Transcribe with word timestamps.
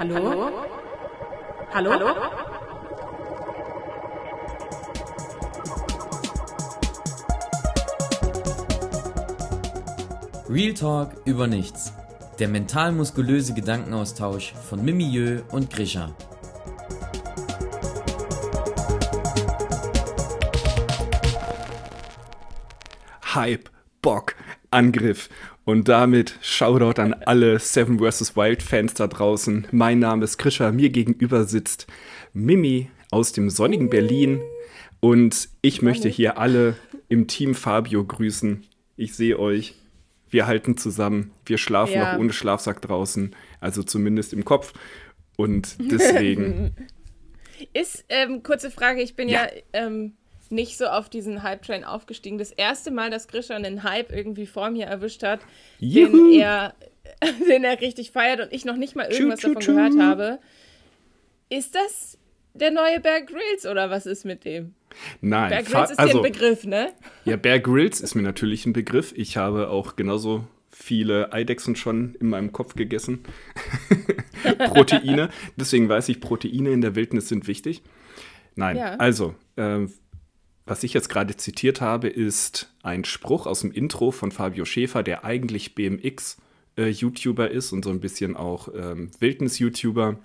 Hallo? 0.00 0.50
Hallo? 1.74 1.92
Hallo? 1.92 2.14
Real 10.48 10.72
Talk 10.72 11.10
über 11.26 11.46
nichts. 11.46 11.92
Der 12.38 12.48
mental-muskulöse 12.48 13.52
Gedankenaustausch 13.52 14.54
von 14.54 14.82
Mimieux 14.82 15.42
und 15.52 15.68
Grisha. 15.68 16.14
Hype, 23.34 23.68
Bock, 24.00 24.34
Angriff. 24.70 25.28
Und 25.64 25.88
damit 25.88 26.38
Shoutout 26.40 27.00
an 27.00 27.14
alle 27.14 27.58
Seven 27.58 27.98
vs. 27.98 28.36
Wild 28.36 28.62
Fans 28.62 28.94
da 28.94 29.06
draußen. 29.06 29.68
Mein 29.70 29.98
Name 29.98 30.24
ist 30.24 30.38
Krischer, 30.38 30.72
mir 30.72 30.90
gegenüber 30.90 31.44
sitzt 31.44 31.86
Mimi 32.32 32.90
aus 33.10 33.32
dem 33.32 33.50
sonnigen 33.50 33.90
Berlin. 33.90 34.40
Und 35.00 35.48
ich 35.62 35.82
möchte 35.82 36.08
hier 36.08 36.38
alle 36.38 36.76
im 37.08 37.26
Team 37.26 37.54
Fabio 37.54 38.04
grüßen. 38.04 38.64
Ich 38.96 39.14
sehe 39.14 39.38
euch. 39.38 39.74
Wir 40.28 40.46
halten 40.46 40.76
zusammen. 40.76 41.32
Wir 41.44 41.58
schlafen 41.58 41.94
ja. 41.94 42.12
noch 42.12 42.20
ohne 42.20 42.32
Schlafsack 42.32 42.82
draußen. 42.82 43.34
Also 43.60 43.82
zumindest 43.82 44.32
im 44.32 44.44
Kopf. 44.44 44.72
Und 45.36 45.76
deswegen. 45.90 46.74
ist, 47.72 48.04
ähm, 48.08 48.42
kurze 48.42 48.70
Frage, 48.70 49.02
ich 49.02 49.16
bin 49.16 49.28
ja, 49.28 49.44
ja 49.44 49.50
ähm, 49.72 50.14
nicht 50.50 50.76
so 50.76 50.86
auf 50.86 51.08
diesen 51.08 51.42
Hype-Train 51.42 51.84
aufgestiegen. 51.84 52.38
Das 52.38 52.50
erste 52.50 52.90
Mal, 52.90 53.10
dass 53.10 53.28
Grisha 53.28 53.54
einen 53.54 53.82
Hype 53.82 54.12
irgendwie 54.12 54.46
vor 54.46 54.70
mir 54.70 54.86
erwischt 54.86 55.22
hat, 55.22 55.40
den 55.80 56.32
er, 56.32 56.74
den 57.48 57.64
er 57.64 57.80
richtig 57.80 58.10
feiert 58.10 58.40
und 58.40 58.52
ich 58.52 58.64
noch 58.64 58.76
nicht 58.76 58.96
mal 58.96 59.06
irgendwas 59.06 59.40
tschu, 59.40 59.54
tschu, 59.54 59.72
davon 59.72 59.74
gehört 59.76 59.98
habe. 59.98 60.38
Ist 61.48 61.74
das 61.74 62.18
der 62.54 62.70
neue 62.70 63.00
Bear 63.00 63.22
Grylls 63.22 63.66
oder 63.66 63.90
was 63.90 64.06
ist 64.06 64.24
mit 64.24 64.44
dem? 64.44 64.74
Nein. 65.20 65.50
Bear 65.50 65.62
Grylls 65.62 65.90
ist 65.92 65.98
also, 65.98 66.18
ein 66.18 66.32
Begriff, 66.32 66.64
ne? 66.64 66.92
Ja, 67.24 67.36
Bear 67.36 67.60
Grylls 67.60 68.00
ist 68.00 68.14
mir 68.14 68.22
natürlich 68.22 68.66
ein 68.66 68.72
Begriff. 68.72 69.12
Ich 69.16 69.36
habe 69.36 69.70
auch 69.70 69.96
genauso 69.96 70.44
viele 70.70 71.32
Eidechsen 71.32 71.76
schon 71.76 72.14
in 72.16 72.28
meinem 72.28 72.52
Kopf 72.52 72.74
gegessen. 72.74 73.20
Proteine. 74.58 75.28
Deswegen 75.56 75.88
weiß 75.88 76.08
ich, 76.08 76.20
Proteine 76.20 76.70
in 76.70 76.80
der 76.80 76.94
Wildnis 76.94 77.28
sind 77.28 77.46
wichtig. 77.46 77.82
Nein, 78.56 78.76
ja. 78.76 78.96
also, 78.96 79.34
äh, 79.56 79.86
was 80.66 80.82
ich 80.84 80.94
jetzt 80.94 81.08
gerade 81.08 81.36
zitiert 81.36 81.80
habe, 81.80 82.08
ist 82.08 82.72
ein 82.82 83.04
Spruch 83.04 83.46
aus 83.46 83.60
dem 83.60 83.72
Intro 83.72 84.10
von 84.10 84.30
Fabio 84.30 84.64
Schäfer, 84.64 85.02
der 85.02 85.24
eigentlich 85.24 85.74
BMX-YouTuber 85.74 87.50
äh, 87.50 87.54
ist 87.54 87.72
und 87.72 87.84
so 87.84 87.90
ein 87.90 88.00
bisschen 88.00 88.36
auch 88.36 88.68
ähm, 88.74 89.10
Wildnis-YouTuber, 89.18 90.18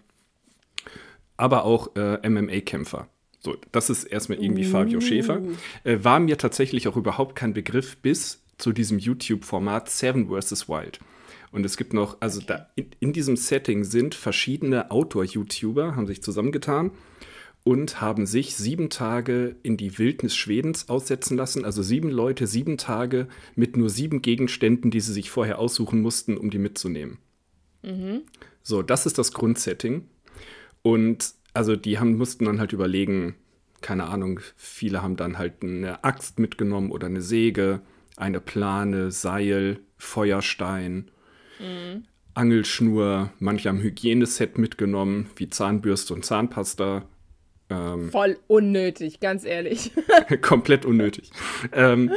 aber 1.37 1.65
auch 1.65 1.95
äh, 1.95 2.27
MMA-Kämpfer. 2.27 3.07
So, 3.39 3.55
das 3.71 3.89
ist 3.89 4.05
erstmal 4.05 4.43
irgendwie. 4.43 4.63
Fabio 4.63 4.99
Schäfer. 5.01 5.41
Äh, 5.83 5.99
war 6.01 6.19
mir 6.19 6.37
tatsächlich 6.37 6.87
auch 6.87 6.97
überhaupt 6.97 7.35
kein 7.35 7.53
Begriff 7.53 7.97
bis 7.97 8.41
zu 8.57 8.71
diesem 8.71 8.97
YouTube-Format 8.97 9.89
Seven 9.89 10.29
vs. 10.29 10.67
Wild. 10.67 10.99
Und 11.51 11.65
es 11.65 11.77
gibt 11.77 11.93
noch, 11.93 12.17
also 12.19 12.41
da 12.41 12.69
in, 12.75 12.89
in 12.99 13.13
diesem 13.13 13.37
Setting 13.37 13.83
sind 13.83 14.15
verschiedene 14.15 14.91
Outdoor-YouTuber, 14.91 15.95
haben 15.95 16.07
sich 16.07 16.21
zusammengetan 16.21 16.91
und 17.65 17.99
haben 17.99 18.27
sich 18.27 18.55
sieben 18.55 18.91
Tage 18.91 19.55
in 19.63 19.75
die 19.75 19.97
Wildnis 19.97 20.35
Schwedens 20.35 20.87
aussetzen 20.87 21.35
lassen. 21.35 21.65
Also 21.65 21.81
sieben 21.81 22.11
Leute, 22.11 22.45
sieben 22.45 22.77
Tage 22.77 23.27
mit 23.55 23.75
nur 23.75 23.89
sieben 23.89 24.21
Gegenständen, 24.21 24.91
die 24.91 24.99
sie 25.01 25.13
sich 25.13 25.31
vorher 25.31 25.57
aussuchen 25.57 25.99
mussten, 25.99 26.37
um 26.37 26.51
die 26.51 26.59
mitzunehmen. 26.59 27.17
Mhm. 27.81 28.21
So, 28.61 28.83
das 28.83 29.07
ist 29.07 29.17
das 29.17 29.33
Grundsetting. 29.33 30.07
Und 30.83 31.33
also 31.55 31.75
die 31.75 31.97
haben, 31.97 32.17
mussten 32.17 32.45
dann 32.45 32.59
halt 32.59 32.71
überlegen, 32.71 33.33
keine 33.81 34.05
Ahnung, 34.05 34.41
viele 34.55 35.01
haben 35.01 35.15
dann 35.15 35.39
halt 35.39 35.63
eine 35.63 36.03
Axt 36.03 36.37
mitgenommen 36.37 36.91
oder 36.91 37.07
eine 37.07 37.23
Säge, 37.23 37.81
eine 38.15 38.41
Plane, 38.41 39.09
Seil, 39.09 39.79
Feuerstein, 39.97 41.09
mhm. 41.59 42.03
Angelschnur, 42.35 43.31
manche 43.39 43.69
haben 43.69 43.81
Hygieneset 43.81 44.59
mitgenommen, 44.59 45.31
wie 45.35 45.49
Zahnbürste 45.49 46.13
und 46.13 46.25
Zahnpasta 46.25 47.07
ähm, 47.69 48.11
Voll 48.11 48.37
unnötig, 48.47 49.19
ganz 49.19 49.43
ehrlich. 49.43 49.91
komplett 50.41 50.85
unnötig. 50.85 51.31
Ähm, 51.71 52.11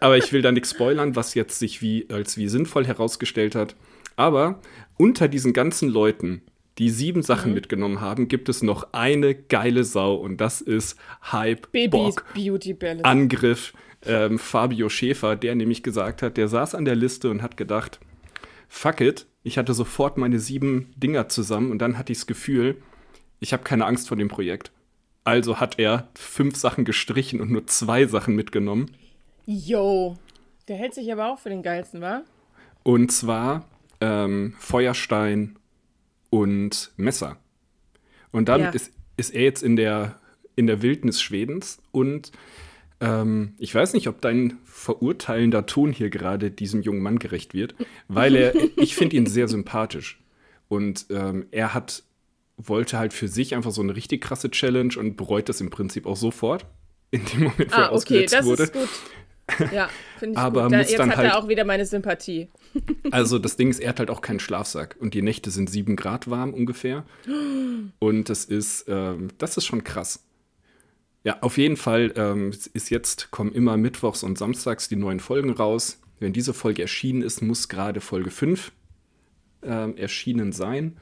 aber 0.00 0.16
ich 0.16 0.32
will 0.32 0.42
da 0.42 0.52
nichts 0.52 0.70
spoilern, 0.70 1.16
was 1.16 1.34
jetzt 1.34 1.58
sich 1.58 1.82
wie, 1.82 2.06
als 2.10 2.36
wie 2.36 2.48
sinnvoll 2.48 2.86
herausgestellt 2.86 3.54
hat. 3.54 3.74
Aber 4.16 4.60
unter 4.96 5.28
diesen 5.28 5.52
ganzen 5.52 5.88
Leuten, 5.88 6.42
die 6.78 6.90
sieben 6.90 7.22
Sachen 7.22 7.50
mhm. 7.50 7.54
mitgenommen 7.54 8.00
haben, 8.00 8.28
gibt 8.28 8.48
es 8.48 8.62
noch 8.62 8.92
eine 8.92 9.34
geile 9.34 9.84
Sau 9.84 10.14
und 10.14 10.40
das 10.40 10.60
ist 10.60 10.96
Hype 11.32 11.70
Babys 11.72 11.90
Bock, 11.90 12.24
Beauty 12.34 12.74
Balance. 12.74 13.04
Angriff 13.04 13.72
ähm, 14.04 14.38
Fabio 14.38 14.88
Schäfer, 14.88 15.36
der 15.36 15.54
nämlich 15.54 15.82
gesagt 15.82 16.22
hat, 16.22 16.36
der 16.36 16.48
saß 16.48 16.74
an 16.74 16.84
der 16.84 16.96
Liste 16.96 17.30
und 17.30 17.42
hat 17.42 17.56
gedacht, 17.56 18.00
fuck 18.68 19.00
it, 19.00 19.26
ich 19.42 19.58
hatte 19.58 19.74
sofort 19.74 20.18
meine 20.18 20.38
sieben 20.38 20.92
Dinger 20.96 21.28
zusammen 21.28 21.70
und 21.70 21.78
dann 21.78 21.98
hatte 21.98 22.12
ich 22.12 22.18
das 22.18 22.26
Gefühl, 22.26 22.76
ich 23.40 23.52
habe 23.52 23.64
keine 23.64 23.86
Angst 23.86 24.08
vor 24.08 24.16
dem 24.16 24.28
Projekt. 24.28 24.72
Also 25.24 25.60
hat 25.60 25.78
er 25.78 26.08
fünf 26.14 26.56
Sachen 26.56 26.84
gestrichen 26.84 27.40
und 27.40 27.50
nur 27.50 27.66
zwei 27.66 28.06
Sachen 28.06 28.34
mitgenommen. 28.34 28.90
Yo, 29.46 30.16
der 30.68 30.76
hält 30.76 30.94
sich 30.94 31.12
aber 31.12 31.32
auch 31.32 31.38
für 31.38 31.48
den 31.48 31.62
geilsten, 31.62 32.00
wa? 32.00 32.22
Und 32.82 33.12
zwar 33.12 33.66
ähm, 34.00 34.54
Feuerstein 34.58 35.56
und 36.30 36.92
Messer. 36.96 37.36
Und 38.32 38.48
damit 38.48 38.66
ja. 38.66 38.72
ist, 38.72 38.92
ist 39.16 39.34
er 39.34 39.42
jetzt 39.42 39.62
in 39.62 39.76
der, 39.76 40.18
in 40.56 40.66
der 40.66 40.82
Wildnis 40.82 41.20
Schwedens 41.20 41.80
und 41.92 42.32
ähm, 43.02 43.54
ich 43.58 43.74
weiß 43.74 43.94
nicht, 43.94 44.08
ob 44.08 44.20
dein 44.20 44.58
verurteilender 44.64 45.66
Ton 45.66 45.92
hier 45.92 46.08
gerade 46.08 46.50
diesem 46.50 46.82
jungen 46.82 47.02
Mann 47.02 47.18
gerecht 47.18 47.52
wird, 47.52 47.74
weil 48.08 48.36
er, 48.36 48.54
ich 48.76 48.94
finde 48.94 49.16
ihn 49.16 49.26
sehr 49.26 49.48
sympathisch. 49.48 50.20
Und 50.68 51.06
ähm, 51.10 51.46
er 51.50 51.74
hat 51.74 52.04
wollte 52.68 52.98
halt 52.98 53.12
für 53.12 53.28
sich 53.28 53.54
einfach 53.54 53.70
so 53.70 53.82
eine 53.82 53.96
richtig 53.96 54.22
krasse 54.22 54.50
Challenge 54.50 54.94
und 54.98 55.16
bereut 55.16 55.48
das 55.48 55.60
im 55.60 55.70
Prinzip 55.70 56.06
auch 56.06 56.16
sofort 56.16 56.66
in 57.10 57.24
dem 57.26 57.44
Moment, 57.44 57.72
wo 57.72 57.76
ah, 57.76 57.84
er 57.84 57.92
okay, 57.92 58.26
das 58.26 58.44
wurde. 58.44 58.64
Ist 58.64 58.72
gut. 58.72 58.88
Ja, 59.72 59.90
finde 60.18 60.34
ich 60.34 60.38
Aber 60.38 60.62
gut. 60.62 60.72
Da, 60.72 60.78
jetzt 60.78 60.98
hat 60.98 61.16
halt, 61.16 61.28
er 61.28 61.38
auch 61.38 61.48
wieder 61.48 61.64
meine 61.64 61.84
Sympathie. 61.84 62.48
Also 63.10 63.38
das 63.38 63.56
Ding 63.56 63.68
ist, 63.68 63.80
er 63.80 63.90
hat 63.90 63.98
halt 63.98 64.08
auch 64.08 64.22
keinen 64.22 64.40
Schlafsack 64.40 64.96
und 64.98 65.12
die 65.12 65.20
Nächte 65.20 65.50
sind 65.50 65.68
sieben 65.68 65.96
Grad 65.96 66.30
warm 66.30 66.54
ungefähr. 66.54 67.04
Und 67.98 68.30
das 68.30 68.46
ist, 68.46 68.86
ähm, 68.88 69.28
das 69.36 69.58
ist 69.58 69.66
schon 69.66 69.84
krass. 69.84 70.24
Ja, 71.24 71.38
auf 71.42 71.58
jeden 71.58 71.76
Fall 71.76 72.12
ähm, 72.16 72.52
ist 72.72 72.90
jetzt, 72.90 73.30
kommen 73.30 73.52
immer 73.52 73.76
mittwochs 73.76 74.22
und 74.22 74.38
samstags 74.38 74.88
die 74.88 74.96
neuen 74.96 75.20
Folgen 75.20 75.50
raus. 75.50 76.00
Wenn 76.18 76.32
diese 76.32 76.54
Folge 76.54 76.82
erschienen 76.82 77.22
ist, 77.22 77.42
muss 77.42 77.68
gerade 77.68 78.00
Folge 78.00 78.30
5 78.30 78.72
ähm, 79.62 79.96
erschienen 79.96 80.52
sein. 80.52 80.96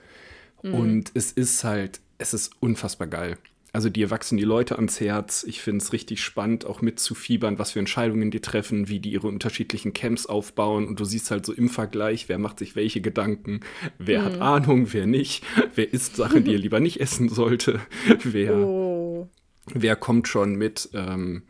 Mhm. 0.63 0.75
Und 0.75 1.11
es 1.15 1.33
ist 1.33 1.65
halt, 1.65 2.01
es 2.19 2.35
ist 2.35 2.53
unfassbar 2.61 3.07
geil. 3.07 3.37
Also 3.73 3.89
dir 3.89 4.11
wachsen 4.11 4.37
die 4.37 4.45
Leute 4.45 4.77
ans 4.77 5.01
Herz. 5.01 5.45
Ich 5.47 5.61
finde 5.61 5.83
es 5.83 5.93
richtig 5.93 6.23
spannend, 6.23 6.65
auch 6.65 6.83
mitzufiebern, 6.83 7.59
was 7.59 7.73
für 7.73 7.79
Entscheidungen 7.79 8.33
die 8.33 8.41
treffen, 8.41 8.89
wie 8.89 8.99
die 8.99 9.13
ihre 9.13 9.29
unterschiedlichen 9.29 9.93
Camps 9.93 10.27
aufbauen. 10.27 10.89
Und 10.89 10.99
du 10.99 11.05
siehst 11.05 11.31
halt 11.31 11.47
so 11.47 11.53
im 11.53 11.69
Vergleich, 11.69 12.29
wer 12.29 12.39
macht 12.39 12.59
sich 12.59 12.75
welche 12.75 13.01
Gedanken, 13.01 13.61
wer 13.99 14.23
mhm. 14.23 14.25
hat 14.25 14.41
Ahnung, 14.41 14.93
wer 14.93 15.07
nicht, 15.07 15.45
wer 15.77 15.93
isst 15.93 16.17
Sachen, 16.17 16.43
die 16.45 16.53
er 16.53 16.59
lieber 16.59 16.81
nicht 16.81 17.01
essen 17.01 17.29
sollte, 17.29 17.81
wer, 18.25 18.57
oh. 18.57 19.29
wer 19.73 19.95
kommt 19.95 20.27
schon 20.27 20.57
mit 20.57 20.91
ähm, 20.95 21.45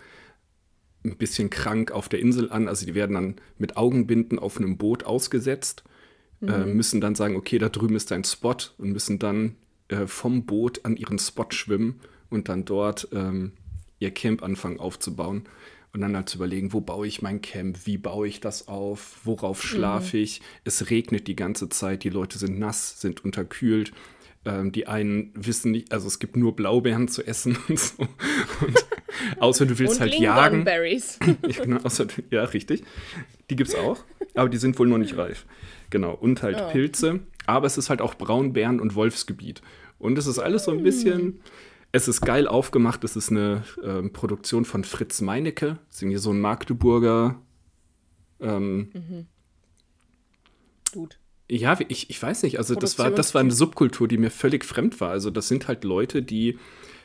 ein 1.03 1.17
bisschen 1.17 1.49
krank 1.49 1.91
auf 1.91 2.11
der 2.11 2.21
Insel 2.21 2.53
an. 2.53 2.69
Also 2.69 2.85
die 2.85 2.95
werden 2.95 3.15
dann 3.15 3.37
mit 3.57 3.79
Augenbinden 3.79 4.39
auf 4.39 4.59
einem 4.59 4.77
Boot 4.77 5.05
ausgesetzt 5.05 5.85
äh, 6.43 6.59
mhm. 6.59 6.75
müssen 6.75 7.01
dann 7.01 7.15
sagen, 7.15 7.37
okay, 7.37 7.59
da 7.59 7.69
drüben 7.69 7.97
ist 7.97 8.11
dein 8.11 8.25
Spot 8.25 8.57
und 8.79 8.93
müssen 8.93 9.19
dann 9.19 9.57
äh, 9.89 10.07
vom 10.07 10.47
Boot 10.47 10.85
an 10.85 10.97
ihren 10.97 11.19
Spot 11.19 11.47
schwimmen 11.51 12.01
und 12.31 12.49
dann 12.49 12.65
dort 12.65 13.09
ähm, 13.13 13.53
ihr 13.99 14.11
Camp 14.11 14.43
anfangen 14.43 14.81
aufzubauen. 14.81 15.45
Und 15.93 16.03
dann 16.03 16.15
halt 16.15 16.29
zu 16.29 16.37
überlegen, 16.37 16.73
wo 16.73 16.81
baue 16.81 17.09
ich 17.09 17.21
mein 17.21 17.43
Camp, 17.43 17.85
wie 17.85 17.99
baue 17.99 18.29
ich 18.29 18.39
das 18.39 18.69
auf, 18.69 19.19
worauf 19.25 19.61
schlafe 19.61 20.17
mhm. 20.17 20.23
ich. 20.23 20.41
Es 20.63 20.89
regnet 20.89 21.27
die 21.27 21.35
ganze 21.35 21.69
Zeit, 21.69 22.05
die 22.05 22.11
Leute 22.11 22.39
sind 22.39 22.61
nass, 22.61 23.01
sind 23.01 23.25
unterkühlt. 23.25 23.93
Ähm, 24.45 24.71
die 24.73 24.87
einen 24.87 25.33
wissen 25.35 25.73
nicht, 25.73 25.93
also 25.93 26.07
es 26.07 26.19
gibt 26.19 26.37
nur 26.37 26.57
Blaubeeren 26.57 27.09
zu 27.09 27.27
essen 27.27 27.59
und 27.69 27.79
so. 27.79 28.03
Und, 28.05 28.87
außer 29.41 29.67
du 29.67 29.79
willst 29.79 29.95
und 29.95 30.01
halt 30.01 30.15
jagen. 30.15 30.65
ja, 31.47 31.63
genau, 31.63 31.81
außer, 31.83 32.07
ja, 32.31 32.45
richtig. 32.45 32.85
Die 33.51 33.57
gibt 33.57 33.71
es 33.71 33.75
auch, 33.75 33.99
aber 34.35 34.49
die 34.49 34.59
sind 34.59 34.79
wohl 34.79 34.87
noch 34.87 34.97
nicht 34.97 35.17
reif. 35.17 35.45
Genau, 35.91 36.15
und 36.15 36.43
halt 36.43 36.59
oh. 36.61 36.71
Pilze. 36.71 37.21
Aber 37.47 37.67
es 37.67 37.77
ist 37.77 37.91
halt 37.91 38.01
auch 38.01 38.15
Braunbären- 38.15 38.81
und 38.81 38.95
Wolfsgebiet. 38.95 39.63
Und 39.99 40.17
es 40.19 40.27
ist 40.27 40.39
alles 40.39 40.65
so 40.65 40.71
ein 40.71 40.83
bisschen. 40.83 41.41
Es 41.93 42.07
ist 42.07 42.21
geil 42.21 42.47
aufgemacht. 42.47 43.03
Es 43.05 43.17
ist 43.17 43.31
eine 43.31 43.65
äh, 43.83 44.09
Produktion 44.09 44.65
von 44.65 44.85
Fritz 44.85 45.21
Meinecke. 45.21 45.79
Das 45.89 45.97
ist 45.97 46.03
irgendwie 46.03 46.19
so 46.19 46.31
ein 46.31 46.41
Magdeburger. 46.41 47.41
Ähm, 48.41 48.91
mhm. 48.93 49.27
Dude. 50.93 51.17
Ja, 51.51 51.77
ich, 51.89 52.09
ich 52.09 52.23
weiß 52.23 52.45
nicht. 52.45 52.59
Also 52.59 52.77
das 52.77 52.99
war, 52.99 53.11
das 53.11 53.35
war 53.35 53.41
eine 53.41 53.51
Subkultur, 53.51 54.07
die 54.07 54.19
mir 54.19 54.31
völlig 54.31 54.65
fremd 54.65 55.01
war. 55.01 55.11
Also 55.11 55.31
das 55.31 55.49
sind 55.49 55.67
halt 55.67 55.83
Leute, 55.83 56.23
die 56.23 56.59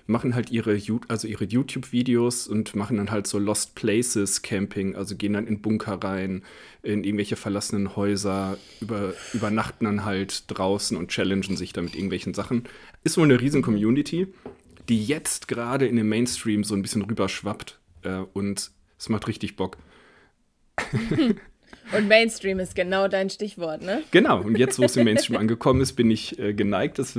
machen 0.08 0.36
halt 0.36 0.52
ihre, 0.52 0.80
also 1.08 1.28
ihre 1.28 1.46
YouTube-Videos 1.46 2.48
und 2.48 2.76
machen 2.76 2.98
dann 2.98 3.12
halt 3.12 3.28
so 3.28 3.40
Lost 3.40 3.76
Places 3.76 4.42
Camping, 4.42 4.96
also 4.96 5.16
gehen 5.16 5.34
dann 5.34 5.48
in 5.48 5.62
Bunker 5.62 5.96
rein, 6.04 6.44
in 6.84 7.04
irgendwelche 7.04 7.36
verlassenen 7.36 7.96
Häuser, 7.96 8.58
über, 8.82 9.14
übernachten 9.34 9.86
dann 9.86 10.06
halt 10.06 10.44
draußen 10.48 10.96
und 10.96 11.10
challengen 11.10 11.58
sich 11.58 11.74
da 11.74 11.82
mit 11.82 11.96
irgendwelchen 11.96 12.34
Sachen. 12.34 12.66
Ist 13.04 13.18
wohl 13.18 13.26
eine 13.26 13.42
riesen 13.42 13.62
Community, 13.62 14.28
die 14.90 15.04
jetzt 15.04 15.48
gerade 15.48 15.88
in 15.88 15.96
den 15.96 16.08
Mainstream 16.08 16.64
so 16.64 16.76
ein 16.76 16.82
bisschen 16.82 17.02
rüberschwappt 17.02 17.80
äh, 18.04 18.20
und 18.34 18.72
es 19.00 19.10
macht 19.10 19.28
richtig 19.28 19.56
Bock. 19.56 19.78
Und 21.96 22.08
Mainstream 22.08 22.60
ist 22.60 22.76
genau 22.76 23.08
dein 23.08 23.30
Stichwort, 23.30 23.84
ne? 23.84 24.02
Genau, 24.10 24.42
und 24.42 24.58
jetzt, 24.58 24.80
wo 24.80 24.84
es 24.84 24.98
im 24.98 25.04
Mainstream 25.04 25.38
angekommen 25.40 25.82
ist, 25.82 25.94
bin 25.94 26.10
ich 26.10 26.40
äh, 26.40 26.54
geneigt, 26.54 26.98
das 26.98 27.18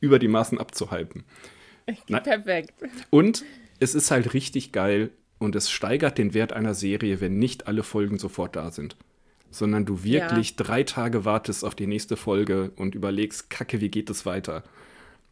über 0.00 0.18
die 0.20 0.28
Maßen 0.28 0.58
abzuhalten. 0.58 1.24
Perfekt. 1.86 2.74
Und 3.10 3.44
es 3.80 3.94
ist 3.94 4.10
halt 4.10 4.34
richtig 4.34 4.72
geil 4.72 5.10
und 5.38 5.54
es 5.54 5.70
steigert 5.70 6.18
den 6.18 6.34
Wert 6.34 6.52
einer 6.52 6.74
Serie, 6.74 7.20
wenn 7.20 7.38
nicht 7.38 7.66
alle 7.66 7.82
Folgen 7.82 8.18
sofort 8.18 8.56
da 8.56 8.70
sind. 8.70 8.96
Sondern 9.50 9.84
du 9.84 10.02
wirklich 10.02 10.50
ja. 10.50 10.56
drei 10.56 10.82
Tage 10.82 11.24
wartest 11.24 11.64
auf 11.64 11.74
die 11.74 11.86
nächste 11.86 12.16
Folge 12.16 12.72
und 12.76 12.94
überlegst, 12.94 13.48
Kacke, 13.48 13.80
wie 13.80 13.90
geht 13.90 14.10
es 14.10 14.26
weiter? 14.26 14.64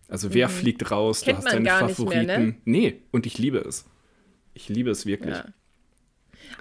Also 0.09 0.33
wer 0.35 0.49
mhm. 0.49 0.53
fliegt 0.53 0.91
raus? 0.91 1.23
Kennt 1.23 1.41
du 1.41 1.45
hast 1.45 1.55
deine 1.55 1.69
Favoriten. 1.71 2.27
Mehr, 2.27 2.39
ne? 2.39 2.55
Nee, 2.65 3.01
und 3.11 3.27
ich 3.27 3.39
liebe 3.39 3.59
es. 3.59 3.87
Ich 4.53 4.69
liebe 4.69 4.91
es 4.91 5.07
wirklich. 5.07 5.35
Ja. 5.35 5.47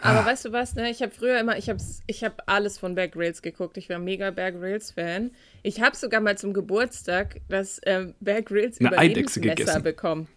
Aber 0.02 0.22
ah. 0.22 0.26
weißt 0.26 0.46
du 0.46 0.52
was, 0.52 0.76
ne? 0.76 0.90
Ich 0.90 1.02
habe 1.02 1.12
früher 1.12 1.40
immer, 1.40 1.58
ich 1.58 1.70
habe 1.70 1.80
ich 2.08 2.24
hab 2.24 2.44
alles 2.48 2.78
von 2.78 2.96
Bear 2.96 3.08
Grylls 3.08 3.42
geguckt. 3.42 3.78
Ich 3.78 3.90
war 3.90 4.00
mega 4.00 4.32
Bear 4.32 4.52
Grylls-Fan. 4.52 5.32
Ich 5.62 5.82
habe 5.82 5.96
sogar 5.96 6.22
mal 6.22 6.38
zum 6.38 6.54
Geburtstag 6.54 7.42
das 7.50 7.80
ähm, 7.86 8.16
Bear 8.20 8.42
Grylls 8.42 8.80
Überlebensmesser 8.80 9.80
bekommen. 9.80 10.28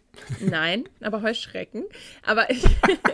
Nein, 0.40 0.88
aber 1.00 1.22
Heuschrecken. 1.22 1.84
Aber 2.22 2.50
ich 2.50 2.64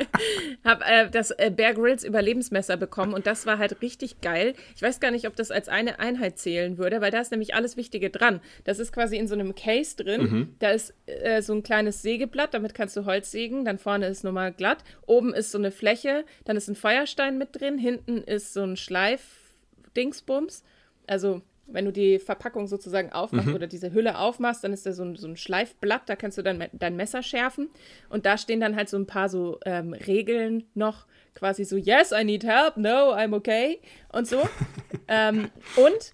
habe 0.64 0.84
äh, 0.84 1.10
das 1.10 1.30
äh, 1.32 1.50
Bear 1.54 1.74
Grylls 1.74 2.04
Überlebensmesser 2.04 2.76
bekommen 2.76 3.14
und 3.14 3.26
das 3.26 3.46
war 3.46 3.58
halt 3.58 3.82
richtig 3.82 4.20
geil. 4.20 4.54
Ich 4.76 4.82
weiß 4.82 5.00
gar 5.00 5.10
nicht, 5.10 5.26
ob 5.26 5.36
das 5.36 5.50
als 5.50 5.68
eine 5.68 5.98
Einheit 5.98 6.38
zählen 6.38 6.78
würde, 6.78 7.00
weil 7.00 7.10
da 7.10 7.20
ist 7.20 7.30
nämlich 7.30 7.54
alles 7.54 7.76
Wichtige 7.76 8.10
dran. 8.10 8.40
Das 8.64 8.78
ist 8.78 8.92
quasi 8.92 9.16
in 9.16 9.28
so 9.28 9.34
einem 9.34 9.54
Case 9.54 9.96
drin. 9.96 10.22
Mhm. 10.22 10.54
Da 10.58 10.70
ist 10.70 10.94
äh, 11.06 11.42
so 11.42 11.52
ein 11.52 11.62
kleines 11.62 12.02
Sägeblatt, 12.02 12.54
damit 12.54 12.74
kannst 12.74 12.96
du 12.96 13.04
Holz 13.04 13.30
sägen. 13.30 13.64
Dann 13.64 13.78
vorne 13.78 14.06
ist 14.06 14.24
normal 14.24 14.52
glatt. 14.52 14.78
Oben 15.06 15.34
ist 15.34 15.52
so 15.52 15.58
eine 15.58 15.70
Fläche, 15.70 16.24
dann 16.44 16.56
ist 16.56 16.68
ein 16.68 16.76
Feuerstein 16.76 17.38
mit 17.38 17.48
drin. 17.52 17.78
Hinten 17.78 18.18
ist 18.18 18.52
so 18.52 18.62
ein 18.62 18.76
Schleif-Dingsbums. 18.76 20.62
Also 21.06 21.42
wenn 21.72 21.84
du 21.84 21.92
die 21.92 22.18
Verpackung 22.18 22.66
sozusagen 22.66 23.12
aufmachst 23.12 23.48
mhm. 23.48 23.54
oder 23.54 23.66
diese 23.66 23.92
Hülle 23.92 24.18
aufmachst, 24.18 24.64
dann 24.64 24.72
ist 24.72 24.86
da 24.86 24.92
so 24.92 25.04
ein, 25.04 25.16
so 25.16 25.26
ein 25.26 25.36
Schleifblatt, 25.36 26.08
da 26.08 26.16
kannst 26.16 26.38
du 26.38 26.42
dann 26.42 26.64
dein 26.72 26.96
Messer 26.96 27.22
schärfen. 27.22 27.68
Und 28.08 28.26
da 28.26 28.38
stehen 28.38 28.60
dann 28.60 28.76
halt 28.76 28.88
so 28.88 28.96
ein 28.96 29.06
paar 29.06 29.28
so 29.28 29.58
ähm, 29.64 29.92
Regeln 29.92 30.64
noch, 30.74 31.06
quasi 31.34 31.64
so, 31.64 31.76
yes, 31.76 32.12
I 32.12 32.24
need 32.24 32.44
help, 32.44 32.76
no, 32.76 33.12
I'm 33.14 33.34
okay 33.34 33.80
und 34.12 34.26
so. 34.26 34.42
ähm, 35.08 35.50
und, 35.76 36.12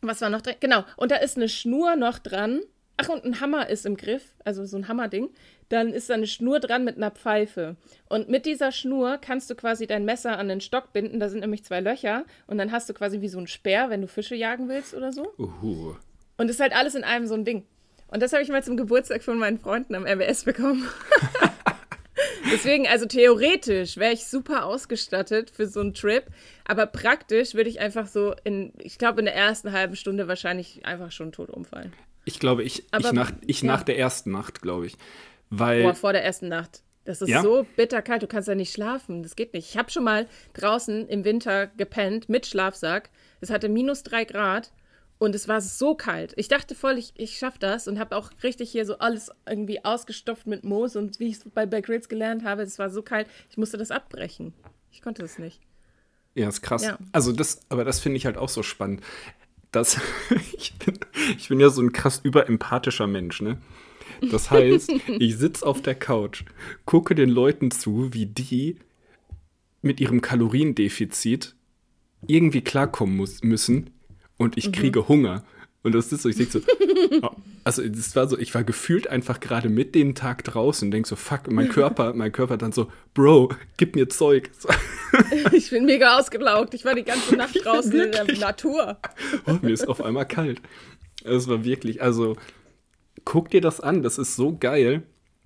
was 0.00 0.20
war 0.20 0.30
noch 0.30 0.42
drin? 0.42 0.56
Genau, 0.60 0.84
und 0.96 1.10
da 1.10 1.16
ist 1.16 1.36
eine 1.36 1.48
Schnur 1.48 1.96
noch 1.96 2.18
dran. 2.18 2.60
Ach, 2.96 3.08
und 3.08 3.24
ein 3.24 3.40
Hammer 3.40 3.68
ist 3.68 3.86
im 3.86 3.96
Griff, 3.96 4.34
also 4.44 4.64
so 4.64 4.76
ein 4.76 4.88
Hammerding 4.88 5.30
dann 5.72 5.94
ist 5.94 6.10
da 6.10 6.14
eine 6.14 6.26
Schnur 6.26 6.60
dran 6.60 6.84
mit 6.84 6.96
einer 6.96 7.10
Pfeife. 7.10 7.76
Und 8.08 8.28
mit 8.28 8.44
dieser 8.44 8.72
Schnur 8.72 9.18
kannst 9.18 9.48
du 9.48 9.54
quasi 9.54 9.86
dein 9.86 10.04
Messer 10.04 10.38
an 10.38 10.48
den 10.48 10.60
Stock 10.60 10.92
binden. 10.92 11.18
Da 11.18 11.30
sind 11.30 11.40
nämlich 11.40 11.64
zwei 11.64 11.80
Löcher. 11.80 12.24
Und 12.46 12.58
dann 12.58 12.72
hast 12.72 12.90
du 12.90 12.94
quasi 12.94 13.22
wie 13.22 13.28
so 13.28 13.38
ein 13.38 13.46
Speer, 13.46 13.88
wenn 13.88 14.02
du 14.02 14.06
Fische 14.06 14.34
jagen 14.34 14.68
willst 14.68 14.92
oder 14.92 15.12
so. 15.12 15.32
Uhu. 15.38 15.96
Und 16.36 16.50
ist 16.50 16.60
halt 16.60 16.76
alles 16.76 16.94
in 16.94 17.04
einem 17.04 17.26
so 17.26 17.34
ein 17.34 17.46
Ding. 17.46 17.64
Und 18.08 18.20
das 18.20 18.34
habe 18.34 18.42
ich 18.42 18.50
mal 18.50 18.62
zum 18.62 18.76
Geburtstag 18.76 19.22
von 19.22 19.38
meinen 19.38 19.58
Freunden 19.58 19.94
am 19.94 20.04
RWS 20.04 20.44
bekommen. 20.44 20.86
Deswegen, 22.52 22.86
also 22.86 23.06
theoretisch 23.06 23.96
wäre 23.96 24.12
ich 24.12 24.26
super 24.26 24.66
ausgestattet 24.66 25.48
für 25.48 25.66
so 25.66 25.80
einen 25.80 25.94
Trip, 25.94 26.24
aber 26.66 26.84
praktisch 26.84 27.54
würde 27.54 27.70
ich 27.70 27.80
einfach 27.80 28.06
so 28.06 28.34
in, 28.44 28.74
ich 28.78 28.98
glaube, 28.98 29.20
in 29.20 29.24
der 29.24 29.34
ersten 29.34 29.72
halben 29.72 29.96
Stunde 29.96 30.28
wahrscheinlich 30.28 30.84
einfach 30.84 31.10
schon 31.10 31.32
tot 31.32 31.48
umfallen. 31.48 31.94
Ich 32.24 32.38
glaube, 32.38 32.62
ich, 32.62 32.84
aber, 32.90 33.08
ich, 33.08 33.12
nach, 33.12 33.32
ich 33.46 33.62
ja. 33.62 33.66
nach 33.66 33.82
der 33.82 33.98
ersten 33.98 34.30
Nacht, 34.30 34.62
glaube 34.62 34.86
ich. 34.86 34.96
Weil, 35.50 35.82
Boah, 35.82 35.94
vor 35.94 36.12
der 36.12 36.24
ersten 36.24 36.48
Nacht. 36.48 36.82
Das 37.04 37.20
ist 37.20 37.28
ja? 37.28 37.42
so 37.42 37.66
bitterkalt, 37.76 38.22
du 38.22 38.28
kannst 38.28 38.48
ja 38.48 38.54
nicht 38.54 38.72
schlafen. 38.72 39.22
Das 39.22 39.34
geht 39.34 39.54
nicht. 39.54 39.68
Ich 39.68 39.76
habe 39.76 39.90
schon 39.90 40.04
mal 40.04 40.28
draußen 40.54 41.08
im 41.08 41.24
Winter 41.24 41.66
gepennt 41.66 42.28
mit 42.28 42.46
Schlafsack. 42.46 43.10
Es 43.40 43.50
hatte 43.50 43.68
minus 43.68 44.04
drei 44.04 44.24
Grad 44.24 44.72
und 45.18 45.34
es 45.34 45.48
war 45.48 45.60
so 45.60 45.94
kalt. 45.94 46.32
Ich 46.36 46.48
dachte 46.48 46.74
voll, 46.74 46.98
ich, 46.98 47.12
ich 47.16 47.38
schaffe 47.38 47.58
das 47.58 47.88
und 47.88 47.98
habe 47.98 48.16
auch 48.16 48.30
richtig 48.42 48.70
hier 48.70 48.86
so 48.86 48.98
alles 48.98 49.30
irgendwie 49.48 49.84
ausgestopft 49.84 50.46
mit 50.46 50.64
Moos 50.64 50.94
und 50.94 51.18
wie 51.18 51.28
ich 51.28 51.36
es 51.36 51.44
bei 51.52 51.66
Bear 51.66 51.82
Grylls 51.82 52.08
gelernt 52.08 52.44
habe, 52.44 52.62
es 52.62 52.78
war 52.78 52.90
so 52.90 53.02
kalt, 53.02 53.26
ich 53.50 53.56
musste 53.56 53.78
das 53.78 53.90
abbrechen. 53.90 54.52
Ich 54.92 55.02
konnte 55.02 55.22
das 55.22 55.38
nicht. 55.38 55.60
Ja, 56.34 56.48
ist 56.48 56.62
krass. 56.62 56.84
Ja. 56.84 56.98
Also 57.12 57.32
das, 57.32 57.60
aber 57.68 57.84
das 57.84 58.00
finde 58.00 58.16
ich 58.16 58.26
halt 58.26 58.36
auch 58.36 58.48
so 58.48 58.62
spannend. 58.62 59.02
Dass 59.72 60.00
ich, 60.56 60.74
bin, 60.78 60.98
ich 61.36 61.48
bin 61.48 61.60
ja 61.60 61.70
so 61.70 61.82
ein 61.82 61.92
krass 61.92 62.20
überempathischer 62.22 63.06
Mensch, 63.06 63.40
ne? 63.42 63.58
Das 64.30 64.50
heißt, 64.50 64.92
ich 65.18 65.36
sitze 65.36 65.66
auf 65.66 65.82
der 65.82 65.94
Couch, 65.94 66.44
gucke 66.84 67.14
den 67.14 67.28
Leuten 67.28 67.70
zu, 67.70 68.12
wie 68.12 68.26
die 68.26 68.76
mit 69.80 70.00
ihrem 70.00 70.20
Kaloriendefizit 70.20 71.56
irgendwie 72.28 72.60
klarkommen 72.60 73.16
muss, 73.16 73.42
müssen 73.42 73.90
und 74.36 74.56
ich 74.56 74.68
mhm. 74.68 74.72
kriege 74.72 75.08
Hunger. 75.08 75.44
Und 75.82 75.94
das 75.94 76.12
ist 76.12 76.22
so, 76.22 76.28
ich 76.28 76.36
denke 76.36 76.52
so, 76.52 76.60
oh, 77.22 77.30
also 77.64 77.82
es 77.82 78.14
war 78.14 78.28
so, 78.28 78.38
ich 78.38 78.54
war 78.54 78.62
gefühlt 78.62 79.08
einfach 79.08 79.40
gerade 79.40 79.68
mit 79.68 79.94
dem 79.94 80.14
Tag 80.14 80.44
draußen 80.44 80.86
und 80.86 80.92
denke 80.92 81.08
so, 81.08 81.16
fuck, 81.16 81.50
mein 81.50 81.68
Körper, 81.68 82.14
mein 82.14 82.32
Körper 82.32 82.56
dann 82.56 82.72
so, 82.72 82.90
Bro, 83.14 83.50
gib 83.76 83.96
mir 83.96 84.08
Zeug. 84.08 84.50
Ich 85.52 85.68
bin 85.68 85.84
mega 85.84 86.18
ausgelaugt. 86.18 86.72
Ich 86.72 86.86
war 86.86 86.94
die 86.94 87.02
ganze 87.02 87.36
Nacht 87.36 87.54
draußen 87.64 87.92
in 87.92 88.12
der 88.12 88.24
Natur. 88.38 88.96
Oh, 89.46 89.58
mir 89.60 89.72
ist 89.72 89.86
auf 89.86 90.02
einmal 90.02 90.26
kalt. 90.26 90.62
Es 91.22 91.48
war 91.48 91.64
wirklich, 91.64 92.00
also 92.00 92.36
guck 93.26 93.50
dir 93.50 93.60
das 93.60 93.80
an, 93.80 94.02
das 94.02 94.16
ist 94.16 94.36
so 94.36 94.56
geil. 94.56 95.02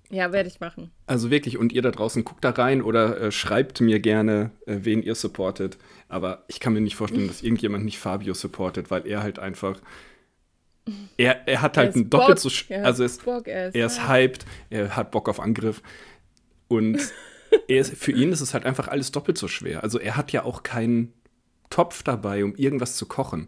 Ja, 0.09 0.31
werde 0.31 0.47
ich 0.47 0.61
machen. 0.61 0.91
Also 1.05 1.31
wirklich, 1.31 1.57
und 1.57 1.73
ihr 1.73 1.81
da 1.81 1.91
draußen 1.91 2.23
guckt 2.23 2.45
da 2.45 2.51
rein 2.51 2.81
oder 2.81 3.19
äh, 3.19 3.31
schreibt 3.31 3.81
mir 3.81 3.99
gerne, 3.99 4.51
äh, 4.65 4.77
wen 4.83 5.03
ihr 5.03 5.15
supportet. 5.15 5.77
Aber 6.07 6.45
ich 6.47 6.61
kann 6.61 6.71
mir 6.71 6.79
nicht 6.79 6.95
vorstellen, 6.95 7.27
dass 7.27 7.43
irgendjemand 7.43 7.83
nicht 7.83 7.99
Fabio 7.99 8.33
supportet, 8.33 8.89
weil 8.89 9.05
er 9.05 9.21
halt 9.21 9.39
einfach. 9.39 9.79
Er, 11.17 11.47
er 11.47 11.61
hat 11.61 11.77
halt 11.77 11.95
ein 11.95 12.09
doppelt 12.09 12.39
so. 12.39 12.49
Also 12.83 13.03
er 13.03 13.05
ist, 13.05 13.25
Bock, 13.25 13.47
er 13.47 13.69
ist, 13.69 13.75
er 13.75 13.85
ist 13.85 14.07
hyped, 14.07 14.45
er 14.69 14.95
hat 14.95 15.11
Bock 15.11 15.29
auf 15.29 15.39
Angriff. 15.39 15.81
Und 16.67 16.99
ist, 17.67 17.95
für 17.95 18.11
ihn 18.11 18.31
ist 18.31 18.41
es 18.41 18.53
halt 18.53 18.65
einfach 18.65 18.87
alles 18.87 19.11
doppelt 19.11 19.37
so 19.37 19.47
schwer. 19.47 19.83
Also 19.83 19.99
er 19.99 20.15
hat 20.15 20.31
ja 20.31 20.43
auch 20.43 20.63
keinen 20.63 21.13
Topf 21.69 22.03
dabei, 22.03 22.43
um 22.43 22.55
irgendwas 22.55 22.95
zu 22.95 23.05
kochen, 23.05 23.47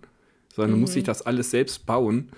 sondern 0.53 0.75
mhm. 0.75 0.81
muss 0.81 0.93
sich 0.93 1.03
das 1.03 1.21
alles 1.21 1.51
selbst 1.51 1.85
bauen. 1.85 2.31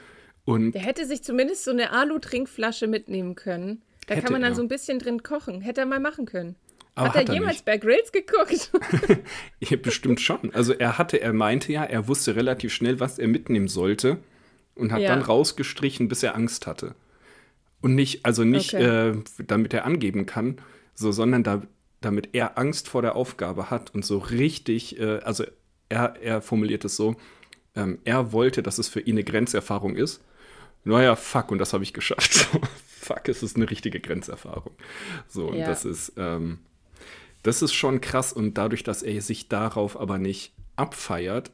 Und 0.44 0.74
der 0.74 0.82
hätte 0.82 1.06
sich 1.06 1.24
zumindest 1.24 1.64
so 1.64 1.72
eine 1.72 1.92
Alu-Trinkflasche 1.92 2.88
mitnehmen 2.88 3.36
können. 3.36 3.82
Da 4.08 4.16
kann 4.20 4.32
man 4.32 4.42
dann 4.42 4.54
er. 4.54 4.56
so 4.56 4.62
ein 4.62 4.68
bisschen 4.68 5.00
drin 5.00 5.24
kochen. 5.24 5.62
Hätte 5.62 5.82
er 5.82 5.86
mal 5.86 6.00
machen 6.00 6.26
können. 6.26 6.56
Aber 6.96 7.10
hat, 7.10 7.16
hat 7.16 7.30
er, 7.30 7.36
jemals 7.36 7.62
bei 7.62 7.78
Grills 7.78 8.12
geguckt? 8.12 8.72
bestimmt 9.82 10.20
schon. 10.20 10.54
Also 10.54 10.74
er 10.74 10.98
hatte, 10.98 11.22
er 11.22 11.32
meinte 11.32 11.72
ja, 11.72 11.84
er 11.84 12.08
wusste 12.08 12.36
relativ 12.36 12.74
schnell, 12.74 13.00
was 13.00 13.18
er 13.18 13.28
mitnehmen 13.28 13.70
sollte 13.70 14.20
und 14.76 14.92
hat 14.92 15.02
ja. 15.02 15.10
dann 15.10 15.22
rausgestrichen, 15.22 16.08
bis 16.08 16.24
er 16.24 16.36
Angst 16.36 16.68
hatte. 16.68 16.96
Und 17.82 17.96
nicht, 17.96 18.26
also 18.26 18.44
nicht, 18.44 18.74
okay. 18.74 19.10
äh, 19.10 19.18
damit 19.46 19.74
er 19.74 19.86
angeben 19.86 20.26
kann, 20.26 20.62
so, 20.94 21.12
sondern 21.12 21.44
da, 21.44 21.64
damit 22.00 22.30
er 22.34 22.58
Angst 22.58 22.88
vor 22.88 23.02
der 23.02 23.16
Aufgabe 23.16 23.70
hat 23.70 23.94
und 23.94 24.06
so 24.06 24.20
richtig, 24.20 25.00
äh, 25.00 25.20
also 25.20 25.44
er, 25.90 26.16
er 26.22 26.42
formuliert 26.42 26.86
es 26.86 26.96
so, 26.96 27.16
ähm, 27.76 28.00
er 28.04 28.32
wollte, 28.34 28.62
dass 28.62 28.78
es 28.78 28.88
für 28.88 29.00
ihn 29.00 29.16
eine 29.16 29.24
Grenzerfahrung 29.24 29.96
ist 29.96 30.22
naja, 30.84 31.16
fuck, 31.16 31.52
und 31.52 31.60
das 31.60 31.74
habe 31.74 31.84
ich 31.84 31.94
geschafft. 31.94 32.48
fuck, 32.88 33.28
es 33.30 33.44
ist 33.44 33.56
eine 33.56 33.70
richtige 33.70 34.00
Grenzerfahrung. 34.00 34.74
So, 35.28 35.48
und 35.48 35.58
ja. 35.58 35.68
das 35.68 35.86
ist, 35.86 36.14
ähm, 36.18 36.60
das 37.44 37.62
ist 37.62 37.74
schon 37.74 38.02
krass. 38.02 38.34
Und 38.34 38.56
dadurch, 38.58 38.84
dass 38.84 39.04
er 39.04 39.22
sich 39.22 39.48
darauf 39.48 40.00
aber 40.00 40.18
nicht 40.18 40.54
abfeiert, 40.76 41.52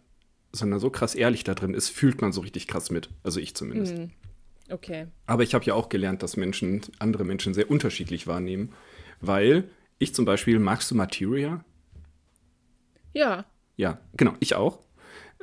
sondern 0.51 0.79
so 0.79 0.89
krass 0.89 1.15
ehrlich 1.15 1.43
da 1.43 1.53
drin 1.53 1.73
ist, 1.73 1.89
fühlt 1.89 2.21
man 2.21 2.31
so 2.31 2.41
richtig 2.41 2.67
krass 2.67 2.89
mit. 2.89 3.09
Also 3.23 3.39
ich 3.39 3.55
zumindest. 3.55 3.97
Hm. 3.97 4.11
Okay. 4.69 5.07
Aber 5.25 5.43
ich 5.43 5.53
habe 5.53 5.65
ja 5.65 5.73
auch 5.73 5.89
gelernt, 5.89 6.23
dass 6.23 6.37
Menschen, 6.37 6.81
andere 6.99 7.23
Menschen 7.23 7.53
sehr 7.53 7.71
unterschiedlich 7.71 8.27
wahrnehmen. 8.27 8.73
Weil 9.21 9.69
ich 9.99 10.13
zum 10.13 10.25
Beispiel, 10.25 10.59
magst 10.59 10.91
du 10.91 10.95
Materia? 10.95 11.63
Ja. 13.13 13.45
Ja, 13.75 13.99
genau, 14.15 14.33
ich 14.39 14.55
auch. 14.55 14.79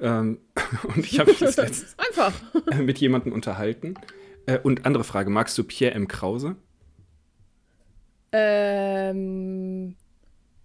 Ähm, 0.00 0.40
und 0.94 1.04
ich 1.04 1.18
habe 1.18 1.30
mich 1.30 1.40
letztens 1.40 1.96
Einfach. 1.98 2.32
mit 2.80 2.98
jemandem 2.98 3.32
unterhalten. 3.32 3.94
Äh, 4.46 4.58
und 4.58 4.84
andere 4.86 5.04
Frage, 5.04 5.30
magst 5.30 5.56
du 5.56 5.64
Pierre 5.64 5.94
M. 5.94 6.08
Krause? 6.08 6.56
Ähm, 8.32 9.96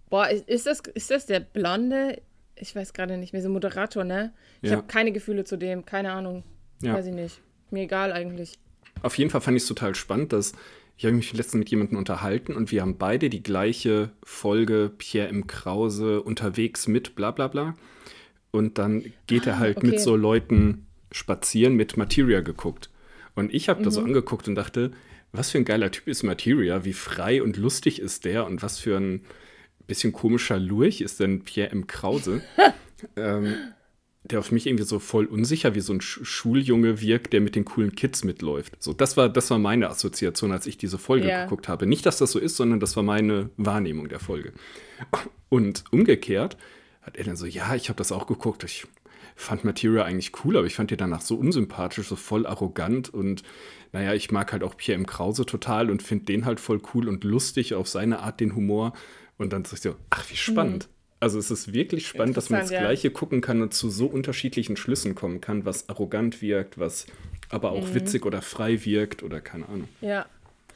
boah, 0.08 0.28
ist 0.28 0.66
das, 0.66 0.80
ist 0.94 1.10
das 1.10 1.26
der 1.26 1.40
blonde 1.40 2.20
ich 2.60 2.74
weiß 2.76 2.92
gerade 2.92 3.16
nicht 3.16 3.32
mehr, 3.32 3.42
so 3.42 3.48
Moderator, 3.48 4.04
ne? 4.04 4.32
Ich 4.62 4.70
Ja. 4.70 4.76
habe 4.76 4.86
keine 4.86 5.12
Gefühle 5.12 5.44
zu 5.44 5.56
dem, 5.56 5.84
keine 5.84 6.12
Ahnung. 6.12 6.44
Ja. 6.82 6.94
Weiß 6.94 7.06
ich 7.06 7.14
nicht. 7.14 7.40
Mir 7.70 7.82
egal 7.84 8.12
eigentlich. 8.12 8.58
Auf 9.02 9.16
jeden 9.18 9.30
Fall 9.30 9.40
fand 9.40 9.56
ich 9.56 9.62
es 9.62 9.68
total 9.68 9.94
spannend, 9.94 10.32
dass 10.32 10.52
ich 10.96 11.06
habe 11.06 11.16
mich 11.16 11.32
letztens 11.32 11.60
mit 11.60 11.70
jemandem 11.70 11.96
unterhalten 11.96 12.54
und 12.54 12.70
wir 12.72 12.82
haben 12.82 12.98
beide 12.98 13.30
die 13.30 13.42
gleiche 13.42 14.10
Folge 14.22 14.92
Pierre 14.98 15.28
M. 15.28 15.46
Krause 15.46 16.22
unterwegs 16.22 16.88
mit 16.88 17.14
bla 17.14 17.30
bla 17.30 17.48
bla. 17.48 17.74
Und 18.50 18.76
dann 18.78 19.04
geht 19.26 19.46
er 19.46 19.58
halt 19.58 19.78
okay. 19.78 19.86
mit 19.86 20.00
so 20.00 20.16
Leuten 20.16 20.86
spazieren, 21.12 21.74
mit 21.74 21.96
Materia 21.96 22.40
geguckt. 22.40 22.90
Und 23.34 23.54
ich 23.54 23.68
habe 23.68 23.82
da 23.82 23.90
so 23.90 24.02
angeguckt 24.02 24.48
und 24.48 24.56
dachte, 24.56 24.90
was 25.32 25.50
für 25.50 25.58
ein 25.58 25.64
geiler 25.64 25.90
Typ 25.90 26.08
ist 26.08 26.22
Materia, 26.24 26.84
wie 26.84 26.92
frei 26.92 27.42
und 27.42 27.56
lustig 27.56 28.00
ist 28.00 28.24
der 28.24 28.44
und 28.44 28.62
was 28.62 28.78
für 28.78 28.96
ein 28.98 29.22
bisschen 29.90 30.12
komischer 30.12 30.58
Lurch 30.58 31.02
ist 31.02 31.20
denn 31.20 31.42
Pierre 31.42 31.70
M. 31.72 31.86
Krause. 31.86 32.40
ähm, 33.16 33.54
der 34.22 34.38
auf 34.38 34.52
mich 34.52 34.66
irgendwie 34.66 34.84
so 34.84 34.98
voll 34.98 35.24
unsicher 35.24 35.74
wie 35.74 35.80
so 35.80 35.92
ein 35.94 36.00
Sch 36.00 36.20
Schuljunge 36.22 37.00
wirkt, 37.00 37.32
der 37.32 37.40
mit 37.40 37.56
den 37.56 37.64
coolen 37.64 37.94
Kids 37.94 38.22
mitläuft. 38.22 38.82
So, 38.82 38.92
das 38.92 39.16
war, 39.16 39.28
das 39.28 39.50
war 39.50 39.58
meine 39.58 39.88
Assoziation, 39.88 40.52
als 40.52 40.66
ich 40.66 40.76
diese 40.78 40.98
Folge 40.98 41.28
Ja. 41.28 41.44
geguckt 41.44 41.68
habe. 41.68 41.86
Nicht, 41.86 42.04
dass 42.06 42.18
das 42.18 42.32
so 42.32 42.38
ist, 42.38 42.56
sondern 42.56 42.80
das 42.80 42.96
war 42.96 43.02
meine 43.02 43.50
Wahrnehmung 43.56 44.08
der 44.08 44.20
Folge. 44.20 44.52
Und 45.48 45.84
umgekehrt 45.90 46.56
hat 47.02 47.16
er 47.16 47.24
dann 47.24 47.36
so, 47.36 47.46
ja, 47.46 47.74
ich 47.74 47.88
habe 47.88 47.96
das 47.96 48.12
auch 48.12 48.26
geguckt. 48.26 48.62
Ich 48.64 48.86
fand 49.36 49.64
Materia 49.64 50.04
eigentlich 50.04 50.32
cool, 50.44 50.56
aber 50.58 50.66
ich 50.66 50.74
fand 50.74 50.92
ihn 50.92 50.98
danach 50.98 51.22
so 51.22 51.36
unsympathisch, 51.36 52.06
so 52.06 52.16
voll 52.16 52.46
arrogant 52.46 53.08
und 53.08 53.42
naja, 53.92 54.14
ich 54.14 54.30
mag 54.30 54.52
halt 54.52 54.62
auch 54.62 54.76
Pierre 54.76 54.98
M. 55.00 55.06
Krause 55.06 55.46
total 55.46 55.90
und 55.90 56.02
finde 56.02 56.26
den 56.26 56.44
halt 56.44 56.60
voll 56.60 56.80
cool 56.94 57.08
und 57.08 57.24
lustig 57.24 57.74
auf 57.74 57.88
seine 57.88 58.20
Art, 58.20 58.38
den 58.38 58.54
Humor. 58.54 58.92
Und 59.40 59.54
dann 59.54 59.64
so, 59.64 59.96
ach, 60.10 60.30
wie 60.30 60.36
spannend. 60.36 60.90
Also 61.18 61.38
es 61.38 61.50
ist 61.50 61.72
wirklich 61.72 62.06
spannend, 62.06 62.36
dass 62.36 62.50
man 62.50 62.60
das 62.60 62.70
ja. 62.70 62.80
Gleiche 62.80 63.10
gucken 63.10 63.40
kann 63.40 63.62
und 63.62 63.72
zu 63.72 63.88
so 63.88 64.06
unterschiedlichen 64.06 64.76
Schlüssen 64.76 65.14
kommen 65.14 65.40
kann, 65.40 65.64
was 65.64 65.88
arrogant 65.88 66.42
wirkt, 66.42 66.78
was 66.78 67.06
aber 67.48 67.72
auch 67.72 67.94
witzig 67.94 68.26
oder 68.26 68.42
frei 68.42 68.84
wirkt 68.84 69.22
oder 69.22 69.40
keine 69.40 69.66
Ahnung. 69.66 69.88
Ja. 70.02 70.26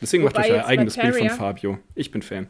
Deswegen 0.00 0.24
macht 0.24 0.38
euch 0.38 0.50
euer 0.50 0.64
eigenes 0.64 0.94
Bild 0.94 1.14
von 1.14 1.26
Materia- 1.26 1.36
Fabio. 1.36 1.78
Ich 1.94 2.10
bin 2.10 2.22
Fan. 2.22 2.46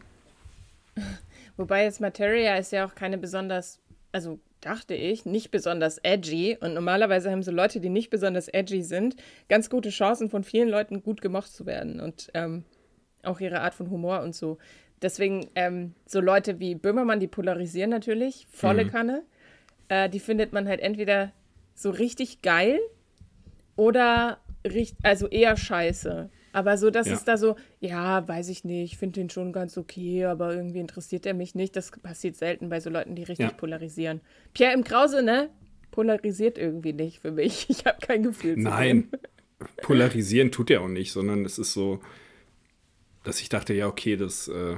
Wobei 1.57 1.83
jetzt 1.83 2.01
Materia 2.01 2.57
ist 2.59 2.71
ja 2.71 2.87
auch 2.87 2.95
keine 2.95 3.19
besonders, 3.19 3.81
also 4.13 4.39
dachte 4.61 4.95
ich, 4.95 5.27
nicht 5.27 5.51
besonders 5.51 5.99
edgy. 5.99 6.57
Und 6.61 6.75
normalerweise 6.75 7.33
haben 7.33 7.43
so 7.43 7.51
Leute, 7.51 7.81
die 7.81 7.89
nicht 7.89 8.11
besonders 8.11 8.47
edgy 8.47 8.85
sind, 8.85 9.17
ganz 9.49 9.69
gute 9.69 9.91
Chancen, 9.91 10.31
von 10.31 10.45
vielen 10.45 10.69
Leuten 10.69 11.03
gut 11.03 11.21
gemocht 11.21 11.53
zu 11.53 11.67
werden. 11.67 11.99
Und 11.99 12.31
ähm, 12.35 12.65
auch 13.25 13.41
ihre 13.41 13.63
Art 13.63 13.75
von 13.75 13.91
Humor 13.91 14.21
und 14.21 14.35
so. 14.35 14.59
Deswegen, 15.05 15.51
ähm, 15.55 15.95
so 16.07 16.21
Leute 16.21 16.59
wie 16.61 16.75
Böhmermann, 16.75 17.21
die 17.21 17.29
polarisieren 17.29 17.91
natürlich, 17.91 18.47
volle 18.51 18.87
Kanne. 18.87 19.23
Äh, 19.89 20.09
die 20.09 20.19
findet 20.19 20.55
man 20.55 20.67
halt 20.67 20.81
entweder 20.81 21.31
so 21.75 21.91
richtig 21.91 22.41
geil 22.41 22.81
oder 23.77 24.39
richt 24.67 24.97
also 25.03 25.27
eher 25.29 25.57
scheiße. 25.57 26.31
Aber 26.53 26.79
so, 26.79 26.89
dass 26.91 27.09
Ja. 27.09 27.15
es 27.15 27.25
da 27.25 27.37
so, 27.37 27.57
ja, 27.81 28.27
weiß 28.27 28.49
ich 28.49 28.65
nicht, 28.65 28.93
ich 28.93 28.97
finde 28.99 29.21
den 29.21 29.29
schon 29.29 29.53
ganz 29.53 29.77
okay, 29.77 30.25
aber 30.25 30.55
irgendwie 30.55 30.79
interessiert 30.79 31.27
er 31.27 31.35
mich 31.35 31.55
nicht. 31.55 31.77
Das 31.77 31.91
passiert 31.91 32.37
selten 32.37 32.71
bei 32.71 32.81
so 32.81 32.89
Leuten, 32.91 33.15
die 33.15 33.25
richtig 33.25 33.51
Ja. 33.51 33.57
polarisieren. 33.57 34.23
Pierre 34.55 34.73
im 34.73 34.85
Krause, 34.85 35.23
ne? 35.23 35.51
Polarisiert 35.91 36.57
irgendwie 36.57 36.93
nicht 36.95 37.19
für 37.21 37.33
mich. 37.33 37.67
Ich 37.69 37.85
habe 37.85 37.99
kein 38.01 38.23
Gefühl 38.23 38.55
Nein, 38.57 39.11
polarisieren 39.83 40.51
tut 40.51 40.71
er 40.71 40.81
auch 40.81 40.89
nicht, 40.89 41.13
sondern 41.13 41.45
es 41.45 41.59
ist 41.59 41.75
so, 41.75 42.01
dass 43.25 43.41
ich 43.41 43.49
dachte, 43.51 43.75
ja, 43.75 43.87
okay, 43.89 44.17
das 44.17 44.49
äh, 44.49 44.77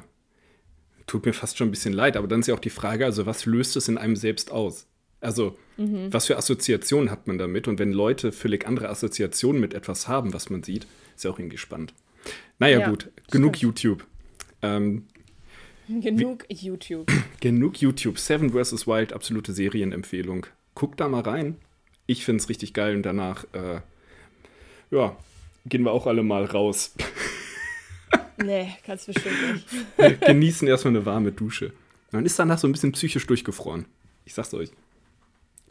tut 1.07 1.25
mir 1.27 1.33
fast 1.33 1.57
schon 1.59 1.69
ein 1.69 1.71
bisschen 1.73 1.93
leid. 1.93 2.17
Aber 2.17 2.27
dann 2.29 2.41
ist 2.41 2.47
ja 2.49 2.55
auch 2.55 2.59
die 2.61 2.71
Frage, 2.71 3.05
also 3.05 3.27
was 3.27 3.47
löst 3.47 3.77
es 3.77 3.89
in 3.89 3.99
einem 3.99 4.17
selbst 4.17 4.51
aus? 4.51 4.87
Also, 5.21 5.57
Mhm. 5.79 6.13
was 6.13 6.27
für 6.27 6.37
Assoziationen 6.37 7.11
hat 7.11 7.27
man 7.27 7.39
damit? 7.39 7.69
Und 7.69 7.79
wenn 7.79 7.93
Leute 7.93 8.33
völlig 8.33 8.67
andere 8.67 8.89
Assoziationen 8.89 9.61
mit 9.61 9.75
etwas 9.75 10.09
haben, 10.09 10.33
was 10.33 10.51
man 10.51 10.63
sieht, 10.63 10.87
ist 11.15 11.25
ja 11.25 11.31
auch 11.31 11.39
irgendwie 11.39 11.59
spannend. 11.59 11.93
Naja, 12.59 12.81
Ja, 12.81 12.89
gut, 12.89 13.11
genug 13.31 13.57
stimmt. 13.57 13.63
YouTube. 13.83 14.07
Ähm, 14.63 15.07
Genug 15.89 16.45
YouTube. 16.49 17.11
genug 17.41 17.77
YouTube. 17.81 18.19
Seven 18.19 18.51
vs. 18.51 18.87
Wild, 18.87 19.13
absolute 19.13 19.53
Serienempfehlung. 19.53 20.47
Guckt 20.75 20.99
da 21.01 21.09
mal 21.09 21.21
rein. 21.21 21.57
Ich 22.07 22.25
finde 22.25 22.43
es 22.43 22.49
richtig 22.49 22.73
geil 22.75 22.97
und 22.97 23.03
danach, 23.03 23.45
äh, 23.53 23.81
ja, 24.91 25.17
gehen 25.67 25.83
wir 25.85 25.93
auch 25.93 26.07
alle 26.07 26.23
mal 26.23 26.45
raus. 26.45 26.95
Nee, 28.43 28.75
kannst 28.85 29.07
bestimmt 29.07 29.37
nicht. 29.99 30.21
Genießen 30.23 30.69
erstmal 30.69 30.95
eine 30.97 31.07
warme 31.07 31.33
Dusche. 31.33 31.73
Man 32.11 32.27
ist 32.27 32.39
danach 32.39 32.59
so 32.59 32.69
ein 32.69 32.73
bisschen 32.73 32.93
psychisch 32.93 33.27
durchgefroren. 33.27 33.87
Ich 34.25 34.35
sag's 34.35 34.53
euch. 34.55 34.71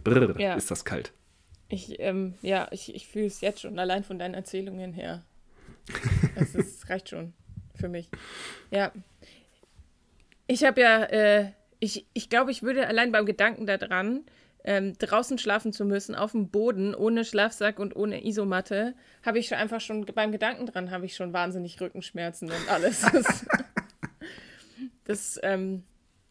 Brrr, 0.03 0.39
Ja. 0.39 0.55
ist 0.55 0.71
das 0.71 0.85
kalt. 0.85 1.11
Ich, 1.67 1.99
ähm, 1.99 2.35
ja, 2.41 2.67
ich, 2.71 2.93
ich 2.93 3.07
fühle 3.07 3.25
es 3.25 3.41
jetzt 3.41 3.61
schon, 3.61 3.79
allein 3.79 4.03
von 4.03 4.19
deinen 4.19 4.33
Erzählungen 4.35 4.93
her. 4.93 5.23
Das 6.35 6.53
ist, 6.55 6.87
reicht 6.89 7.09
schon 7.09 7.33
für 7.75 7.89
mich. 7.89 8.09
Ja. 8.71 8.91
Ich 10.47 10.63
habe 10.63 10.81
ja, 10.81 11.03
äh, 11.05 11.51
ich, 11.79 12.05
ich 12.13 12.29
glaube, 12.29 12.51
ich 12.51 12.61
würde 12.63 12.87
allein 12.87 13.11
beim 13.11 13.25
Gedanken 13.25 13.65
daran, 13.65 14.23
ähm, 14.67 14.97
draußen 14.97 15.37
schlafen 15.37 15.71
zu 15.71 15.85
müssen, 15.85 16.15
auf 16.15 16.31
dem 16.31 16.49
Boden, 16.49 16.93
ohne 16.95 17.23
Schlafsack 17.23 17.77
und 17.79 17.95
ohne 17.95 18.25
Isomatte, 18.25 18.95
habe 19.23 19.37
ich 19.39 19.47
schon 19.47 19.59
einfach 19.59 19.79
schon, 19.79 20.05
beim 20.05 20.31
Gedanken 20.31 20.65
dran, 20.65 20.89
habe 20.91 21.05
ich 21.05 21.15
schon 21.15 21.31
wahnsinnig 21.33 21.79
Rückenschmerzen 21.79 22.49
und 22.51 22.69
alles. 22.69 23.05
Das, 23.13 23.45
das 25.35 25.39
ähm, 25.43 25.83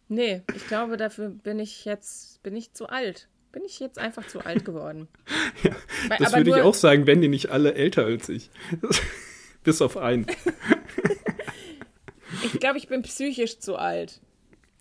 nee, 0.09 0.43
ich 0.55 0.67
glaube, 0.67 0.97
dafür 0.97 1.29
bin 1.31 1.59
ich 1.61 1.85
jetzt, 1.85 2.43
bin 2.43 2.57
ich 2.57 2.73
zu 2.73 2.89
alt. 2.89 3.29
Bin 3.53 3.63
ich 3.65 3.79
jetzt 3.79 3.99
einfach 4.01 4.27
zu 4.27 4.41
alt 4.45 4.65
geworden. 4.65 5.07
Weil- 6.09 6.19
Das 6.19 6.35
würde 6.35 6.51
ich 6.51 6.57
auch 6.57 6.75
sagen, 6.75 7.07
wenn 7.07 7.21
die 7.21 7.29
nicht 7.29 7.51
alle 7.51 7.75
älter 7.75 8.05
als 8.05 8.29
ich. 8.29 8.51
Bis 9.63 9.81
auf 9.81 9.97
einen. 9.97 10.27
Ich 12.43 12.59
glaube, 12.61 12.79
ich 12.79 12.89
bin 12.89 13.03
psychisch 13.03 13.61
zu 13.61 13.77
alt. 13.77 14.21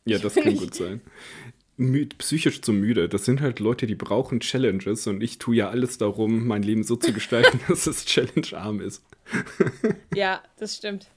Ja, 0.05 0.17
das 0.17 0.33
kann 0.35 0.55
gut 0.57 0.73
sein. 0.75 1.01
Psychisch 2.17 2.61
zu 2.61 2.71
müde. 2.71 3.09
Das 3.09 3.25
sind 3.25 3.41
halt 3.41 3.59
Leute, 3.59 3.87
die 3.87 3.95
brauchen 3.95 4.39
Challenges 4.39 5.07
und 5.07 5.23
ich 5.23 5.39
tue 5.39 5.55
ja 5.55 5.69
alles 5.69 5.97
darum, 5.97 6.45
mein 6.45 6.63
Leben 6.63 6.83
so 6.83 6.95
zu 6.95 7.13
gestalten, 7.13 7.59
dass 7.67 7.87
es 7.87 8.05
challengearm 8.05 8.81
ist. 8.81 9.03
Ja, 10.15 10.43
das 10.57 10.75
stimmt. 10.75 11.07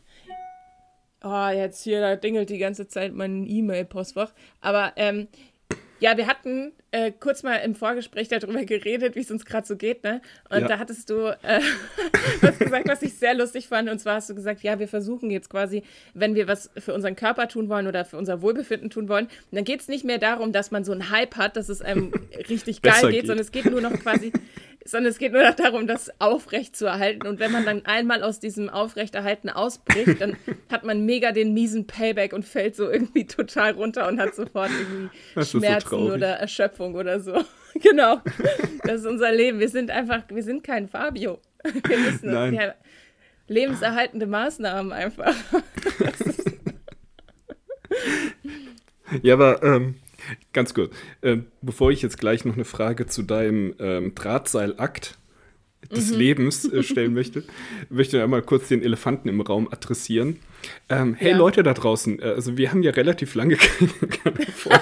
Oh, 1.23 1.49
jetzt 1.49 1.83
hier, 1.83 2.01
da 2.01 2.17
dingelt 2.17 2.49
die 2.51 2.59
ganze 2.59 2.89
Zeit 2.89 3.13
mein 3.15 3.47
E-Mail-Postfach. 3.47 4.33
Aber 4.61 4.93
ähm, 4.97 5.29
ja, 5.99 6.17
wir 6.17 6.26
hatten 6.26 6.73
äh, 6.91 7.11
kurz 7.11 7.43
mal 7.43 7.57
im 7.57 7.75
Vorgespräch 7.75 8.29
darüber 8.29 8.65
geredet, 8.65 9.17
wie 9.17 9.21
es 9.21 9.31
uns 9.31 9.45
gerade 9.45 9.67
so 9.67 9.76
geht, 9.76 10.05
ne? 10.05 10.21
Und 10.50 10.61
Ja. 10.62 10.69
da 10.69 10.79
hattest 10.79 11.09
du 11.11 11.37
äh, 11.43 11.61
was 12.43 12.59
gesagt, 12.59 12.88
was 12.88 13.03
ich 13.03 13.15
sehr 13.15 13.35
lustig 13.35 13.69
fand. 13.69 13.88
Und 13.88 13.99
zwar 13.99 14.17
hast 14.17 14.29
du 14.31 14.35
gesagt, 14.35 14.62
ja, 14.62 14.79
wir 14.79 14.88
versuchen 14.88 15.31
jetzt 15.31 15.49
quasi, 15.50 15.83
wenn 16.15 16.35
wir 16.35 16.49
was 16.49 16.71
für 16.79 16.93
unseren 16.95 17.17
Körper 17.17 17.49
tun 17.49 17.69
wollen 17.69 17.87
oder 17.87 18.05
für 18.05 18.17
unser 18.19 18.43
Wohlbefinden 18.43 18.91
tun 18.91 19.09
wollen, 19.09 19.29
dann 19.53 19.65
geht 19.65 19.81
es 19.81 19.88
nicht 19.88 20.05
mehr 20.05 20.19
darum, 20.19 20.53
dass 20.53 20.71
man 20.71 20.85
so 20.85 20.93
einen 20.93 21.11
Hype 21.11 21.37
hat, 21.37 21.57
dass 21.57 21.69
es 21.69 21.83
einem 21.83 22.12
richtig 22.49 22.83
geil 22.83 23.03
geht, 23.03 23.11
geht. 23.12 23.26
sondern 23.26 23.45
es 23.45 23.53
geht 23.53 23.65
nur 23.67 23.81
noch 23.81 23.93
quasi, 23.95 24.33
sondern 24.87 25.11
es 25.11 25.19
geht 25.19 25.33
nur 25.33 25.43
darum, 25.52 25.87
das 25.87 26.11
aufrecht 26.21 26.76
zu 26.76 26.87
erhalten. 26.87 27.26
Und 27.26 27.40
wenn 27.40 27.52
man 27.52 27.64
dann 27.64 27.85
einmal 27.85 28.23
aus 28.23 28.40
diesem 28.40 28.69
Aufrechterhalten 28.69 29.50
ausbricht, 29.50 30.21
dann 30.21 30.37
hat 30.71 30.85
man 30.85 31.05
mega 31.05 31.33
den 31.33 31.52
miesen 31.55 31.87
Payback 31.87 32.33
und 32.33 32.45
fällt 32.45 32.76
so 32.76 32.90
irgendwie 32.90 33.26
total 33.26 33.73
runter 33.73 34.09
und 34.09 34.21
hat 34.21 34.35
sofort 34.35 34.71
irgendwie 34.71 35.16
Das 35.35 35.50
so 35.50 35.59
Schmerzen 35.59 35.88
traurig. 35.88 36.12
oder 36.12 36.28
Erschöpfung 36.28 36.95
oder 36.95 37.21
so. 37.21 37.43
Genau. 37.83 38.23
Das 38.85 39.02
ist 39.02 39.07
unser 39.07 39.31
Leben. 39.33 39.61
Wir 39.61 39.69
sind 39.69 39.90
einfach, 39.90 40.23
wir 40.31 40.43
sind 40.43 40.64
kein 40.64 40.88
Fabio. 40.88 41.38
Wir 41.62 41.99
müssen 41.99 42.31
Nein. 42.31 42.52
wir 42.52 42.75
lebenserhaltende 43.49 44.26
Maßnahmen 44.26 44.93
einfach. 44.93 45.35
Ja, 49.23 49.35
aber 49.35 49.62
ähm, 49.62 49.97
ganz 50.52 50.75
kurz. 50.75 50.92
Ähm, 51.23 51.47
bevor 51.62 51.90
ich 51.90 52.02
jetzt 52.02 52.18
gleich 52.18 52.45
noch 52.45 52.54
eine 52.54 52.64
Frage 52.64 53.06
zu 53.06 53.23
deinem 53.23 53.75
ähm, 53.78 54.14
Drahtseilakt 54.14 55.18
des 55.95 56.11
Mhm. 56.11 56.16
Lebens 56.18 56.64
äh, 56.73 56.83
stellen 56.85 57.14
möchte, 57.14 57.45
möchte 57.90 58.16
ich 58.16 58.23
einmal 58.23 58.42
kurz 58.42 58.68
den 58.68 58.83
Elefanten 58.83 59.28
im 59.28 59.40
Raum 59.40 59.68
adressieren. 59.71 60.38
Ähm, 60.88 61.14
hey 61.14 61.30
Ja. 61.30 61.37
Leute 61.37 61.62
da 61.62 61.75
draußen, 61.75 62.18
äh, 62.21 62.25
also 62.25 62.56
wir 62.56 62.71
haben 62.71 62.83
ja 62.83 62.90
relativ 62.90 63.35
lange 63.35 63.56
keine, 63.56 63.90
keine 64.23 64.47
Folge 64.47 64.80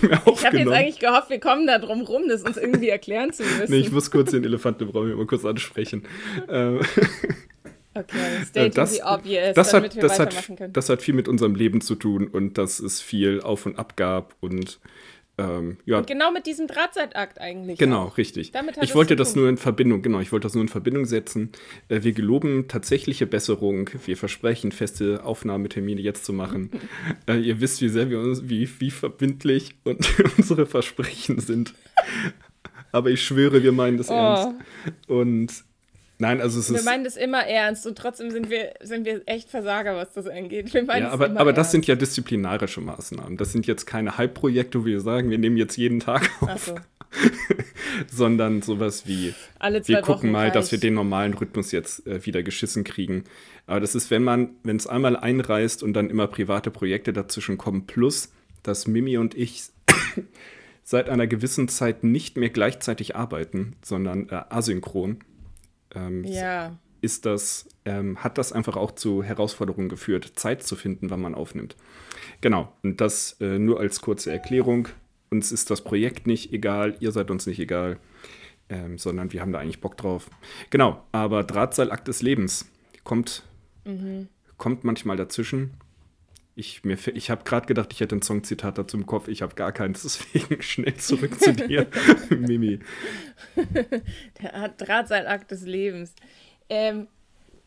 mehr, 0.00 0.08
mehr 0.10 0.22
Ich 0.34 0.44
habe 0.44 0.58
jetzt 0.58 0.72
eigentlich 0.72 0.98
gehofft, 0.98 1.30
wir 1.30 1.38
kommen 1.38 1.66
da 1.68 1.78
drum 1.78 2.02
rum, 2.02 2.22
das 2.28 2.42
uns 2.42 2.56
irgendwie 2.56 2.88
erklären 2.88 3.32
zu 3.32 3.44
müssen. 3.44 3.70
Nee, 3.70 3.78
ich 3.78 3.92
muss 3.92 4.10
kurz 4.10 4.32
den 4.32 4.42
Elefanten 4.44 4.84
im 4.84 4.90
Raum 4.90 5.06
hier 5.06 5.16
mal 5.16 5.26
kurz 5.26 5.44
ansprechen. 5.44 6.04
Ähm, 6.48 6.80
okay, 7.94 8.16
Äh, 8.40 8.44
stating 8.44 8.72
das, 8.74 8.94
the 8.94 9.02
obvious, 9.02 9.54
das, 9.54 9.70
damit 9.70 9.90
hat, 9.90 9.96
wir 9.96 10.02
das, 10.02 10.18
weitermachen 10.18 10.36
hat, 10.52 10.58
können. 10.58 10.72
das 10.72 10.88
hat 10.88 11.02
viel 11.02 11.14
mit 11.14 11.28
unserem 11.28 11.54
Leben 11.54 11.80
zu 11.80 11.94
tun 11.94 12.28
und 12.28 12.58
dass 12.58 12.80
es 12.80 13.00
viel 13.00 13.40
auf 13.40 13.66
und 13.66 13.78
ab 13.78 13.96
gab 13.96 14.34
und 14.40 14.80
ähm, 15.38 15.78
ja. 15.86 15.98
Und 15.98 16.06
genau 16.06 16.30
mit 16.30 16.46
diesem 16.46 16.66
Drahtseilakt 16.66 17.40
eigentlich. 17.40 17.78
Genau, 17.78 18.04
auch. 18.04 18.18
richtig. 18.18 18.52
ich 18.82 18.94
wollte 18.94 19.16
das 19.16 19.34
nur 19.34 19.48
in 19.48 19.56
Verbindung, 19.56 20.02
genau, 20.02 20.20
ich 20.20 20.30
wollte 20.30 20.44
das 20.44 20.54
nur 20.54 20.62
in 20.62 20.68
Verbindung 20.68 21.06
setzen. 21.06 21.50
Äh, 21.88 22.02
wir 22.02 22.12
geloben 22.12 22.68
tatsächliche 22.68 23.26
Besserung. 23.26 23.88
Wir 24.04 24.16
versprechen, 24.16 24.72
feste 24.72 25.24
Aufnahmetermine 25.24 26.00
jetzt 26.00 26.24
zu 26.24 26.32
machen. 26.32 26.70
äh, 27.26 27.38
ihr 27.38 27.60
wisst, 27.60 27.80
wie 27.80 27.88
sehr 27.88 28.10
wir 28.10 28.20
uns, 28.20 28.48
wie, 28.48 28.68
wie 28.78 28.90
verbindlich 28.90 29.74
und 29.84 30.06
unsere 30.36 30.66
Versprechen 30.66 31.40
sind. 31.40 31.72
Aber 32.92 33.08
ich 33.08 33.22
schwöre, 33.24 33.62
wir 33.62 33.72
meinen 33.72 33.96
das 33.96 34.10
oh. 34.10 34.14
ernst. 34.14 34.48
Und 35.08 35.64
Nein, 36.22 36.40
also 36.40 36.60
es 36.60 36.70
wir 36.70 36.76
ist. 36.76 36.84
Wir 36.84 36.90
meinen 36.90 37.02
das 37.02 37.16
immer 37.16 37.44
ernst 37.44 37.84
und 37.84 37.98
trotzdem 37.98 38.30
sind 38.30 38.48
wir, 38.48 38.74
sind 38.80 39.04
wir 39.04 39.22
echt 39.26 39.50
Versager, 39.50 39.96
was 39.96 40.12
das 40.12 40.28
angeht. 40.28 40.72
Wir 40.72 40.84
meinen 40.84 41.02
ja, 41.02 41.10
aber, 41.10 41.36
aber 41.36 41.52
das 41.52 41.72
sind 41.72 41.84
ja 41.88 41.96
disziplinarische 41.96 42.80
Maßnahmen. 42.80 43.36
Das 43.36 43.50
sind 43.50 43.66
jetzt 43.66 43.86
keine 43.86 44.18
Halbprojekte, 44.18 44.82
wo 44.82 44.84
wir 44.84 45.00
sagen, 45.00 45.30
wir 45.30 45.38
nehmen 45.38 45.56
jetzt 45.56 45.76
jeden 45.76 45.98
Tag 45.98 46.30
auf. 46.40 46.66
So. 46.66 46.76
Sondern 48.06 48.62
sowas 48.62 49.04
wie, 49.04 49.34
wir 49.60 49.96
gucken 49.96 50.06
Wochen 50.06 50.30
mal, 50.30 50.42
reicht. 50.44 50.54
dass 50.54 50.70
wir 50.70 50.78
den 50.78 50.94
normalen 50.94 51.34
Rhythmus 51.34 51.72
jetzt 51.72 52.06
äh, 52.06 52.24
wieder 52.24 52.44
geschissen 52.44 52.84
kriegen. 52.84 53.24
Aber 53.66 53.80
das 53.80 53.96
ist, 53.96 54.12
wenn 54.12 54.22
man, 54.22 54.50
wenn 54.62 54.76
es 54.76 54.86
einmal 54.86 55.16
einreißt 55.16 55.82
und 55.82 55.92
dann 55.92 56.08
immer 56.08 56.28
private 56.28 56.70
Projekte 56.70 57.12
dazwischen 57.12 57.58
kommen, 57.58 57.88
plus, 57.88 58.32
dass 58.62 58.86
Mimi 58.86 59.16
und 59.18 59.34
ich 59.34 59.64
seit 60.84 61.08
einer 61.08 61.26
gewissen 61.26 61.66
Zeit 61.66 62.04
nicht 62.04 62.36
mehr 62.36 62.50
gleichzeitig 62.50 63.16
arbeiten, 63.16 63.74
sondern 63.82 64.28
äh, 64.28 64.42
asynchron 64.50 65.18
ähm, 65.94 66.24
ja. 66.24 66.76
ist 67.00 67.26
das, 67.26 67.68
ähm, 67.84 68.22
hat 68.22 68.38
das 68.38 68.52
einfach 68.52 68.76
auch 68.76 68.92
zu 68.92 69.22
Herausforderungen 69.22 69.88
geführt, 69.88 70.32
Zeit 70.36 70.62
zu 70.62 70.76
finden, 70.76 71.10
wann 71.10 71.20
man 71.20 71.34
aufnimmt. 71.34 71.76
Genau, 72.40 72.72
und 72.82 73.00
das 73.00 73.36
äh, 73.40 73.58
nur 73.58 73.80
als 73.80 74.00
kurze 74.00 74.32
Erklärung. 74.32 74.88
Uns 75.30 75.50
ist 75.52 75.70
das 75.70 75.82
Projekt 75.82 76.26
nicht 76.26 76.52
egal, 76.52 76.96
ihr 77.00 77.12
seid 77.12 77.30
uns 77.30 77.46
nicht 77.46 77.58
egal, 77.58 77.98
ähm, 78.68 78.98
sondern 78.98 79.32
wir 79.32 79.40
haben 79.40 79.52
da 79.52 79.60
eigentlich 79.60 79.80
Bock 79.80 79.96
drauf. 79.96 80.28
Genau, 80.70 81.02
aber 81.12 81.44
Drahtseilakt 81.44 82.06
des 82.08 82.22
Lebens 82.22 82.70
kommt, 83.04 83.42
mhm. 83.84 84.28
kommt 84.58 84.84
manchmal 84.84 85.16
dazwischen. 85.16 85.74
Ich, 86.54 86.82
ich 86.84 87.30
habe 87.30 87.44
gerade 87.44 87.66
gedacht, 87.66 87.92
ich 87.92 88.00
hätte 88.00 88.16
ein 88.16 88.22
Songzitat 88.22 88.76
dazu 88.76 88.98
im 88.98 89.06
Kopf. 89.06 89.28
Ich 89.28 89.40
habe 89.40 89.54
gar 89.54 89.72
keins, 89.72 90.02
deswegen 90.02 90.62
schnell 90.62 90.94
zurück 90.96 91.40
zu 91.40 91.52
dir, 91.52 91.86
Mimi. 92.30 92.80
Der 94.42 94.68
Drahtseilakt 94.68 95.50
des 95.50 95.62
Lebens. 95.62 96.14
Ähm, 96.68 97.08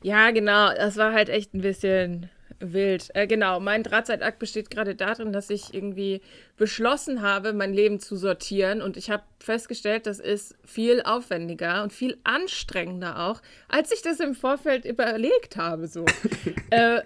ja, 0.03 0.29
genau, 0.31 0.73
das 0.73 0.97
war 0.97 1.13
halt 1.13 1.29
echt 1.29 1.53
ein 1.53 1.61
bisschen 1.61 2.29
wild. 2.59 3.09
Äh, 3.13 3.27
genau, 3.27 3.59
mein 3.59 3.83
Drahtseilakt 3.83 4.39
besteht 4.39 4.69
gerade 4.69 4.95
darin, 4.95 5.33
dass 5.33 5.49
ich 5.49 5.73
irgendwie 5.73 6.21
beschlossen 6.57 7.21
habe, 7.21 7.53
mein 7.53 7.73
Leben 7.73 7.99
zu 7.99 8.15
sortieren. 8.15 8.81
Und 8.81 8.97
ich 8.97 9.09
habe 9.09 9.23
festgestellt, 9.39 10.05
das 10.05 10.19
ist 10.19 10.55
viel 10.63 11.01
aufwendiger 11.01 11.83
und 11.83 11.91
viel 11.91 12.17
anstrengender 12.23 13.27
auch, 13.27 13.41
als 13.67 13.91
ich 13.91 14.01
das 14.01 14.19
im 14.19 14.35
Vorfeld 14.35 14.85
überlegt 14.85 15.57
habe. 15.57 15.87
So. 15.87 16.05
äh, 16.69 17.01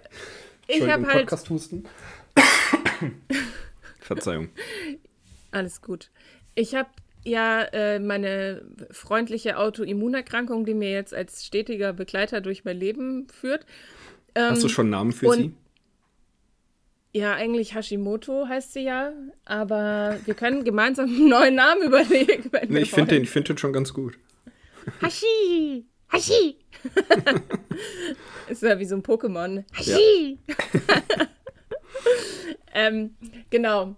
ich 0.70 0.88
habe 0.88 1.06
halt. 1.06 1.20
Podcast-Husten. 1.20 1.84
Verzeihung. 4.00 4.48
Alles 5.50 5.82
gut. 5.82 6.10
Ich 6.54 6.74
habe 6.74 6.88
ja 7.24 7.62
äh, 7.62 7.98
meine 7.98 8.62
freundliche 8.90 9.58
Autoimmunerkrankung, 9.58 10.64
die 10.64 10.74
mir 10.74 10.90
jetzt 10.90 11.14
als 11.14 11.44
stetiger 11.44 11.92
Begleiter 11.92 12.40
durch 12.40 12.64
mein 12.64 12.78
Leben 12.78 13.28
führt. 13.28 13.66
Ähm, 14.34 14.50
Hast 14.50 14.64
du 14.64 14.68
schon 14.68 14.86
einen 14.86 14.90
Namen 14.90 15.12
für 15.12 15.32
sie? 15.32 15.52
Ja, 17.12 17.34
eigentlich 17.34 17.74
Hashimoto 17.74 18.46
heißt 18.46 18.72
sie 18.72 18.84
ja, 18.84 19.12
aber 19.44 20.18
wir 20.26 20.34
können 20.34 20.62
gemeinsam 20.62 21.06
einen 21.06 21.28
neuen 21.28 21.56
Namen 21.56 21.82
überlegen. 21.86 22.50
Nee, 22.68 22.80
ich 22.80 22.90
finde 22.90 23.16
den, 23.16 23.26
find 23.26 23.48
den 23.48 23.58
schon 23.58 23.72
ganz 23.72 23.92
gut. 23.92 24.16
Hashi! 25.02 25.86
Hashi! 26.10 26.56
ist 28.48 28.62
ja 28.62 28.78
wie 28.78 28.84
so 28.84 28.96
ein 28.96 29.02
Pokémon. 29.02 29.64
Hashi! 29.72 30.38
Ja. 30.46 30.54
ähm, 32.74 33.16
genau. 33.48 33.96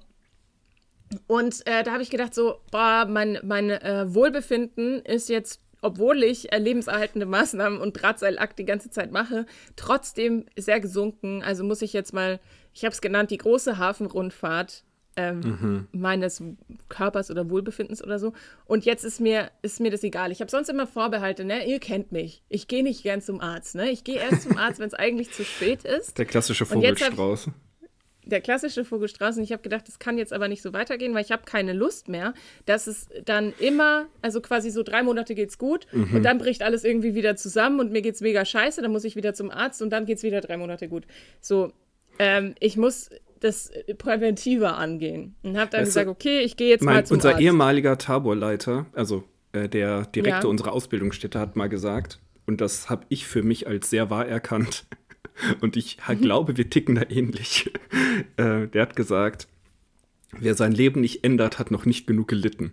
Und 1.27 1.67
äh, 1.67 1.83
da 1.83 1.93
habe 1.93 2.03
ich 2.03 2.11
gedacht, 2.11 2.35
so, 2.35 2.61
boah, 2.71 3.07
mein, 3.09 3.39
mein 3.43 3.71
äh, 3.71 4.15
Wohlbefinden 4.15 5.01
ist 5.01 5.29
jetzt, 5.29 5.61
obwohl 5.81 6.23
ich 6.23 6.53
äh, 6.53 6.59
lebenserhaltende 6.59 7.27
Maßnahmen 7.27 7.81
und 7.81 7.95
Drahtseilakt 7.95 8.59
die 8.59 8.65
ganze 8.65 8.91
Zeit 8.91 9.13
mache, 9.13 9.47
trotzdem 9.77 10.47
sehr 10.57 10.81
gesunken. 10.81 11.43
Also 11.43 11.65
muss 11.65 11.83
ich 11.83 11.93
jetzt 11.93 12.13
mal, 12.13 12.41
ich 12.73 12.85
habe 12.85 12.93
es 12.93 13.01
genannt, 13.01 13.31
die 13.31 13.39
große 13.39 13.79
Hafenrundfahrt 13.79 14.85
ähm, 15.17 15.41
mhm. 15.41 15.89
meines 15.93 16.43
Körpers 16.89 17.31
oder 17.31 17.51
Wohlbefindens 17.51 18.03
oder 18.03 18.19
so. 18.19 18.33
Und 18.65 18.85
jetzt 18.85 19.05
ist 19.05 19.21
mir, 19.21 19.51
ist 19.63 19.81
mir 19.81 19.91
das 19.91 20.03
egal. 20.03 20.33
Ich 20.33 20.41
habe 20.41 20.51
sonst 20.51 20.69
immer 20.69 20.87
Vorbehalte, 20.87 21.45
ne? 21.45 21.67
Ihr 21.67 21.81
kennt 21.81 22.13
mich. 22.13 22.43
Ich 22.49 22.69
gehe 22.69 22.83
nicht 22.83 23.03
gern 23.03 23.21
zum 23.21 23.41
Arzt, 23.41 23.75
ne? 23.75 23.91
Ich 23.91 24.05
gehe 24.05 24.17
erst 24.17 24.43
zum 24.43 24.57
Arzt, 24.57 24.81
wenn 24.81 24.89
es 24.89 24.95
eigentlich 24.95 25.31
zu 25.33 25.45
spät 25.45 25.85
ist. 25.85 26.19
Der 26.19 26.25
klassische 26.25 26.65
Vogelstrauß. 26.65 27.51
Der 28.25 28.41
klassische 28.41 28.85
Vogelstrauß. 28.85 29.37
Und 29.37 29.43
ich 29.43 29.53
habe 29.53 29.63
gedacht, 29.63 29.87
das 29.89 29.99
kann 29.99 30.17
jetzt 30.17 30.33
aber 30.33 30.49
nicht 30.49 30.63
so 30.63 30.73
weitergehen, 30.73 31.13
weil 31.15 31.25
ich 31.25 31.33
habe 31.33 31.43
keine 31.45 31.73
Lust 31.73 32.09
mehr, 32.09 32.35
dass 32.67 32.87
es 32.87 33.09
dann 33.25 33.53
immer, 33.59 34.07
also 34.23 34.41
quasi 34.41 34.71
so 34.71 34.83
drei 34.83 35.03
Monate 35.03 35.35
geht's 35.35 35.59
gut 35.59 35.87
mhm. 35.93 36.15
und 36.15 36.23
dann 36.23 36.39
bricht 36.39 36.63
alles 36.63 36.85
irgendwie 36.85 37.15
wieder 37.15 37.37
zusammen 37.37 37.81
und 37.81 37.91
mir 37.91 38.01
geht's 38.01 38.21
mega 38.21 38.45
scheiße, 38.45 38.81
dann 38.81 38.93
muss 38.93 39.05
ich 39.05 39.17
wieder 39.17 39.35
zum 39.35 39.51
Arzt 39.51 39.83
und 39.83 39.91
dann 39.91 40.07
geht's 40.07 40.23
wieder 40.23 40.41
drei 40.41 40.57
Monate 40.57 40.89
gut. 40.89 41.05
So, 41.41 41.73
ähm, 42.21 42.55
ich 42.61 42.77
muss 42.77 43.11
das 43.43 43.71
präventiver 43.99 44.79
angehen. 44.79 45.35
Und 45.43 45.57
habe 45.57 45.71
dann 45.71 45.81
weißt 45.83 45.91
gesagt, 45.91 46.09
okay, 46.09 46.41
ich 46.41 46.57
gehe 46.57 46.69
jetzt 46.69 46.83
mein, 46.83 46.97
mal 46.97 47.07
zum 47.07 47.17
Unser 47.17 47.31
Arzt. 47.31 47.41
ehemaliger 47.41 47.99
Taborleiter, 47.99 48.87
also 48.93 49.25
äh, 49.53 49.69
der 49.69 50.07
Direktor 50.07 50.45
ja. 50.45 50.51
unserer 50.51 50.73
Ausbildungsstätte, 50.73 51.39
hat 51.39 51.57
mal 51.57 51.69
gesagt, 51.69 52.21
und 52.47 52.61
das 52.61 52.91
habe 52.91 53.05
ich 53.09 53.27
für 53.27 53.43
mich 53.43 53.67
als 53.67 53.91
sehr 53.91 54.11
wahr 54.11 54.27
erkannt, 54.27 54.87
und 55.61 55.77
ich 55.77 55.99
mhm. 56.07 56.21
glaube, 56.21 56.57
wir 56.57 56.69
ticken 56.71 56.95
da 56.95 57.03
ähnlich. 57.09 57.71
Äh, 58.37 58.69
der 58.69 58.83
hat 58.83 58.97
gesagt, 58.97 59.49
wer 60.33 60.55
sein 60.55 60.73
Leben 60.73 61.01
nicht 61.01 61.25
ändert, 61.25 61.59
hat 61.59 61.71
noch 61.71 61.87
nicht 61.87 62.07
genug 62.07 62.29
gelitten. 62.29 62.73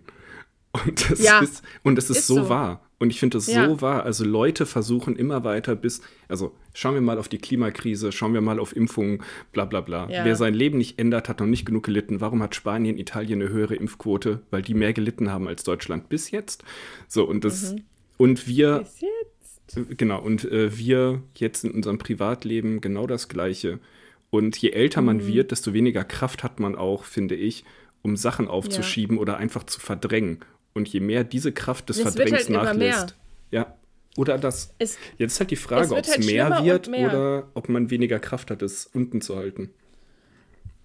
Und 0.72 1.10
das 1.10 1.22
ja, 1.22 1.40
ist, 1.40 1.62
und 1.82 1.96
das 1.96 2.10
ist, 2.10 2.18
ist 2.18 2.26
so, 2.26 2.34
so, 2.36 2.48
wahr. 2.48 2.89
Und 3.00 3.08
ich 3.08 3.18
finde 3.18 3.38
das 3.38 3.46
ja. 3.46 3.66
so 3.66 3.80
wahr. 3.80 4.04
Also 4.04 4.24
Leute 4.26 4.66
versuchen 4.66 5.16
immer 5.16 5.42
weiter 5.42 5.74
bis, 5.74 6.02
also 6.28 6.54
schauen 6.74 6.92
wir 6.92 7.00
mal 7.00 7.18
auf 7.18 7.28
die 7.28 7.38
Klimakrise, 7.38 8.12
schauen 8.12 8.34
wir 8.34 8.42
mal 8.42 8.60
auf 8.60 8.76
Impfungen, 8.76 9.22
bla 9.52 9.64
bla 9.64 9.80
bla. 9.80 10.08
Ja. 10.10 10.26
Wer 10.26 10.36
sein 10.36 10.52
Leben 10.52 10.76
nicht 10.76 10.98
ändert, 10.98 11.30
hat 11.30 11.40
noch 11.40 11.46
nicht 11.46 11.64
genug 11.64 11.84
gelitten. 11.84 12.20
Warum 12.20 12.42
hat 12.42 12.54
Spanien, 12.54 12.98
Italien 12.98 13.40
eine 13.40 13.50
höhere 13.50 13.74
Impfquote? 13.74 14.42
Weil 14.50 14.60
die 14.60 14.74
mehr 14.74 14.92
gelitten 14.92 15.30
haben 15.32 15.48
als 15.48 15.64
Deutschland 15.64 16.10
bis 16.10 16.30
jetzt. 16.30 16.62
So, 17.08 17.24
und 17.24 17.42
das, 17.42 17.72
mhm. 17.72 17.84
und 18.18 18.46
wir. 18.46 18.80
Bis 18.80 19.00
jetzt. 19.00 19.98
Genau, 19.98 20.20
und 20.20 20.44
äh, 20.44 20.76
wir 20.76 21.22
jetzt 21.36 21.64
in 21.64 21.70
unserem 21.70 21.96
Privatleben 21.96 22.82
genau 22.82 23.06
das 23.06 23.28
Gleiche. 23.28 23.78
Und 24.28 24.58
je 24.58 24.70
älter 24.70 25.00
man 25.00 25.18
mhm. 25.18 25.26
wird, 25.26 25.52
desto 25.52 25.72
weniger 25.72 26.04
Kraft 26.04 26.44
hat 26.44 26.60
man 26.60 26.76
auch, 26.76 27.04
finde 27.04 27.34
ich, 27.34 27.64
um 28.02 28.16
Sachen 28.16 28.46
aufzuschieben 28.46 29.16
ja. 29.16 29.22
oder 29.22 29.36
einfach 29.38 29.64
zu 29.64 29.80
verdrängen. 29.80 30.40
Und 30.80 30.88
je 30.88 31.00
mehr 31.00 31.24
diese 31.24 31.52
Kraft 31.52 31.88
des 31.88 31.98
das 31.98 32.14
Verdrängens 32.14 32.48
halt 32.48 32.50
nachlässt, 32.50 33.14
ja, 33.50 33.74
oder 34.16 34.38
das. 34.38 34.74
Es, 34.78 34.98
jetzt 35.18 35.34
ist 35.34 35.40
halt 35.40 35.50
die 35.50 35.56
Frage, 35.56 35.94
ob 35.94 36.04
es 36.04 36.10
halt 36.10 36.24
mehr 36.24 36.64
wird 36.64 36.88
mehr. 36.88 37.08
oder 37.08 37.48
ob 37.54 37.68
man 37.68 37.90
weniger 37.90 38.18
Kraft 38.18 38.50
hat, 38.50 38.62
es 38.62 38.86
unten 38.86 39.20
zu 39.20 39.36
halten. 39.36 39.70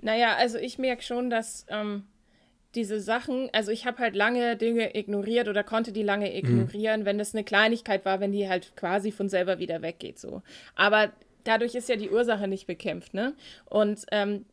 Naja, 0.02 0.36
also 0.38 0.58
ich 0.58 0.78
merke 0.78 1.02
schon, 1.02 1.30
dass 1.30 1.66
ähm, 1.70 2.04
diese 2.76 3.00
Sachen, 3.00 3.50
also 3.54 3.72
ich 3.72 3.86
habe 3.86 4.00
halt 4.00 4.16
lange 4.16 4.58
Dinge 4.58 4.96
ignoriert 4.96 5.48
oder 5.48 5.64
konnte 5.64 5.92
die 5.92 6.04
lange 6.04 6.30
mhm. 6.30 6.36
ignorieren, 6.36 7.02
mhm. 7.02 7.06
wenn 7.06 7.18
das 7.18 7.34
eine 7.34 7.44
Kleinigkeit 7.44 8.06
war, 8.06 8.20
wenn 8.20 8.32
die 8.32 8.48
halt 8.48 8.76
quasi 8.76 9.12
von 9.12 9.30
selber 9.30 9.60
wieder 9.60 9.82
weggeht. 9.82 10.20
So. 10.20 10.44
Aber 10.76 11.12
dadurch 11.46 11.74
ist 11.74 11.90
ja 11.90 11.96
die 11.96 12.10
Ursache 12.10 12.48
nicht 12.48 12.68
bekämpft, 12.68 13.14
ne? 13.14 13.34
Und 13.66 14.06
ähm, 14.12 14.46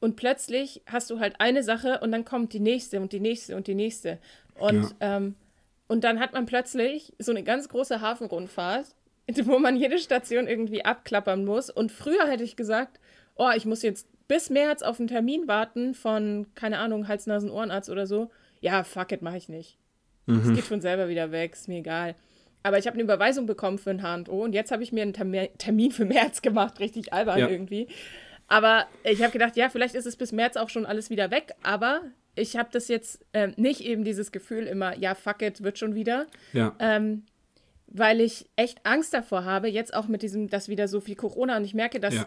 und 0.00 0.14
plötzlich 0.14 0.82
hast 0.86 1.10
du 1.10 1.18
halt 1.18 1.40
eine 1.40 1.64
Sache 1.64 1.98
und 2.00 2.12
dann 2.12 2.24
kommt 2.24 2.52
die 2.52 2.60
nächste 2.60 3.00
und 3.00 3.12
die 3.12 3.20
nächste 3.20 3.56
und 3.56 3.66
die 3.66 3.74
nächste. 3.74 4.18
Und, 4.58 4.94
ja. 5.00 5.16
ähm, 5.16 5.34
und 5.86 6.04
dann 6.04 6.20
hat 6.20 6.32
man 6.32 6.46
plötzlich 6.46 7.12
so 7.18 7.32
eine 7.32 7.42
ganz 7.42 7.68
große 7.68 8.00
Hafenrundfahrt, 8.00 8.86
wo 9.44 9.58
man 9.58 9.76
jede 9.76 9.98
Station 9.98 10.46
irgendwie 10.46 10.84
abklappern 10.84 11.44
muss. 11.44 11.70
Und 11.70 11.92
früher 11.92 12.26
hätte 12.26 12.44
ich 12.44 12.56
gesagt, 12.56 13.00
oh, 13.36 13.50
ich 13.54 13.64
muss 13.64 13.82
jetzt 13.82 14.06
bis 14.28 14.50
März 14.50 14.82
auf 14.82 14.98
einen 14.98 15.08
Termin 15.08 15.48
warten 15.48 15.94
von, 15.94 16.46
keine 16.54 16.78
Ahnung, 16.78 17.08
Hals-Nasen-Ohrenarzt 17.08 17.88
oder 17.90 18.06
so. 18.06 18.30
Ja, 18.60 18.84
fuck 18.84 19.12
it, 19.12 19.22
mach 19.22 19.34
ich 19.34 19.48
nicht. 19.48 19.78
Es 20.26 20.44
mhm. 20.44 20.54
geht 20.54 20.64
von 20.64 20.82
selber 20.82 21.08
wieder 21.08 21.32
weg, 21.32 21.54
ist 21.54 21.68
mir 21.68 21.78
egal. 21.78 22.14
Aber 22.62 22.78
ich 22.78 22.86
habe 22.86 22.94
eine 22.94 23.04
Überweisung 23.04 23.46
bekommen 23.46 23.78
für 23.78 23.90
ein 23.90 24.02
H&O 24.02 24.44
und 24.44 24.52
jetzt 24.52 24.70
habe 24.70 24.82
ich 24.82 24.92
mir 24.92 25.02
einen 25.02 25.14
Termin 25.58 25.90
für 25.90 26.04
März 26.04 26.42
gemacht, 26.42 26.80
richtig 26.80 27.12
albern 27.14 27.38
ja. 27.38 27.48
irgendwie. 27.48 27.88
Aber 28.46 28.86
ich 29.04 29.22
habe 29.22 29.32
gedacht, 29.32 29.56
ja, 29.56 29.70
vielleicht 29.70 29.94
ist 29.94 30.06
es 30.06 30.16
bis 30.16 30.32
März 30.32 30.56
auch 30.56 30.68
schon 30.68 30.84
alles 30.84 31.08
wieder 31.08 31.30
weg, 31.30 31.54
aber 31.62 32.02
ich 32.38 32.56
habe 32.56 32.68
das 32.72 32.88
jetzt 32.88 33.24
äh, 33.32 33.48
nicht 33.56 33.80
eben 33.80 34.04
dieses 34.04 34.32
Gefühl 34.32 34.66
immer, 34.66 34.96
ja, 34.96 35.14
fuck 35.14 35.42
it, 35.42 35.62
wird 35.62 35.78
schon 35.78 35.94
wieder. 35.94 36.26
Ja. 36.52 36.74
Ähm, 36.78 37.24
weil 37.86 38.20
ich 38.20 38.48
echt 38.56 38.84
Angst 38.84 39.14
davor 39.14 39.44
habe, 39.44 39.68
jetzt 39.68 39.94
auch 39.94 40.08
mit 40.08 40.22
diesem, 40.22 40.48
dass 40.48 40.68
wieder 40.68 40.88
so 40.88 41.00
viel 41.00 41.16
Corona 41.16 41.56
und 41.56 41.64
ich 41.64 41.74
merke, 41.74 42.00
dass, 42.00 42.14
ja. 42.14 42.26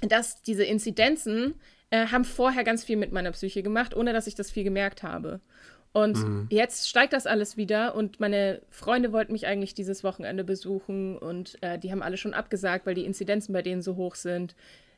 dass 0.00 0.42
diese 0.42 0.64
Inzidenzen 0.64 1.54
äh, 1.90 2.06
haben 2.06 2.24
vorher 2.24 2.64
ganz 2.64 2.82
viel 2.82 2.96
mit 2.96 3.12
meiner 3.12 3.32
Psyche 3.32 3.62
gemacht, 3.62 3.94
ohne 3.94 4.12
dass 4.12 4.26
ich 4.26 4.34
das 4.34 4.50
viel 4.50 4.64
gemerkt 4.64 5.02
habe. 5.02 5.40
Und 5.92 6.18
mhm. 6.18 6.46
jetzt 6.50 6.88
steigt 6.88 7.12
das 7.12 7.26
alles 7.26 7.56
wieder 7.56 7.94
und 7.94 8.20
meine 8.20 8.60
Freunde 8.68 9.12
wollten 9.12 9.32
mich 9.32 9.46
eigentlich 9.46 9.72
dieses 9.72 10.04
Wochenende 10.04 10.44
besuchen 10.44 11.16
und 11.16 11.56
äh, 11.62 11.78
die 11.78 11.90
haben 11.90 12.02
alle 12.02 12.18
schon 12.18 12.34
abgesagt, 12.34 12.84
weil 12.86 12.94
die 12.94 13.06
Inzidenzen 13.06 13.52
bei 13.52 13.62
denen 13.62 13.80
so 13.80 13.96
hoch 13.96 14.14
sind. 14.14 14.54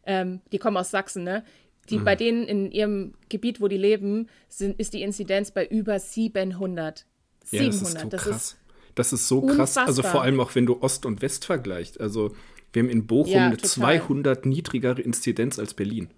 Ähm, 0.06 0.40
die 0.50 0.58
kommen 0.58 0.76
aus 0.76 0.90
Sachsen, 0.90 1.22
ne? 1.22 1.44
Die, 1.90 1.98
mhm. 1.98 2.04
Bei 2.04 2.16
denen 2.16 2.44
in 2.44 2.70
ihrem 2.70 3.14
Gebiet, 3.28 3.60
wo 3.60 3.68
die 3.68 3.76
leben, 3.76 4.28
sind, 4.48 4.78
ist 4.78 4.94
die 4.94 5.02
Inzidenz 5.02 5.50
bei 5.50 5.66
über 5.66 5.98
700. 5.98 7.06
700. 7.44 7.52
Ja, 7.52 7.66
das 7.66 7.82
ist 7.82 8.00
so 8.00 8.08
das 8.08 8.22
krass. 8.22 8.36
Ist 8.36 8.58
das 8.94 9.12
ist 9.12 9.28
so 9.28 9.40
krass. 9.42 9.50
Unfassbar. 9.52 9.86
Also 9.86 10.02
vor 10.02 10.22
allem 10.22 10.40
auch, 10.40 10.54
wenn 10.54 10.66
du 10.66 10.82
Ost 10.82 11.06
und 11.06 11.22
West 11.22 11.44
vergleichst. 11.44 12.00
Also 12.00 12.34
wir 12.72 12.82
haben 12.82 12.90
in 12.90 13.06
Bochum 13.06 13.32
ja, 13.32 13.46
eine 13.46 13.56
200 13.56 14.44
niedrigere 14.44 15.00
Inzidenz 15.00 15.58
als 15.58 15.74
Berlin. 15.74 16.10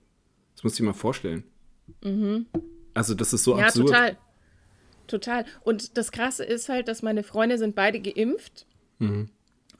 Das 0.54 0.64
musst 0.64 0.78
du 0.78 0.82
dir 0.82 0.88
mal 0.88 0.94
vorstellen. 0.94 1.44
Mhm. 2.02 2.46
Also 2.94 3.14
das 3.14 3.32
ist 3.32 3.44
so 3.44 3.56
ja, 3.56 3.66
absurd. 3.66 3.88
Total. 3.88 4.16
Total. 5.06 5.44
Und 5.62 5.96
das 5.98 6.12
Krasse 6.12 6.44
ist 6.44 6.68
halt, 6.68 6.88
dass 6.88 7.02
meine 7.02 7.22
Freunde 7.22 7.58
sind 7.58 7.74
beide 7.74 8.00
geimpft. 8.00 8.66
Mhm. 8.98 9.28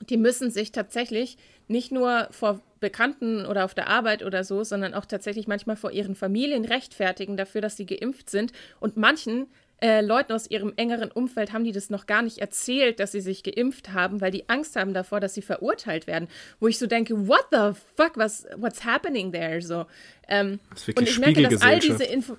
Die 0.09 0.17
müssen 0.17 0.51
sich 0.51 0.71
tatsächlich 0.71 1.37
nicht 1.71 1.91
nur 1.91 2.27
vor 2.31 2.61
Bekannten 2.79 3.45
oder 3.45 3.65
auf 3.65 3.73
der 3.73 3.87
Arbeit 3.87 4.23
oder 4.23 4.43
so, 4.43 4.63
sondern 4.63 4.93
auch 4.93 5.05
tatsächlich 5.05 5.47
manchmal 5.47 5.75
vor 5.75 5.91
ihren 5.91 6.15
Familien 6.15 6.65
rechtfertigen 6.65 7.37
dafür, 7.37 7.61
dass 7.61 7.77
sie 7.77 7.85
geimpft 7.85 8.29
sind. 8.29 8.51
Und 8.79 8.97
manchen 8.97 9.47
äh, 9.81 10.01
Leuten 10.01 10.33
aus 10.33 10.49
ihrem 10.49 10.73
engeren 10.75 11.11
Umfeld 11.11 11.53
haben 11.53 11.63
die 11.63 11.71
das 11.71 11.89
noch 11.89 12.05
gar 12.05 12.21
nicht 12.21 12.39
erzählt, 12.39 12.99
dass 12.99 13.11
sie 13.11 13.21
sich 13.21 13.43
geimpft 13.43 13.93
haben, 13.93 14.21
weil 14.21 14.31
die 14.31 14.49
Angst 14.49 14.75
haben 14.75 14.93
davor, 14.93 15.19
dass 15.19 15.33
sie 15.33 15.41
verurteilt 15.41 16.07
werden. 16.07 16.27
Wo 16.59 16.67
ich 16.67 16.77
so 16.77 16.87
denke, 16.87 17.27
what 17.27 17.45
the 17.51 17.79
fuck, 17.95 18.15
was, 18.15 18.45
what's 18.57 18.85
happening 18.85 19.31
there? 19.31 19.61
So, 19.61 19.85
ähm, 20.27 20.59
und 20.95 21.07
ich 21.07 21.19
merke, 21.19 21.43
dass 21.43 21.61
all 21.61 21.79
diese 21.79 22.03
Info 22.03 22.37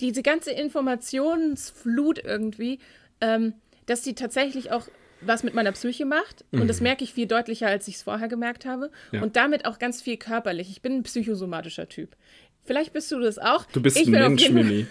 diese 0.00 0.22
ganze 0.22 0.52
Informationsflut 0.52 2.20
irgendwie, 2.20 2.78
ähm, 3.20 3.54
dass 3.86 4.04
sie 4.04 4.14
tatsächlich 4.14 4.70
auch 4.70 4.86
was 5.20 5.42
mit 5.42 5.54
meiner 5.54 5.72
Psyche 5.72 6.04
macht. 6.04 6.44
Mhm. 6.50 6.62
Und 6.62 6.68
das 6.68 6.80
mhm. 6.80 6.84
merke 6.84 7.04
ich 7.04 7.12
viel 7.12 7.26
deutlicher, 7.26 7.66
als 7.66 7.88
ich 7.88 7.96
es 7.96 8.02
vorher 8.02 8.28
gemerkt 8.28 8.66
habe. 8.66 8.90
Ja. 9.12 9.22
Und 9.22 9.36
damit 9.36 9.66
auch 9.66 9.78
ganz 9.78 10.02
viel 10.02 10.16
körperlich. 10.16 10.70
Ich 10.70 10.82
bin 10.82 10.96
ein 10.96 11.02
psychosomatischer 11.02 11.88
Typ. 11.88 12.16
Vielleicht 12.64 12.92
bist 12.92 13.10
du 13.10 13.18
das 13.18 13.38
auch. 13.38 13.64
Du 13.72 13.80
bist 13.80 13.96
ich 13.96 14.08
ein 14.08 14.12
Mensch, 14.12 14.50
Mimi. 14.50 14.86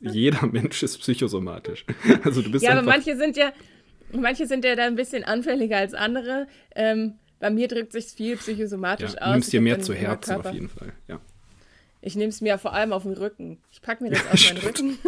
jeder 0.00 0.46
Mensch 0.46 0.82
ist 0.82 0.98
psychosomatisch. 0.98 1.84
Also 2.24 2.40
du 2.40 2.50
bist 2.50 2.64
ja, 2.64 2.72
aber 2.72 2.82
manche 2.82 3.16
sind 3.16 3.36
ja, 3.36 3.52
manche 4.12 4.46
sind 4.46 4.64
ja 4.64 4.74
da 4.74 4.86
ein 4.86 4.96
bisschen 4.96 5.24
anfälliger 5.24 5.76
als 5.76 5.92
andere. 5.92 6.46
Ähm, 6.74 7.18
bei 7.38 7.50
mir 7.50 7.68
drückt 7.68 7.92
sich 7.92 8.06
viel 8.06 8.36
psychosomatisch 8.38 9.12
ja, 9.12 9.20
aus. 9.20 9.26
Du 9.26 9.32
nimmst 9.32 9.52
dir 9.52 9.60
mehr 9.60 9.80
zu 9.80 9.92
Herzen 9.92 10.36
auf 10.36 10.52
jeden 10.52 10.70
Fall. 10.70 10.92
Ja. 11.08 11.20
Ich 12.00 12.16
nehme 12.16 12.30
es 12.30 12.40
mir 12.40 12.56
vor 12.56 12.72
allem 12.72 12.94
auf 12.94 13.02
den 13.02 13.12
Rücken. 13.12 13.58
Ich 13.70 13.82
packe 13.82 14.02
mir 14.02 14.10
das 14.10 14.26
auf 14.26 14.54
meinen 14.54 14.58
Rücken. 14.66 14.98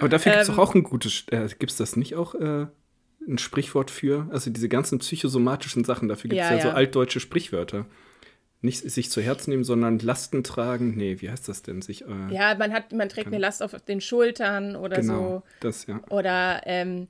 Aber 0.00 0.08
dafür 0.08 0.32
gibt 0.32 0.42
es 0.42 0.48
ähm, 0.48 0.58
auch 0.58 0.74
ein 0.74 0.82
gutes, 0.82 1.24
äh, 1.30 1.48
gibt 1.58 1.70
es 1.70 1.76
das 1.76 1.96
nicht 1.96 2.16
auch 2.16 2.34
äh, 2.34 2.66
ein 3.28 3.38
Sprichwort 3.38 3.90
für? 3.90 4.28
Also 4.30 4.50
diese 4.50 4.68
ganzen 4.68 4.98
psychosomatischen 4.98 5.84
Sachen, 5.84 6.08
dafür 6.08 6.30
gibt 6.30 6.42
es 6.42 6.48
ja, 6.48 6.56
ja, 6.56 6.64
ja, 6.64 6.70
so 6.70 6.76
altdeutsche 6.76 7.20
Sprichwörter. 7.20 7.86
Nicht 8.60 8.78
sich 8.78 9.10
zu 9.10 9.20
Herzen 9.20 9.50
nehmen, 9.50 9.64
sondern 9.64 9.98
Lasten 9.98 10.44
tragen. 10.44 10.96
Nee, 10.96 11.20
wie 11.20 11.30
heißt 11.30 11.48
das 11.48 11.62
denn? 11.62 11.82
Sich, 11.82 12.02
äh, 12.02 12.32
ja, 12.32 12.54
man, 12.54 12.72
hat, 12.72 12.92
man 12.92 13.08
trägt 13.08 13.26
eine 13.26 13.38
Last 13.38 13.62
auf 13.62 13.72
den 13.82 14.00
Schultern 14.00 14.76
oder 14.76 15.00
genau, 15.00 15.38
so. 15.38 15.42
das, 15.60 15.86
ja. 15.86 16.00
Oder, 16.10 16.62
ähm, 16.66 17.08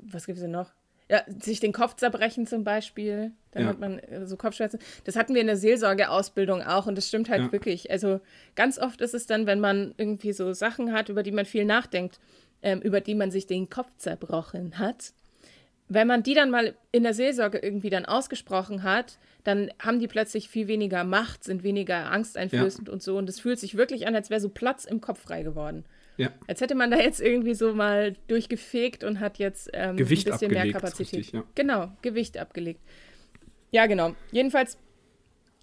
was 0.00 0.26
gibt 0.26 0.38
es 0.38 0.42
denn 0.42 0.50
noch? 0.50 0.72
Ja, 1.08 1.22
sich 1.40 1.60
den 1.60 1.72
Kopf 1.72 1.96
zerbrechen 1.96 2.46
zum 2.46 2.64
Beispiel. 2.64 3.32
Dann 3.52 3.64
ja. 3.64 3.68
hat 3.68 3.78
man 3.78 3.98
äh, 3.98 4.26
so 4.26 4.36
Kopfschmerzen. 4.36 4.80
Das 5.04 5.14
hatten 5.14 5.34
wir 5.34 5.40
in 5.40 5.46
der 5.46 5.56
Seelsorgeausbildung 5.56 6.62
auch 6.62 6.86
und 6.86 6.96
das 6.96 7.06
stimmt 7.06 7.28
halt 7.28 7.42
ja. 7.42 7.52
wirklich. 7.52 7.90
Also 7.90 8.20
ganz 8.56 8.78
oft 8.78 9.00
ist 9.00 9.14
es 9.14 9.26
dann, 9.26 9.46
wenn 9.46 9.60
man 9.60 9.94
irgendwie 9.98 10.32
so 10.32 10.52
Sachen 10.52 10.92
hat, 10.92 11.10
über 11.10 11.22
die 11.22 11.32
man 11.32 11.44
viel 11.44 11.64
nachdenkt, 11.64 12.18
ähm, 12.62 12.80
über 12.80 13.00
die 13.00 13.14
man 13.14 13.30
sich 13.30 13.46
den 13.46 13.68
Kopf 13.68 13.90
zerbrochen 13.98 14.78
hat. 14.78 15.12
Wenn 15.94 16.06
man 16.06 16.22
die 16.22 16.34
dann 16.34 16.50
mal 16.50 16.74
in 16.90 17.02
der 17.02 17.12
Seelsorge 17.12 17.58
irgendwie 17.58 17.90
dann 17.90 18.06
ausgesprochen 18.06 18.82
hat, 18.82 19.18
dann 19.44 19.70
haben 19.78 19.98
die 19.98 20.08
plötzlich 20.08 20.48
viel 20.48 20.66
weniger 20.66 21.04
Macht, 21.04 21.44
sind 21.44 21.62
weniger 21.64 22.10
angsteinflößend 22.10 22.88
ja. 22.88 22.94
und 22.94 23.02
so. 23.02 23.18
Und 23.18 23.28
es 23.28 23.40
fühlt 23.40 23.58
sich 23.58 23.76
wirklich 23.76 24.06
an, 24.06 24.14
als 24.14 24.30
wäre 24.30 24.40
so 24.40 24.48
Platz 24.48 24.84
im 24.84 25.00
Kopf 25.00 25.20
frei 25.20 25.42
geworden. 25.42 25.84
Ja. 26.16 26.30
Als 26.46 26.60
hätte 26.60 26.74
man 26.74 26.90
da 26.90 26.98
jetzt 26.98 27.20
irgendwie 27.20 27.54
so 27.54 27.74
mal 27.74 28.14
durchgefegt 28.28 29.04
und 29.04 29.20
hat 29.20 29.38
jetzt 29.38 29.70
ähm, 29.74 29.96
Gewicht 29.96 30.26
ein 30.26 30.32
bisschen 30.32 30.48
abgelegt, 30.48 30.72
mehr 30.72 30.80
Kapazität. 30.80 31.18
Richtig, 31.18 31.32
ja. 31.32 31.44
Genau, 31.54 31.92
Gewicht 32.00 32.38
abgelegt. 32.38 32.80
Ja, 33.70 33.86
genau. 33.86 34.14
Jedenfalls 34.30 34.78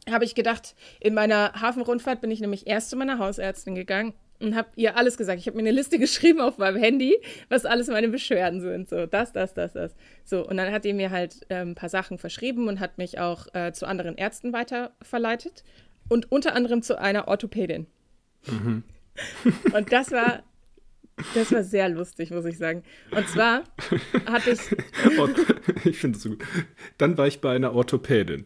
habe 0.10 0.26
ich 0.26 0.36
gedacht, 0.36 0.76
in 1.00 1.14
meiner 1.14 1.54
Hafenrundfahrt 1.54 2.22
bin 2.22 2.30
ich 2.30 2.40
nämlich 2.40 2.68
erst 2.68 2.90
zu 2.92 2.98
meiner 2.98 3.18
Hausärztin 3.18 3.74
gegangen 3.74 4.14
und 4.40 4.56
habe 4.56 4.70
ihr 4.76 4.96
alles 4.96 5.18
gesagt. 5.18 5.40
Ich 5.40 5.48
habe 5.48 5.58
mir 5.58 5.64
eine 5.64 5.72
Liste 5.72 6.00
geschrieben 6.00 6.42
auf 6.42 6.58
meinem 6.58 6.78
Handy, 6.78 7.18
was 7.50 7.66
alles 7.66 7.88
meine 7.88 8.10
Beschwerden 8.10 8.62
sind. 8.62 8.90
So, 8.90 9.06
das, 9.06 9.34
das, 9.34 9.54
das, 9.54 9.74
das. 9.74 9.96
So, 10.24 10.48
und 10.48 10.58
dann 10.58 10.72
hat 10.72 10.86
die 10.86 10.94
mir 10.94 11.12
halt 11.12 11.46
äh, 11.50 11.62
ein 11.62 11.76
paar 11.76 11.90
Sachen 11.90 12.18
verschrieben 12.18 12.68
und 12.68 12.80
hat 12.80 12.98
mich 12.98 13.20
auch 13.20 13.48
äh, 13.54 13.72
zu 13.74 13.88
anderen 13.88 14.16
Ärzten 14.16 14.54
weiterverleitet 14.54 15.64
und 16.08 16.32
unter 16.32 16.56
anderem 16.56 16.82
zu 16.82 17.00
einer 17.00 17.28
Orthopädin. 17.28 17.88
Mhm. 18.48 18.84
Und 19.74 19.92
das 19.92 20.12
war, 20.12 20.44
das 21.36 21.52
war 21.52 21.64
sehr 21.64 21.90
lustig, 21.90 22.32
muss 22.32 22.46
ich 22.46 22.58
sagen. 22.58 22.84
Und 23.12 23.28
zwar 23.28 23.64
hatte 24.26 24.52
ich. 24.52 24.60
ich 25.86 25.98
finde 25.98 26.18
es 26.18 26.24
so 26.24 26.30
gut. 26.30 26.44
Dann 26.98 27.18
war 27.18 27.28
ich 27.28 27.42
bei 27.42 27.56
einer 27.56 27.74
Orthopädin. 27.74 28.46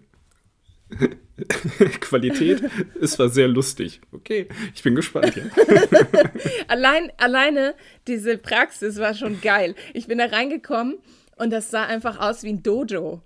Qualität, 1.99 2.63
es 3.01 3.17
war 3.19 3.29
sehr 3.29 3.47
lustig. 3.47 4.01
Okay, 4.11 4.47
ich 4.73 4.83
bin 4.83 4.95
gespannt. 4.95 5.35
Ja. 5.35 5.43
Allein, 6.67 7.11
alleine 7.17 7.75
diese 8.07 8.37
Praxis 8.37 8.97
war 8.97 9.13
schon 9.13 9.41
geil. 9.41 9.75
Ich 9.93 10.07
bin 10.07 10.17
da 10.17 10.25
reingekommen 10.25 10.97
und 11.37 11.51
das 11.51 11.71
sah 11.71 11.85
einfach 11.85 12.19
aus 12.19 12.43
wie 12.43 12.49
ein 12.49 12.63
Dojo. 12.63 13.21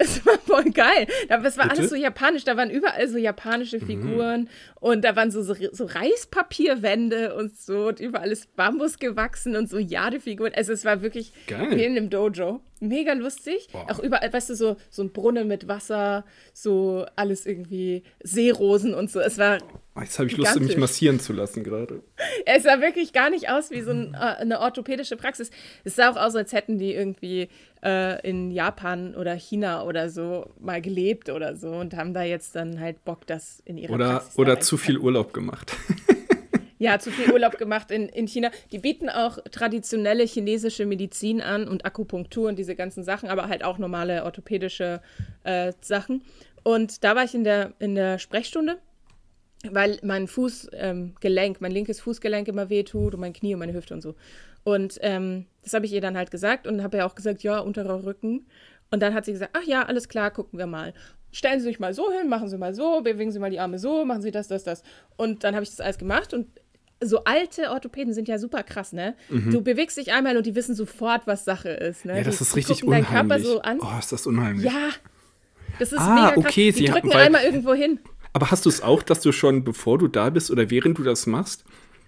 Es 0.00 0.24
war 0.24 0.38
voll 0.38 0.70
geil. 0.70 1.06
Es 1.28 1.28
war 1.28 1.68
Bitte? 1.68 1.78
alles 1.78 1.90
so 1.90 1.96
japanisch. 1.96 2.44
Da 2.44 2.56
waren 2.56 2.70
überall 2.70 3.06
so 3.06 3.18
japanische 3.18 3.78
mhm. 3.78 3.86
Figuren 3.86 4.40
mhm. 4.40 4.48
und 4.80 5.04
da 5.04 5.14
waren 5.14 5.30
so, 5.30 5.42
so, 5.42 5.54
so, 5.72 5.84
Reispapierwände 5.84 7.34
und 7.34 7.54
so 7.58 7.88
und 7.88 8.00
überall 8.00 8.32
ist 8.32 8.56
Bambus 8.56 8.98
gewachsen 8.98 9.56
und 9.56 9.68
so 9.68 9.78
Jadefiguren. 9.78 10.52
Also 10.54 10.72
es 10.72 10.86
war 10.86 11.02
wirklich 11.02 11.32
geil. 11.46 11.68
wie 11.72 11.84
in 11.84 11.96
einem 11.96 12.08
Dojo. 12.08 12.62
Mega 12.82 13.12
lustig. 13.12 13.68
Boah. 13.72 13.90
Auch 13.90 13.98
überall, 13.98 14.32
weißt 14.32 14.48
du, 14.48 14.54
so, 14.54 14.76
so 14.88 15.02
ein 15.02 15.12
Brunnen 15.12 15.46
mit 15.46 15.68
Wasser, 15.68 16.24
so 16.54 17.04
alles 17.14 17.44
irgendwie 17.44 18.04
Seerosen 18.22 18.94
und 18.94 19.10
so. 19.10 19.20
Es 19.20 19.36
war. 19.36 19.58
Oh, 19.94 20.00
jetzt 20.00 20.18
habe 20.18 20.30
ich 20.30 20.36
Lust, 20.38 20.58
mich 20.60 20.78
massieren 20.78 21.20
zu 21.20 21.34
lassen 21.34 21.62
gerade. 21.62 22.02
Es 22.46 22.62
sah 22.62 22.80
wirklich 22.80 23.12
gar 23.12 23.28
nicht 23.28 23.50
aus 23.50 23.70
wie 23.70 23.82
so 23.82 23.90
ein, 23.90 24.14
äh, 24.14 24.16
eine 24.16 24.60
orthopädische 24.60 25.16
Praxis. 25.16 25.50
Es 25.84 25.96
sah 25.96 26.10
auch 26.10 26.16
aus, 26.16 26.34
als 26.34 26.54
hätten 26.54 26.78
die 26.78 26.94
irgendwie 26.94 27.50
äh, 27.82 28.28
in 28.28 28.50
Japan 28.50 29.14
oder 29.14 29.34
China 29.34 29.84
oder 29.84 30.10
so 30.10 30.50
mal 30.60 30.80
gelebt 30.80 31.30
oder 31.30 31.56
so 31.56 31.70
und 31.70 31.96
haben 31.96 32.14
da 32.14 32.22
jetzt 32.22 32.54
dann 32.56 32.80
halt 32.80 33.04
Bock, 33.04 33.26
das 33.26 33.62
in 33.64 33.78
ihrer 33.78 33.94
oder, 33.94 34.10
Praxis 34.10 34.38
Oder 34.38 34.60
zu 34.60 34.76
viel 34.76 34.98
Urlaub 34.98 35.32
gemacht. 35.32 35.76
Ja, 36.80 36.98
zu 36.98 37.10
viel 37.10 37.30
Urlaub 37.30 37.58
gemacht 37.58 37.90
in, 37.90 38.08
in 38.08 38.26
China. 38.26 38.50
Die 38.72 38.78
bieten 38.78 39.10
auch 39.10 39.36
traditionelle 39.50 40.24
chinesische 40.24 40.86
Medizin 40.86 41.42
an 41.42 41.68
und 41.68 41.84
Akupunktur 41.84 42.48
und 42.48 42.58
diese 42.58 42.74
ganzen 42.74 43.04
Sachen, 43.04 43.28
aber 43.28 43.48
halt 43.48 43.62
auch 43.62 43.76
normale 43.76 44.24
orthopädische 44.24 45.02
äh, 45.44 45.74
Sachen. 45.82 46.22
Und 46.62 47.04
da 47.04 47.14
war 47.14 47.24
ich 47.24 47.34
in 47.34 47.44
der, 47.44 47.74
in 47.80 47.94
der 47.96 48.18
Sprechstunde, 48.18 48.78
weil 49.70 49.98
mein 50.02 50.26
Fußgelenk, 50.26 51.16
ähm, 51.22 51.56
mein 51.60 51.70
linkes 51.70 52.00
Fußgelenk 52.00 52.48
immer 52.48 52.70
wehtut 52.70 53.12
und 53.12 53.20
mein 53.20 53.34
Knie 53.34 53.52
und 53.52 53.60
meine 53.60 53.74
Hüfte 53.74 53.92
und 53.92 54.00
so. 54.00 54.14
Und 54.64 54.98
ähm, 55.00 55.46
das 55.62 55.74
habe 55.74 55.86
ich 55.86 55.92
ihr 55.92 56.00
dann 56.00 56.16
halt 56.16 56.30
gesagt 56.30 56.66
und 56.66 56.82
habe 56.82 56.98
ja 56.98 57.06
auch 57.06 57.14
gesagt, 57.14 57.42
ja, 57.42 57.58
unterer 57.58 58.04
Rücken. 58.04 58.46
Und 58.90 59.00
dann 59.00 59.14
hat 59.14 59.24
sie 59.24 59.32
gesagt, 59.32 59.56
ach 59.56 59.64
ja, 59.64 59.84
alles 59.84 60.08
klar, 60.08 60.30
gucken 60.30 60.58
wir 60.58 60.66
mal 60.66 60.92
stellen 61.32 61.60
Sie 61.60 61.66
sich 61.66 61.80
mal 61.80 61.94
so 61.94 62.10
hin, 62.10 62.28
machen 62.28 62.48
Sie 62.48 62.58
mal 62.58 62.74
so, 62.74 63.02
bewegen 63.02 63.30
Sie 63.32 63.38
mal 63.38 63.50
die 63.50 63.60
Arme 63.60 63.78
so, 63.78 64.04
machen 64.04 64.22
Sie 64.22 64.30
das, 64.30 64.48
das, 64.48 64.64
das. 64.64 64.82
Und 65.16 65.44
dann 65.44 65.54
habe 65.54 65.62
ich 65.62 65.70
das 65.70 65.80
alles 65.80 65.98
gemacht 65.98 66.34
und 66.34 66.46
so 67.02 67.24
alte 67.24 67.70
Orthopäden 67.70 68.12
sind 68.12 68.28
ja 68.28 68.38
super 68.38 68.62
krass, 68.62 68.92
ne? 68.92 69.14
Mhm. 69.30 69.50
Du 69.52 69.62
bewegst 69.62 69.96
dich 69.96 70.12
einmal 70.12 70.36
und 70.36 70.44
die 70.44 70.54
wissen 70.54 70.74
sofort, 70.74 71.26
was 71.26 71.46
Sache 71.46 71.70
ist. 71.70 72.04
Ne? 72.04 72.18
Ja, 72.18 72.24
das 72.24 72.38
die, 72.38 72.42
ist 72.42 72.56
richtig 72.56 72.84
unheimlich. 72.84 73.10
Körper 73.10 73.40
so 73.40 73.62
an. 73.62 73.78
Oh, 73.80 73.98
ist 73.98 74.12
das 74.12 74.26
unheimlich. 74.26 74.66
Ja, 74.66 74.90
das 75.78 75.92
ist 75.92 75.98
ah, 75.98 76.14
mega 76.14 76.32
krass. 76.32 76.44
Okay, 76.44 76.72
die 76.72 76.84
drücken 76.84 77.10
haben, 77.10 77.20
einmal 77.20 77.44
irgendwo 77.44 77.72
hin. 77.72 78.00
Aber 78.34 78.50
hast 78.50 78.66
du 78.66 78.68
es 78.68 78.82
auch, 78.82 79.02
dass 79.02 79.22
du 79.22 79.32
schon, 79.32 79.64
bevor 79.64 79.96
du 79.96 80.08
da 80.08 80.28
bist 80.28 80.50
oder 80.50 80.68
während 80.68 80.98
du 80.98 81.02
das 81.02 81.26
machst, 81.26 81.64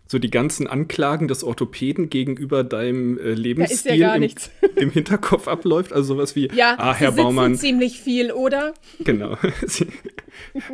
so 0.06 0.18
die 0.18 0.30
ganzen 0.30 0.66
Anklagen 0.66 1.26
des 1.26 1.42
Orthopäden 1.42 2.10
gegenüber 2.10 2.64
deinem 2.64 3.18
äh, 3.18 3.32
Lebensstil 3.32 3.94
ja 3.94 4.14
im, 4.14 4.28
im, 4.76 4.90
Hinterkopf 4.90 5.48
abläuft. 5.48 5.92
Also 5.92 6.14
sowas 6.14 6.36
wie, 6.36 6.48
ja, 6.54 6.74
ah, 6.78 6.94
Herr 6.94 7.12
Baumann. 7.12 7.56
ziemlich 7.56 8.00
viel, 8.00 8.30
oder? 8.30 8.74
Genau. 9.00 9.38
Sie, 9.66 9.86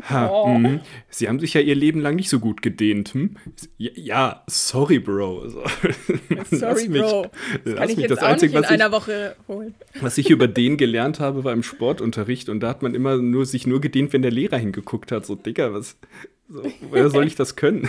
ha, 0.03 0.29
oh. 0.29 0.49
mh, 0.49 0.81
Sie 1.09 1.29
haben 1.29 1.38
sich 1.38 1.55
ja 1.55 1.61
Ihr 1.61 1.77
Leben 1.77 2.01
lang 2.01 2.17
nicht 2.17 2.31
so 2.31 2.41
gut 2.41 2.62
gedehnt. 2.62 3.14
Hm? 3.14 3.37
Ja, 3.77 4.43
sorry, 4.49 4.99
Bro. 4.99 5.43
Also, 5.43 5.62
sorry, 6.51 6.88
mich, 6.88 7.03
Bro. 7.03 7.27
Das 7.64 7.75
kann 7.77 7.91
ich 7.91 7.99
jetzt 7.99 8.11
das 8.11 8.19
auch 8.19 8.29
Einzige, 8.29 8.59
nicht 8.59 8.71
in 8.71 8.81
einer 8.81 8.91
Woche 8.91 9.37
holen. 9.47 9.75
Was 10.01 10.19
ich 10.19 10.31
über 10.31 10.49
den 10.49 10.77
gelernt 10.77 11.21
habe, 11.21 11.45
war 11.45 11.53
im 11.53 11.62
Sportunterricht. 11.62 12.49
Und 12.49 12.61
da 12.61 12.71
hat 12.71 12.83
man 12.83 12.95
immer 12.95 13.19
nur 13.19 13.47
sich 13.47 13.69
nur 13.69 13.81
gedehnt, 13.81 14.12
wenn 14.12 14.23
der 14.23 14.33
Lehrer 14.33 14.59
hingeguckt 14.59 15.12
hat. 15.12 15.27
So, 15.27 15.37
Digga, 15.37 15.73
was 15.73 15.97
So, 16.49 16.62
woher 16.81 17.11
soll 17.11 17.27
ich 17.27 17.37
das 17.37 17.55
können? 17.55 17.88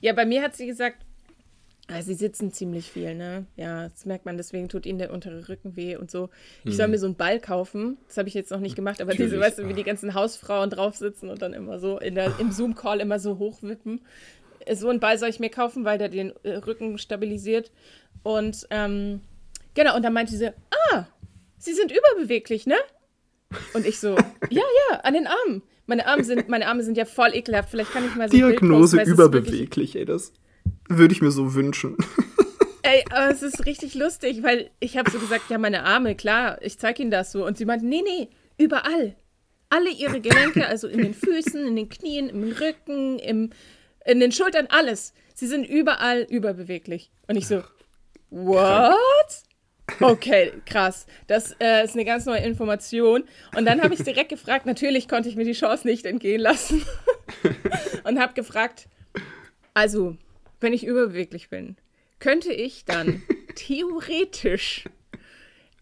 Ja, 0.00 0.12
bei 0.12 0.26
mir 0.26 0.42
hat 0.42 0.56
sie 0.56 0.66
gesagt, 0.66 1.04
also 1.90 2.06
sie 2.08 2.14
sitzen 2.14 2.52
ziemlich 2.52 2.90
viel, 2.90 3.14
ne? 3.14 3.46
Ja, 3.56 3.88
das 3.88 4.04
merkt 4.06 4.24
man, 4.24 4.36
deswegen 4.36 4.68
tut 4.68 4.86
ihnen 4.86 4.98
der 4.98 5.12
untere 5.12 5.48
Rücken 5.48 5.74
weh 5.74 5.96
und 5.96 6.10
so. 6.10 6.30
Ich 6.64 6.76
soll 6.76 6.84
hm. 6.84 6.92
mir 6.92 6.98
so 6.98 7.06
einen 7.06 7.16
Ball 7.16 7.40
kaufen. 7.40 7.98
Das 8.06 8.16
habe 8.16 8.28
ich 8.28 8.34
jetzt 8.34 8.50
noch 8.50 8.60
nicht 8.60 8.76
gemacht, 8.76 9.00
aber 9.00 9.10
Natürlich. 9.10 9.32
diese, 9.32 9.42
weißt 9.42 9.58
du, 9.58 9.68
wie 9.68 9.74
die 9.74 9.82
ganzen 9.82 10.14
Hausfrauen 10.14 10.70
drauf 10.70 10.94
sitzen 10.94 11.28
und 11.28 11.42
dann 11.42 11.52
immer 11.52 11.80
so 11.80 11.98
in 11.98 12.14
der, 12.14 12.38
im 12.38 12.52
Zoom-Call 12.52 13.00
immer 13.00 13.18
so 13.18 13.38
hochwippen. 13.38 14.02
So 14.72 14.88
einen 14.88 15.00
Ball 15.00 15.18
soll 15.18 15.30
ich 15.30 15.40
mir 15.40 15.50
kaufen, 15.50 15.84
weil 15.84 15.98
der 15.98 16.08
den 16.08 16.32
äh, 16.44 16.56
Rücken 16.56 16.96
stabilisiert. 16.98 17.72
Und 18.22 18.68
ähm, 18.70 19.20
genau, 19.74 19.96
und 19.96 20.04
dann 20.04 20.12
meinte 20.12 20.36
sie, 20.36 20.48
ah, 20.92 21.06
sie 21.58 21.72
sind 21.72 21.90
überbeweglich, 21.90 22.66
ne? 22.66 22.76
Und 23.74 23.84
ich 23.84 23.98
so, 23.98 24.10
ja, 24.50 24.62
ja, 24.90 25.00
an 25.00 25.14
den 25.14 25.26
Armen. 25.26 25.62
Meine 25.90 26.06
Arme 26.06 26.22
sind, 26.22 26.48
meine 26.48 26.68
Arme 26.68 26.84
sind 26.84 26.96
ja 26.96 27.04
voll 27.04 27.34
ekelhaft. 27.34 27.70
Vielleicht 27.70 27.90
kann 27.92 28.06
ich 28.06 28.14
mal 28.14 28.30
so 28.30 28.36
Diagnose 28.36 29.02
überbeweglich, 29.02 29.96
ey, 29.96 30.04
das 30.04 30.32
würde 30.88 31.12
ich 31.12 31.20
mir 31.20 31.32
so 31.32 31.54
wünschen. 31.54 31.96
Ey, 32.82 33.04
aber 33.10 33.30
es 33.30 33.42
ist 33.42 33.66
richtig 33.66 33.94
lustig, 33.94 34.42
weil 34.42 34.70
ich 34.80 34.96
habe 34.96 35.10
so 35.10 35.18
gesagt, 35.18 35.50
ja, 35.50 35.58
meine 35.58 35.84
Arme, 35.84 36.14
klar, 36.14 36.60
ich 36.62 36.78
zeige 36.78 37.02
Ihnen 37.02 37.10
das 37.10 37.30
so. 37.30 37.46
Und 37.46 37.58
sie 37.58 37.64
meint, 37.64 37.82
nee, 37.82 38.02
nee, 38.02 38.30
überall. 38.56 39.14
Alle 39.68 39.90
ihre 39.90 40.20
Gelenke, 40.20 40.66
also 40.66 40.88
in 40.88 40.98
den 40.98 41.14
Füßen, 41.14 41.66
in 41.66 41.76
den 41.76 41.88
Knien, 41.88 42.30
im 42.30 42.50
Rücken, 42.52 43.18
im, 43.18 43.50
in 44.06 44.18
den 44.18 44.32
Schultern, 44.32 44.66
alles. 44.70 45.12
Sie 45.34 45.46
sind 45.46 45.68
überall 45.68 46.22
überbeweglich. 46.22 47.10
Und 47.28 47.36
ich 47.36 47.46
so, 47.46 47.62
what? 48.30 48.60
Okay, 50.00 50.52
krass. 50.66 51.06
Das 51.26 51.54
äh, 51.60 51.84
ist 51.84 51.94
eine 51.94 52.04
ganz 52.04 52.26
neue 52.26 52.40
Information. 52.40 53.24
Und 53.56 53.64
dann 53.64 53.82
habe 53.82 53.94
ich 53.94 54.02
direkt 54.02 54.28
gefragt, 54.28 54.66
natürlich 54.66 55.08
konnte 55.08 55.28
ich 55.28 55.36
mir 55.36 55.44
die 55.44 55.52
Chance 55.52 55.86
nicht 55.86 56.06
entgehen 56.06 56.40
lassen. 56.40 56.82
und 58.04 58.20
habe 58.20 58.34
gefragt, 58.34 58.88
also 59.74 60.16
wenn 60.60 60.72
ich 60.72 60.84
überbeweglich 60.84 61.48
bin, 61.48 61.76
könnte 62.18 62.52
ich 62.52 62.84
dann 62.84 63.22
theoretisch 63.54 64.84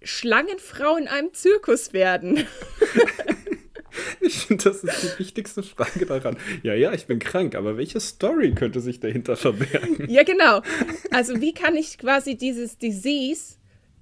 Schlangenfrau 0.03 0.97
in 0.97 1.09
einem 1.09 1.33
Zirkus 1.35 1.93
werden? 1.93 2.47
Ich 4.21 4.47
finde, 4.47 4.65
das 4.65 4.85
ist 4.85 5.03
die 5.03 5.19
wichtigste 5.19 5.63
Frage 5.63 6.07
daran. 6.07 6.37
Ja, 6.63 6.75
ja, 6.75 6.93
ich 6.93 7.07
bin 7.07 7.19
krank, 7.19 7.55
aber 7.55 7.77
welche 7.77 8.01
Story 8.01 8.53
könnte 8.53 8.81
sich 8.81 9.01
dahinter 9.01 9.37
verbergen? 9.37 10.09
Ja, 10.09 10.23
genau. 10.23 10.63
Also, 11.11 11.41
wie 11.41 11.53
kann 11.53 11.77
ich 11.77 11.99
quasi 11.99 12.37
dieses 12.37 12.79
Disease 12.79 13.58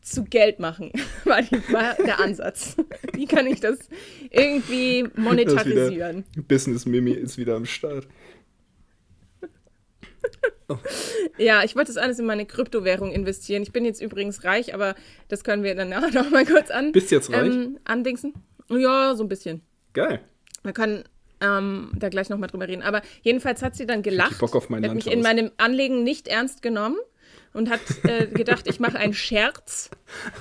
zu 0.07 0.25
Geld 0.25 0.61
machen? 0.61 0.93
War, 1.25 1.43
die, 1.43 1.73
war 1.73 1.95
der 1.95 2.21
Ansatz. 2.21 2.77
Wie 3.13 3.27
kann 3.27 3.47
ich 3.47 3.61
das 3.61 3.79
irgendwie 4.31 5.05
monetarisieren? 5.17 6.25
Business 6.47 6.87
Mimi 6.87 7.11
ist 7.11 7.37
wieder 7.37 7.57
am 7.57 7.67
Start. 7.67 8.07
Oh. 10.69 10.77
Ja, 11.39 11.63
ich 11.65 11.77
wollte 11.77 11.93
das 11.93 12.03
alles 12.03 12.19
in 12.19 12.25
meine 12.25 12.47
Kryptowährung 12.47 13.13
investieren. 13.13 13.63
Ich 13.63 13.71
bin 13.71 13.85
jetzt 13.85 14.01
übrigens 14.01 14.43
reich, 14.45 14.73
aber 14.73 14.95
das 15.29 15.45
können 15.45 15.63
wir 15.63 15.75
danach 15.75 16.11
noch 16.15 16.31
mal 16.31 16.47
kurz 16.47 16.71
an. 16.71 16.93
Bist 16.93 17.11
jetzt 17.11 17.31
reich? 17.31 17.53
Ähm, 17.53 17.79
andingsen. 17.85 18.33
Ja, 18.71 19.15
so 19.15 19.25
ein 19.25 19.29
bisschen. 19.29 19.61
Geil. 19.93 20.21
Wir 20.63 20.73
können 20.73 21.05
ähm, 21.41 21.91
da 21.95 22.09
gleich 22.09 22.31
noch 22.31 22.39
mal 22.39 22.47
drüber 22.47 22.69
reden. 22.69 22.83
Aber 22.83 23.03
jedenfalls 23.23 23.63
hat 23.63 23.77
sie 23.77 23.87
dann 23.87 24.03
gelacht. 24.03 24.33
Ich 24.33 24.39
Bock 24.39 24.57
auf 24.57 24.71
mein 24.71 24.85
hat 24.85 24.95
mich 24.95 25.11
in 25.11 25.21
meinem 25.21 25.51
Anlegen 25.59 26.03
nicht 26.05 26.27
ernst 26.27 26.63
genommen 26.63 26.97
und 27.57 27.71
hat 27.71 27.81
äh, 28.05 28.27
gedacht, 28.27 28.69
ich 28.69 28.81
mache 28.81 28.99
einen 28.99 29.15
Scherz. 29.15 29.91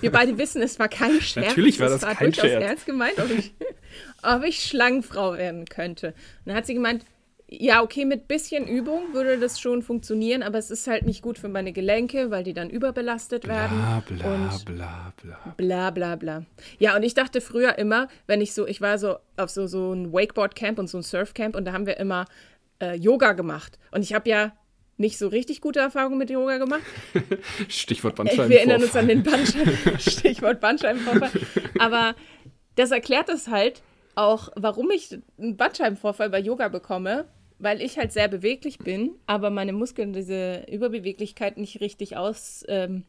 Wir 0.01 0.11
beide 0.11 0.37
wissen, 0.37 0.61
es 0.61 0.77
war 0.79 0.89
kein 0.89 1.21
Scherz. 1.21 1.47
Natürlich 1.47 1.79
war 1.79 1.89
das, 1.89 2.01
das 2.01 2.09
war 2.09 2.15
kein 2.15 2.33
Scherz. 2.33 2.63
ernst 2.63 2.85
gemeint, 2.85 3.17
ob 3.19 3.31
ich, 3.31 3.53
ob 4.21 4.43
ich 4.43 4.63
Schlangenfrau 4.63 5.37
werden 5.37 5.65
könnte. 5.65 6.07
Und 6.07 6.47
dann 6.47 6.55
hat 6.55 6.65
sie 6.65 6.73
gemeint, 6.73 7.05
ja, 7.47 7.81
okay, 7.83 8.05
mit 8.05 8.27
bisschen 8.27 8.67
Übung 8.67 9.13
würde 9.13 9.39
das 9.39 9.59
schon 9.59 9.81
funktionieren, 9.81 10.43
aber 10.43 10.57
es 10.57 10.71
ist 10.71 10.87
halt 10.87 11.05
nicht 11.05 11.21
gut 11.21 11.37
für 11.37 11.47
meine 11.47 11.71
Gelenke, 11.71 12.31
weil 12.31 12.43
die 12.43 12.53
dann 12.53 12.69
überbelastet 12.69 13.47
werden. 13.47 13.77
Bla, 13.77 14.03
bla, 14.05 14.59
bla, 14.65 15.13
bla. 15.21 15.53
Bla, 15.55 15.91
bla, 15.91 16.15
bla. 16.15 16.45
Ja, 16.79 16.95
und 16.95 17.03
ich 17.03 17.13
dachte 17.13 17.39
früher 17.39 17.77
immer, 17.77 18.07
wenn 18.27 18.41
ich 18.41 18.53
so, 18.53 18.67
ich 18.67 18.81
war 18.81 18.97
so 18.97 19.17
auf 19.37 19.49
so, 19.49 19.67
so 19.67 19.93
ein 19.93 20.11
Wakeboard-Camp 20.11 20.79
und 20.79 20.87
so 20.87 20.97
ein 20.97 21.03
Surf-Camp 21.03 21.55
und 21.55 21.65
da 21.65 21.71
haben 21.71 21.85
wir 21.85 21.97
immer 21.97 22.25
äh, 22.81 22.95
Yoga 22.95 23.33
gemacht. 23.33 23.77
Und 23.91 24.01
ich 24.01 24.13
habe 24.13 24.27
ja 24.29 24.51
nicht 24.97 25.17
so 25.17 25.27
richtig 25.27 25.61
gute 25.61 25.79
Erfahrungen 25.79 26.17
mit 26.17 26.29
Yoga 26.29 26.57
gemacht. 26.57 26.81
Stichwort 27.67 28.15
Bandscheibenvorfall. 28.15 28.49
Wir 28.49 28.59
erinnern 28.59 28.83
uns 28.83 28.95
an 28.95 29.07
den 29.07 29.23
Bandscheiben, 29.23 29.99
Stichwort 29.99 30.61
Bandscheibenvorfall. 30.61 31.31
Aber 31.79 32.15
das 32.75 32.91
erklärt 32.91 33.29
es 33.29 33.47
halt, 33.47 33.81
auch, 34.15 34.49
warum 34.55 34.91
ich 34.91 35.17
einen 35.37 35.57
Bandscheibenvorfall 35.57 36.29
bei 36.29 36.39
Yoga 36.39 36.69
bekomme, 36.69 37.25
weil 37.59 37.81
ich 37.81 37.97
halt 37.97 38.11
sehr 38.11 38.27
beweglich 38.27 38.79
bin, 38.79 39.11
aber 39.25 39.49
meine 39.49 39.73
Muskeln 39.73 40.13
diese 40.13 40.65
Überbeweglichkeit 40.71 41.57
nicht 41.57 41.81
richtig 41.81 42.17
aus, 42.17 42.63
ähm, 42.67 43.03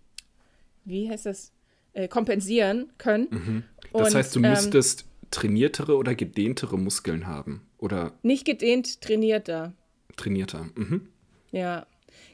wie 0.84 1.10
heißt 1.10 1.26
das, 1.26 1.52
äh, 1.94 2.08
kompensieren 2.08 2.92
können. 2.98 3.28
Mhm. 3.30 3.62
Das 3.92 4.08
Und, 4.08 4.14
heißt, 4.14 4.36
du 4.36 4.40
ähm, 4.40 4.50
müsstest 4.50 5.06
trainiertere 5.30 5.96
oder 5.96 6.14
gedehntere 6.14 6.78
Muskeln 6.78 7.26
haben, 7.26 7.62
oder? 7.78 8.12
Nicht 8.22 8.44
gedehnt, 8.44 9.00
trainierter. 9.00 9.72
Trainierter, 10.16 10.68
mhm. 10.74 11.08
Ja, 11.52 11.86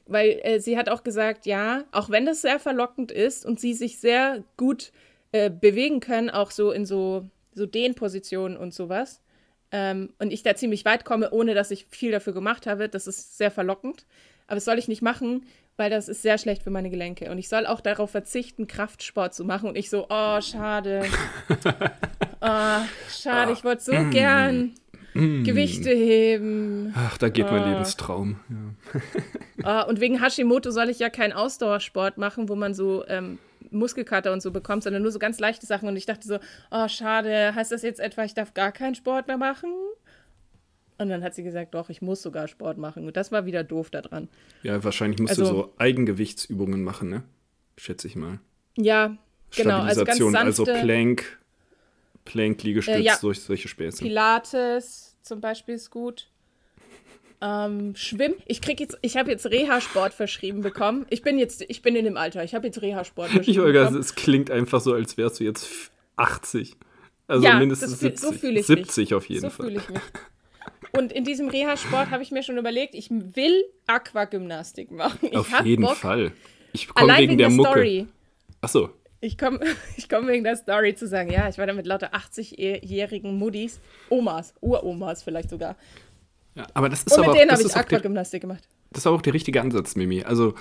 weil 0.07 0.41
äh, 0.43 0.61
sie 0.61 0.77
hat 0.77 0.89
auch 0.89 1.03
gesagt, 1.03 1.47
ja, 1.47 1.85
auch 1.93 2.11
wenn 2.11 2.27
das 2.27 2.43
sehr 2.43 2.59
verlockend 2.59 3.13
ist 3.13 3.47
und 3.47 3.61
sie 3.61 3.75
sich 3.75 3.99
sehr 3.99 4.43
gut 4.57 4.93
äh, 5.33 5.51
bewegen 5.51 6.01
können, 6.01 6.31
auch 6.31 6.51
so 6.51 6.71
in 6.73 6.87
so, 6.87 7.29
so 7.55 7.67
Dehnpositionen 7.67 8.57
und 8.57 8.75
sowas, 8.75 9.21
ähm, 9.73 10.11
und 10.19 10.33
ich 10.33 10.43
da 10.43 10.55
ziemlich 10.55 10.85
weit 10.85 11.05
komme, 11.05 11.31
ohne 11.31 11.55
dass 11.55 11.71
ich 11.71 11.87
viel 11.89 12.13
dafür 12.13 12.35
gemacht 12.35 12.67
habe, 12.67 12.89
das 12.89 13.07
ist 13.07 13.39
sehr 13.39 13.51
verlockend. 13.51 14.05
Aber 14.47 14.57
das 14.57 14.67
soll 14.67 14.79
ich 14.79 14.87
nicht 14.87 15.01
machen, 15.01 15.47
weil 15.79 15.89
das 15.89 16.09
ist 16.09 16.21
sehr 16.21 16.37
schlecht 16.37 16.63
für 16.63 16.71
meine 16.71 16.91
Gelenke. 16.91 17.31
Und 17.31 17.39
ich 17.39 17.49
soll 17.49 17.67
auch 17.67 17.81
darauf 17.81 18.11
verzichten, 18.11 18.67
Kraftsport 18.67 19.33
zu 19.33 19.45
machen. 19.45 19.71
Und 19.71 19.79
ich 19.79 19.89
so, 19.89 20.07
oh, 20.11 20.41
schade. 20.43 21.07
oh, 22.43 22.81
schade, 23.09 23.53
ich 23.53 23.65
wollte 23.65 23.83
so 23.83 23.95
mm. 23.95 24.11
gern 24.11 24.75
mm. 25.15 25.45
Gewichte 25.45 25.91
heben. 25.91 26.93
Ach, 26.97 27.19
da 27.19 27.29
geht 27.29 27.47
oh. 27.49 27.53
mein 27.53 27.71
Lebenstraum. 27.71 28.41
Ja. 29.65 29.85
oh, 29.85 29.89
und 29.89 30.01
wegen 30.01 30.21
Hashimoto 30.21 30.71
soll 30.71 30.89
ich 30.89 30.99
ja 30.99 31.11
keinen 31.11 31.33
Ausdauersport 31.33 32.19
machen, 32.19 32.49
wo 32.49 32.55
man 32.55 32.75
so 32.75 33.05
ähm, 33.09 33.39
Muskelkater 33.71 34.33
und 34.33 34.43
so 34.43 34.51
bekommt, 34.51 34.83
sondern 34.83 35.03
nur 35.03 35.13
so 35.13 35.19
ganz 35.19 35.39
leichte 35.41 35.67
Sachen. 35.67 35.89
Und 35.89 35.97
ich 35.97 36.07
dachte 36.07 36.27
so, 36.27 36.39
oh, 36.71 36.89
schade, 36.89 37.55
heißt 37.55 37.73
das 37.73 37.83
jetzt 37.83 38.01
etwa, 38.01 38.25
ich 38.25 38.35
darf 38.35 38.55
gar 38.55 38.73
keinen 38.73 38.95
Sport 38.95 39.29
mehr 39.29 39.39
machen? 39.39 39.71
Und 40.99 41.09
dann 41.09 41.25
hat 41.25 41.35
sie 41.35 41.43
gesagt, 41.43 41.75
doch, 41.75 41.91
ich 41.91 42.03
muss 42.03 42.23
sogar 42.23 42.49
Sport 42.49 42.79
machen. 42.79 43.07
Und 43.07 43.17
das 43.17 43.33
war 43.33 43.45
wieder 43.45 43.65
doof 43.65 43.91
daran. 43.91 44.29
Ja, 44.63 44.83
wahrscheinlich 44.85 45.21
musst 45.21 45.39
also, 45.39 45.43
du 45.43 45.49
so 45.49 45.75
Eigengewichtsübungen 45.79 46.85
machen, 46.85 47.09
ne? 47.09 47.23
Schätze 47.77 48.07
ich 48.07 48.15
mal. 48.15 48.39
Ja, 48.77 49.17
genau. 49.51 49.81
Also, 49.81 50.05
ganz 50.05 50.19
sanfte, 50.19 50.39
also 50.39 50.65
Plank, 50.65 51.41
Plank, 52.25 52.63
Liegestütz, 52.63 52.97
äh, 52.97 53.01
ja. 53.01 53.17
solche, 53.17 53.41
solche 53.41 53.69
Späße. 53.69 54.03
Pilates 54.03 55.17
zum 55.23 55.41
Beispiel 55.41 55.75
ist 55.75 55.91
gut. 55.91 56.29
Ähm, 57.41 57.97
Schwimmen. 57.97 58.37
Ich 58.47 58.61
krieg 58.61 58.79
jetzt, 58.79 58.99
ich 59.03 59.17
habe 59.17 59.31
jetzt 59.31 59.47
Reha-Sport 59.47 60.15
verschrieben 60.15 60.61
bekommen. 60.61 61.07
Ich 61.11 61.23
bin 61.23 61.39
jetzt, 61.39 61.65
ich 61.69 61.83
bin 61.83 61.97
in 61.97 62.05
dem 62.05 62.17
Alter. 62.17 62.45
Ich 62.45 62.55
habe 62.55 62.67
jetzt 62.67 62.81
Reha-Sport 62.81 63.31
verschrieben 63.31 63.51
ich 63.51 63.61
Olga, 63.61 63.81
bekommen. 63.81 64.01
Es 64.01 64.15
klingt 64.15 64.51
einfach 64.51 64.81
so, 64.81 64.95
als 64.95 65.17
wärst 65.17 65.41
du 65.41 65.45
jetzt 65.45 65.69
80. 66.17 66.77
Also 67.27 67.45
ja, 67.45 67.59
mindestens 67.59 67.91
das, 67.93 68.01
70. 68.01 68.21
So 68.21 68.33
fühle 68.33 68.61
ich 68.61 68.67
70 68.67 68.97
mich. 68.97 69.15
auf 69.15 69.29
jeden 69.29 69.41
so 69.43 69.51
Fall. 69.51 69.73
So 69.73 69.81
fühle 69.81 69.83
ich 69.83 69.89
mich. 69.89 70.03
Und 70.93 71.13
in 71.13 71.25
diesem 71.25 71.49
Reha-Sport 71.49 72.11
habe 72.11 72.23
ich 72.23 72.31
mir 72.31 72.43
schon 72.43 72.59
überlegt, 72.59 72.95
ich 72.95 73.09
will 73.11 73.65
Aquagymnastik 73.87 74.91
machen. 74.91 75.19
Ich 75.23 75.37
auf 75.37 75.65
jeden 75.65 75.83
Bock. 75.83 75.97
Fall. 75.97 76.33
Ich 76.73 76.89
komme 76.89 77.13
wegen, 77.15 77.31
wegen 77.31 77.39
der, 77.39 77.49
der 77.49 77.57
Mucke. 77.57 77.71
Story. 77.71 78.07
Ach 78.61 78.69
so. 78.69 78.91
Ich 79.23 79.39
komme 79.39 79.61
ich 79.97 80.09
komm 80.11 80.27
wegen 80.27 80.45
der 80.45 80.57
Story 80.57 80.95
zu 80.95 81.07
sagen, 81.07 81.31
ja, 81.31 81.49
ich 81.49 81.57
war 81.57 81.67
da 81.67 81.73
mit 81.73 81.87
lauter 81.87 82.13
80-jährigen 82.13 83.39
Muddis, 83.39 83.81
Omas, 84.11 84.53
Uromas 84.61 85.23
vielleicht 85.23 85.49
sogar. 85.49 85.77
Ja, 86.55 86.67
aber 86.75 86.91
das 86.91 87.05
ist 87.05 87.13
Und 87.13 87.25
aber 87.25 87.33
mit 87.33 87.41
denen 87.41 87.51
habe 87.53 87.63
ich 87.63 87.75
Aquagymnastik 87.75 88.43
gemacht. 88.43 88.69
Das 88.91 89.03
ist 89.03 89.07
auch 89.07 89.23
der 89.23 89.33
richtige 89.33 89.63
Ansatz, 89.63 89.97
Mimi. 89.97 90.23
Also, 90.23 90.55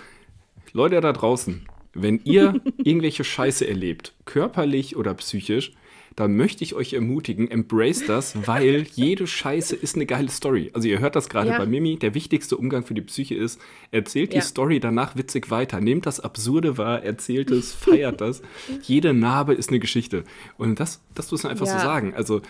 Leute 0.71 1.01
da 1.01 1.11
draußen, 1.11 1.67
wenn 1.93 2.21
ihr 2.23 2.61
irgendwelche 2.77 3.25
Scheiße 3.25 3.67
erlebt, 3.67 4.13
körperlich 4.23 4.95
oder 4.95 5.13
psychisch, 5.15 5.73
dann 6.15 6.35
möchte 6.35 6.63
ich 6.63 6.75
euch 6.75 6.93
ermutigen, 6.93 7.49
embrace 7.49 8.05
das, 8.05 8.47
weil 8.47 8.85
jede 8.93 9.27
Scheiße 9.27 9.75
ist 9.75 9.95
eine 9.95 10.05
geile 10.05 10.29
Story. 10.29 10.71
Also 10.73 10.87
ihr 10.87 10.99
hört 10.99 11.15
das 11.15 11.29
gerade 11.29 11.51
ja. 11.51 11.57
bei 11.57 11.65
Mimi, 11.65 11.97
der 11.97 12.13
wichtigste 12.13 12.57
Umgang 12.57 12.83
für 12.83 12.93
die 12.93 13.01
Psyche 13.01 13.35
ist, 13.35 13.61
erzählt 13.91 14.33
ja. 14.33 14.39
die 14.39 14.45
Story 14.45 14.79
danach 14.79 15.15
witzig 15.15 15.49
weiter, 15.49 15.79
nehmt 15.79 16.05
das 16.05 16.19
Absurde 16.19 16.77
wahr, 16.77 17.03
erzählt 17.03 17.51
es, 17.51 17.73
feiert 17.73 18.21
das. 18.21 18.41
Jede 18.83 19.13
Narbe 19.13 19.53
ist 19.53 19.69
eine 19.69 19.79
Geschichte. 19.79 20.23
Und 20.57 20.79
das, 20.79 21.01
das 21.15 21.31
muss 21.31 21.43
man 21.43 21.51
einfach 21.51 21.67
ja. 21.67 21.79
so 21.79 21.79
sagen. 21.79 22.13
Also 22.13 22.41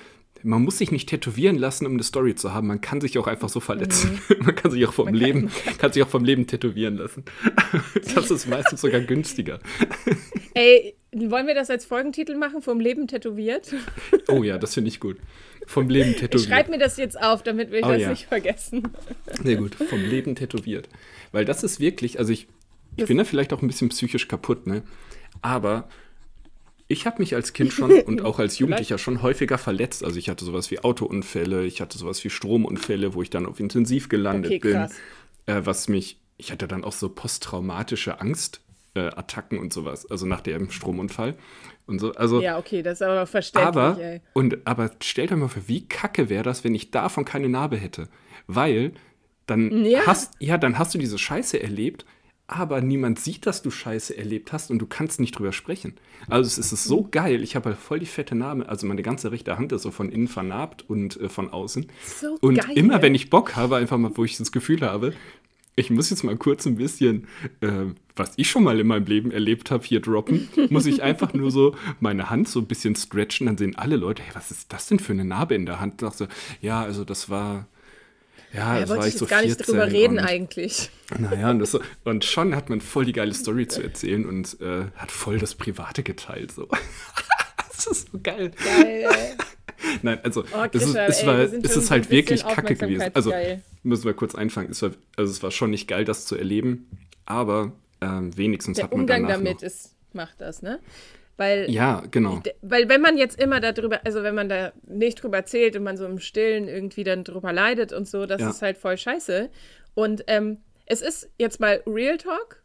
man 0.44 0.64
muss 0.64 0.78
sich 0.78 0.92
nicht 0.92 1.10
tätowieren 1.10 1.58
lassen, 1.58 1.86
um 1.86 1.94
eine 1.94 2.04
Story 2.04 2.36
zu 2.36 2.54
haben. 2.54 2.68
Man 2.68 2.82
kann 2.82 3.02
sich 3.02 3.18
auch 3.18 3.28
einfach 3.28 3.50
so 3.50 3.60
verletzen. 3.60 4.20
Mhm. 4.30 4.38
Man 4.46 4.56
kann 4.56 4.72
sich 4.72 4.86
auch 4.86 4.94
vom 4.94 5.06
man 5.06 5.14
Leben, 5.14 5.52
kann, 5.66 5.78
kann 5.78 5.94
sich 5.94 6.04
auch 6.04 6.10
vom 6.10 6.24
Leben 6.24 6.48
tätowieren 6.48 6.98
lassen. 6.98 7.24
das 8.16 8.32
ist 8.32 8.48
meistens 8.48 8.82
sogar 8.82 9.02
günstiger. 9.02 9.60
Ey, 10.54 10.96
wollen 11.14 11.48
wir 11.48 11.56
das 11.56 11.70
als 11.70 11.86
Folgentitel 11.86 12.36
machen? 12.36 12.62
Vom 12.62 12.80
Leben 12.80 13.08
tätowiert? 13.08 13.74
Oh 14.28 14.44
ja, 14.44 14.58
das 14.58 14.74
finde 14.74 14.90
ich 14.90 15.00
gut. 15.00 15.18
Vom 15.68 15.90
Leben 15.90 16.14
tätowiert. 16.14 16.36
Ich 16.36 16.48
schreibe 16.48 16.72
mir 16.72 16.80
das 16.80 16.98
jetzt 16.98 17.22
auf, 17.22 17.44
damit 17.44 17.72
wir 17.72 17.84
Oh 17.84 17.90
das 17.90 18.02
ja. 18.02 18.10
nicht 18.10 18.26
vergessen. 18.26 18.88
Sehr 19.44 19.58
gut, 19.58 19.76
vom 19.76 20.02
Leben 20.02 20.36
tätowiert. 20.36 20.90
Weil 21.32 21.46
das 21.46 21.64
ist 21.64 21.80
wirklich, 21.80 22.20
also 22.20 22.34
ich, 22.34 22.48
ich 22.96 23.06
bin 23.06 23.18
da 23.18 23.24
vielleicht 23.24 23.54
auch 23.54 23.62
ein 23.62 23.68
bisschen 23.68 23.90
psychisch 23.90 24.28
kaputt, 24.28 24.68
ne? 24.68 24.84
Aber 25.42 25.88
ich 26.92 27.06
habe 27.06 27.20
mich 27.20 27.36
als 27.36 27.54
Kind 27.54 27.74
schon 27.74 27.92
und 28.02 28.22
auch 28.24 28.40
als 28.40 28.60
Jugendlicher 28.60 28.98
schon 28.98 29.22
häufiger 29.22 29.58
verletzt. 29.58 30.04
Also 30.04 30.18
ich 30.20 30.30
hatte 30.30 30.46
sowas 30.46 30.72
wie 30.72 30.80
Autounfälle, 30.80 31.66
ich 31.66 31.82
hatte 31.82 31.98
sowas 31.98 32.24
wie 32.24 32.30
Stromunfälle, 32.30 33.14
wo 33.14 33.22
ich 33.22 33.30
dann 33.30 33.46
auf 33.46 33.60
Intensiv 33.60 34.10
gelandet 34.10 34.52
Okay, 34.52 34.60
bin. 34.60 34.88
Äh, 35.48 35.62
was 35.66 35.88
mich, 35.88 36.20
ich 36.38 36.52
hatte 36.52 36.68
dann 36.68 36.84
auch 36.84 36.94
so 36.94 37.10
posttraumatische 37.10 38.20
Angstattacken 38.22 39.58
äh, 39.58 39.62
und 39.62 39.74
sowas, 39.74 40.10
also 40.10 40.26
nach 40.26 40.42
dem 40.42 40.70
Stromunfall 40.70 41.36
und 41.88 42.00
so. 42.00 42.14
Also 42.14 42.42
Ja, 42.42 42.58
okay, 42.60 42.84
das 42.84 43.00
ist 43.00 43.02
aber 43.02 43.26
verständlich, 43.26 43.68
aber, 43.68 43.98
ey. 44.00 44.22
und, 44.34 44.58
aber 44.66 44.92
stellt 45.02 45.32
euch 45.32 45.38
mal 45.38 45.48
vor, 45.48 45.64
wie 45.68 45.88
kacke 45.88 46.30
wäre 46.30 46.44
das, 46.44 46.64
wenn 46.64 46.76
ich 46.76 46.92
davon 46.92 47.26
keine 47.26 47.50
Narbe 47.50 47.78
hätte. 47.78 48.08
Weil 48.48 48.94
dann 49.48 49.86
Ja. 49.86 50.02
hast, 50.06 50.34
ja, 50.40 50.58
dann 50.58 50.78
hast 50.78 50.94
du 50.94 50.98
diese 51.00 51.18
Scheiße 51.18 51.62
erlebt, 51.62 52.06
aber 52.52 52.82
niemand 52.82 53.20
sieht, 53.20 53.46
dass 53.46 53.62
du 53.62 53.72
Scheiße 53.72 54.18
erlebt 54.18 54.52
hast 54.52 54.72
und 54.72 54.80
du 54.80 54.86
kannst 54.86 55.20
nicht 55.22 55.38
drüber 55.38 55.54
sprechen. 55.54 55.94
Also 56.28 56.48
es 56.60 56.72
ist 56.72 56.84
so 56.84 57.08
geil. 57.10 57.44
Ich 57.44 57.56
habe 57.56 57.70
halt 57.70 57.80
voll 57.80 58.00
die 58.00 58.06
fette 58.06 58.36
Narbe. 58.36 58.68
Also 58.68 58.86
meine 58.88 59.04
ganze 59.04 59.32
rechte 59.32 59.58
Hand 59.58 59.72
ist 59.72 59.84
so 59.84 59.92
von 59.92 60.12
innen 60.12 60.28
vernarbt 60.28 60.90
und 60.90 61.20
äh, 61.20 61.30
von 61.30 61.50
außen. 61.50 61.88
So 62.06 62.38
und 62.42 62.56
geil. 62.56 62.78
immer 62.78 63.02
wenn 63.02 63.16
ich 63.16 63.30
Bock 63.30 63.56
habe, 63.56 63.78
einfach 63.78 63.98
mal, 63.98 64.12
wo 64.16 64.26
ich 64.26 64.38
das 64.38 64.52
Gefühl 64.52 64.82
habe, 64.82 65.14
ich 65.76 65.90
muss 65.90 66.10
jetzt 66.10 66.24
mal 66.24 66.36
kurz 66.36 66.66
ein 66.66 66.76
bisschen, 66.76 67.28
äh, 67.62 67.70
was 68.18 68.34
ich 68.36 68.50
schon 68.50 68.64
mal 68.64 68.80
in 68.80 68.88
meinem 68.88 69.06
Leben 69.06 69.32
erlebt 69.32 69.72
habe, 69.72 69.86
hier 69.86 70.02
droppen, 70.02 70.50
muss 70.70 70.86
ich 70.86 71.02
einfach 71.02 71.34
nur 71.34 71.52
so 71.52 71.76
meine 72.02 72.30
Hand 72.30 72.50
so 72.50 72.60
ein 72.60 72.68
bisschen 72.68 72.98
stretchen, 72.98 73.48
dann 73.48 73.58
sehen 73.58 73.78
alle 73.78 73.96
Leute, 73.96 74.22
hey, 74.24 74.36
was 74.36 74.52
ist 74.52 74.74
das 74.74 74.88
denn 74.88 75.00
für 75.00 75.14
eine 75.14 75.24
Narbe 75.24 75.56
in 75.56 75.66
der 75.66 75.80
Hand? 75.80 76.04
Und 76.04 76.10
ich 76.10 76.16
so, 76.16 76.28
ja, 76.62 76.82
also 76.82 77.06
das 77.06 77.30
war, 77.30 77.68
ja, 78.54 78.74
Da 78.76 78.80
das 78.82 78.90
wollte 78.90 79.00
war 79.02 79.08
ich 79.08 79.14
ich 79.14 79.20
so 79.20 79.26
jetzt 79.26 79.30
gar 79.30 79.42
nicht 79.42 79.56
14 79.58 79.66
drüber 79.76 79.92
reden 79.92 80.20
und, 80.20 80.26
eigentlich. 80.26 80.90
Naja, 81.18 81.50
und, 81.52 81.66
so- 81.66 81.82
und 82.04 82.26
schon 82.26 82.56
hat 82.56 82.70
man 82.70 82.82
voll 82.82 83.06
die 83.06 83.14
geile 83.14 83.34
Story 83.34 83.68
zu 83.68 83.82
erzählen 83.82 84.26
und 84.26 84.60
äh, 84.62 84.86
hat 84.96 85.12
voll 85.12 85.38
das 85.40 85.56
Private 85.56 86.04
geteilt. 86.04 86.52
So. 86.52 86.68
das 87.68 87.88
ist 87.88 88.12
so 88.12 88.20
geil. 88.22 88.52
Geil, 88.64 89.06
ey. 89.10 89.38
Nein, 90.04 90.20
also 90.24 90.44
Oh, 90.54 90.66
es, 90.72 90.84
ist, 90.84 90.96
es, 90.96 91.20
ey, 91.22 91.28
war, 91.28 91.40
es 91.40 91.76
ist 91.76 91.92
halt 91.92 92.10
wirklich 92.12 92.46
kacke 92.46 92.76
gewesen. 92.76 93.12
Also 93.14 93.34
müssen 93.84 94.06
wir 94.06 94.14
kurz 94.14 94.36
einfangen. 94.36 94.72
Es 94.72 94.82
war, 94.82 94.92
also 95.18 95.32
es 95.32 95.42
war 95.42 95.52
schon 95.52 95.72
nicht 95.72 95.88
geil, 95.88 96.06
das 96.06 96.26
zu 96.26 96.36
erleben, 96.38 96.88
aber 97.26 97.72
ähm, 98.00 98.36
wenigstens 98.38 98.76
Der 98.78 98.86
hat 98.86 98.92
man 98.92 99.02
Umgang 99.02 99.24
danach 99.24 99.38
damit 99.38 99.56
noch, 99.58 99.64
ist, 99.64 99.96
macht 100.14 100.40
das, 100.40 100.62
ne? 100.62 100.80
Weil, 101.42 101.72
Ja, 101.72 102.04
genau. 102.12 102.44
weil 102.62 102.88
wenn 102.88 103.02
man 103.02 103.18
jetzt 103.18 103.42
immer 103.42 103.60
darüber, 103.60 104.00
also 104.06 104.22
wenn 104.22 104.36
man 104.36 104.48
da 104.48 104.74
nicht 104.88 105.24
drüber 105.24 105.38
erzählt 105.38 105.76
und 105.76 105.82
man 105.82 105.98
so 105.98 106.06
im 106.06 106.20
Stillen 106.20 106.68
irgendwie 106.68 107.04
dann 107.04 107.24
drüber 107.24 107.52
leidet 107.52 107.94
und 107.94 108.08
so, 108.08 108.28
das 108.28 108.42
Ja. 108.42 108.50
ist 108.52 108.62
halt 108.62 108.78
voll 108.78 108.96
scheiße. 108.96 109.50
Und 109.96 110.24
ähm, 110.28 110.60
es 110.86 111.02
ist 111.02 111.32
jetzt 111.40 111.60
mal 111.60 111.82
Real 111.88 112.18
Talk. 112.18 112.62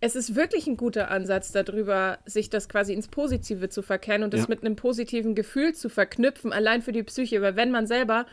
Es 0.00 0.16
ist 0.16 0.34
wirklich 0.34 0.66
ein 0.66 0.76
guter 0.76 1.10
Ansatz 1.10 1.50
darüber, 1.50 2.18
sich 2.26 2.50
das 2.50 2.68
quasi 2.68 2.92
ins 2.92 3.08
Positive 3.08 3.70
zu 3.70 3.80
verkennen 3.80 4.24
und 4.24 4.34
das 4.34 4.42
Ja. 4.42 4.46
mit 4.50 4.60
einem 4.62 4.76
positiven 4.76 5.34
Gefühl 5.34 5.72
zu 5.74 5.88
verknüpfen, 5.88 6.52
allein 6.52 6.82
für 6.82 6.92
die 6.92 7.04
Psyche. 7.04 7.40
Weil 7.40 7.56
wenn 7.56 7.70
man 7.70 7.86
selber, 7.86 8.26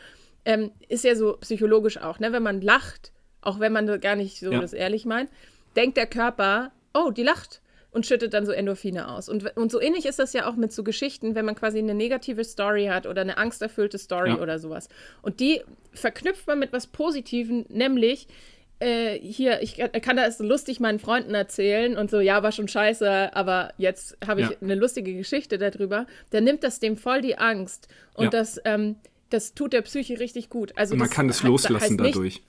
ähm, 0.44 0.70
ist 0.90 1.04
ja 1.04 1.14
so 1.16 1.38
psychologisch 1.38 1.96
auch, 1.96 2.18
ne? 2.18 2.30
wenn 2.32 2.42
man 2.42 2.60
lacht, 2.60 3.10
auch 3.40 3.58
wenn 3.58 3.72
man 3.72 3.86
gar 4.02 4.16
nicht 4.16 4.38
so 4.38 4.52
Ja. 4.52 4.60
das 4.60 4.74
ehrlich 4.74 5.06
meint, 5.06 5.30
denkt 5.76 5.96
der 5.96 6.06
Körper, 6.06 6.72
oh, 6.92 7.10
die 7.10 7.22
lacht 7.22 7.61
und 7.92 8.06
schüttet 8.06 8.32
dann 8.34 8.44
so 8.46 8.52
Endorphine 8.52 9.08
aus. 9.12 9.28
Und, 9.28 9.56
und 9.56 9.70
so 9.70 9.80
ähnlich 9.80 10.06
ist 10.06 10.18
das 10.18 10.32
ja 10.32 10.48
auch 10.48 10.56
mit 10.56 10.72
so 10.72 10.82
Geschichten, 10.82 11.34
wenn 11.34 11.44
man 11.44 11.54
quasi 11.54 11.78
eine 11.78 11.94
negative 11.94 12.42
Story 12.44 12.86
hat 12.86 13.06
oder 13.06 13.20
eine 13.20 13.36
angsterfüllte 13.38 13.98
Story 13.98 14.30
Ja. 14.30 14.40
oder 14.40 14.58
sowas. 14.58 14.88
Und 15.20 15.40
die 15.40 15.60
verknüpft 15.92 16.46
man 16.46 16.58
mit 16.58 16.72
was 16.72 16.86
Positivem, 16.86 17.66
nämlich 17.68 18.26
äh, 18.80 19.16
hier, 19.20 19.62
ich 19.62 19.76
kann 19.76 20.16
das 20.16 20.38
so 20.38 20.44
lustig 20.44 20.80
meinen 20.80 20.98
Freunden 20.98 21.34
erzählen 21.36 21.96
und 21.96 22.10
so, 22.10 22.18
ja, 22.18 22.42
war 22.42 22.50
schon 22.50 22.66
scheiße, 22.66 23.30
aber 23.36 23.72
jetzt 23.78 24.16
habe 24.26 24.40
ich 24.40 24.48
Ja. 24.50 24.56
eine 24.60 24.74
lustige 24.74 25.14
Geschichte 25.14 25.56
darüber. 25.56 26.06
Dann 26.30 26.42
nimmt 26.42 26.64
das 26.64 26.80
dem 26.80 26.96
voll 26.96 27.20
die 27.20 27.38
Angst. 27.38 27.86
Und 28.14 28.24
Ja. 28.24 28.30
das, 28.30 28.58
ähm, 28.64 28.96
das 29.30 29.54
tut 29.54 29.72
der 29.72 29.82
Psyche 29.82 30.18
richtig 30.18 30.48
gut. 30.50 30.72
Also 30.76 30.94
Und 30.94 30.98
man 30.98 31.08
das 31.08 31.14
kann 31.14 31.28
es 31.28 31.42
loslassen 31.44 31.80
heißt 31.80 31.90
nicht, 32.00 32.14
dadurch. 32.16 32.42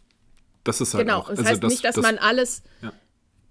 Das 0.64 0.82
ist 0.82 0.94
halt 0.96 1.06
Genau, 1.06 1.20
auch. 1.20 1.30
das 1.30 1.40
also 1.40 1.50
heißt 1.52 1.64
nicht, 1.64 1.86
dass 1.86 1.98
man 1.98 2.18
alles, 2.18 2.64
Ja. 2.82 2.94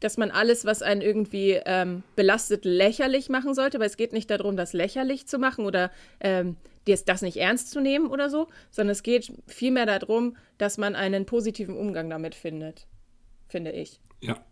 Dass 0.03 0.17
man 0.17 0.31
alles, 0.31 0.65
was 0.65 0.83
einen 0.83 1.01
irgendwie 1.01 1.61
ähm, 1.65 2.03
belastet, 2.17 2.65
lächerlich 2.65 3.29
machen 3.29 3.55
sollte, 3.55 3.79
weil 3.79 3.87
es 3.87 3.97
geht 3.97 4.13
nicht 4.13 4.31
darum, 4.31 4.57
das 4.57 4.73
lächerlich 4.73 5.27
zu 5.27 5.39
machen 5.39 5.65
oder 5.65 5.91
ähm, 6.21 6.57
das, 6.87 7.05
das 7.05 7.23
nicht 7.23 7.37
ernst 7.37 7.71
zu 7.71 7.81
nehmen 7.81 8.09
oder 8.09 8.29
so, 8.29 8.49
sondern 8.71 8.93
es 8.93 9.03
geht 9.03 9.33
vielmehr 9.47 9.87
darum, 9.87 10.37
dass 10.59 10.79
man 10.79 10.97
einen 10.97 11.27
positiven 11.27 11.77
Umgang 11.77 12.11
damit 12.11 12.35
findet, 12.35 12.87
finde 13.49 13.71
ich. 13.73 14.01
Ja. 14.21 14.45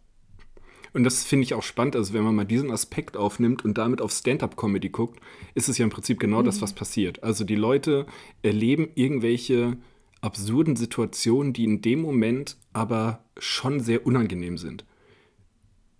Und 0.92 1.04
das 1.04 1.24
finde 1.24 1.44
ich 1.44 1.54
auch 1.54 1.62
spannend. 1.62 1.94
Also, 1.94 2.14
wenn 2.14 2.24
man 2.24 2.34
mal 2.34 2.44
diesen 2.44 2.70
Aspekt 2.70 3.16
aufnimmt 3.16 3.64
und 3.64 3.78
damit 3.78 4.00
auf 4.00 4.10
Stand-up-Comedy 4.10 4.88
guckt, 4.88 5.20
ist 5.54 5.68
es 5.68 5.78
ja 5.78 5.84
im 5.84 5.90
Prinzip 5.90 6.18
genau 6.18 6.42
das, 6.42 6.62
was 6.62 6.72
passiert. 6.72 7.22
Also, 7.22 7.44
die 7.44 7.54
Leute 7.54 8.06
erleben 8.42 8.88
irgendwelche 8.96 9.76
absurden 10.20 10.76
Situationen, 10.76 11.52
die 11.52 11.64
in 11.64 11.80
dem 11.80 12.02
Moment 12.02 12.56
aber 12.72 13.24
schon 13.38 13.80
sehr 13.80 14.04
unangenehm 14.04 14.58
sind. 14.58 14.84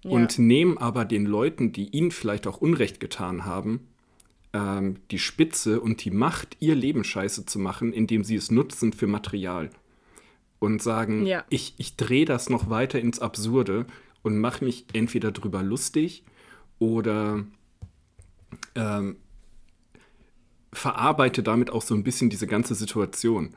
Ja. 0.02 0.10
Und 0.10 0.38
nehmen 0.38 0.78
aber 0.78 1.04
den 1.04 1.26
Leuten, 1.26 1.72
die 1.72 1.88
ihnen 1.88 2.10
vielleicht 2.10 2.46
auch 2.46 2.58
Unrecht 2.58 3.00
getan 3.00 3.44
haben, 3.44 3.88
ähm, 4.52 4.96
die 5.10 5.18
Spitze 5.18 5.80
und 5.80 6.04
die 6.04 6.10
Macht, 6.10 6.56
ihr 6.60 6.74
Leben 6.74 7.04
scheiße 7.04 7.46
zu 7.46 7.58
machen, 7.58 7.92
indem 7.92 8.24
sie 8.24 8.36
es 8.36 8.50
nutzen 8.50 8.92
für 8.92 9.06
Material. 9.06 9.70
Und 10.58 10.82
sagen, 10.82 11.26
Ja. 11.26 11.44
ich, 11.50 11.74
ich 11.78 11.96
drehe 11.96 12.24
das 12.24 12.48
noch 12.50 12.68
weiter 12.70 12.98
ins 12.98 13.18
Absurde 13.20 13.86
und 14.22 14.38
mache 14.38 14.64
mich 14.64 14.86
entweder 14.92 15.32
drüber 15.32 15.62
lustig 15.62 16.24
oder 16.78 17.44
ähm, 18.74 19.16
verarbeite 20.72 21.42
damit 21.42 21.70
auch 21.70 21.82
so 21.82 21.94
ein 21.94 22.04
bisschen 22.04 22.30
diese 22.30 22.46
ganze 22.46 22.74
Situation. 22.74 23.54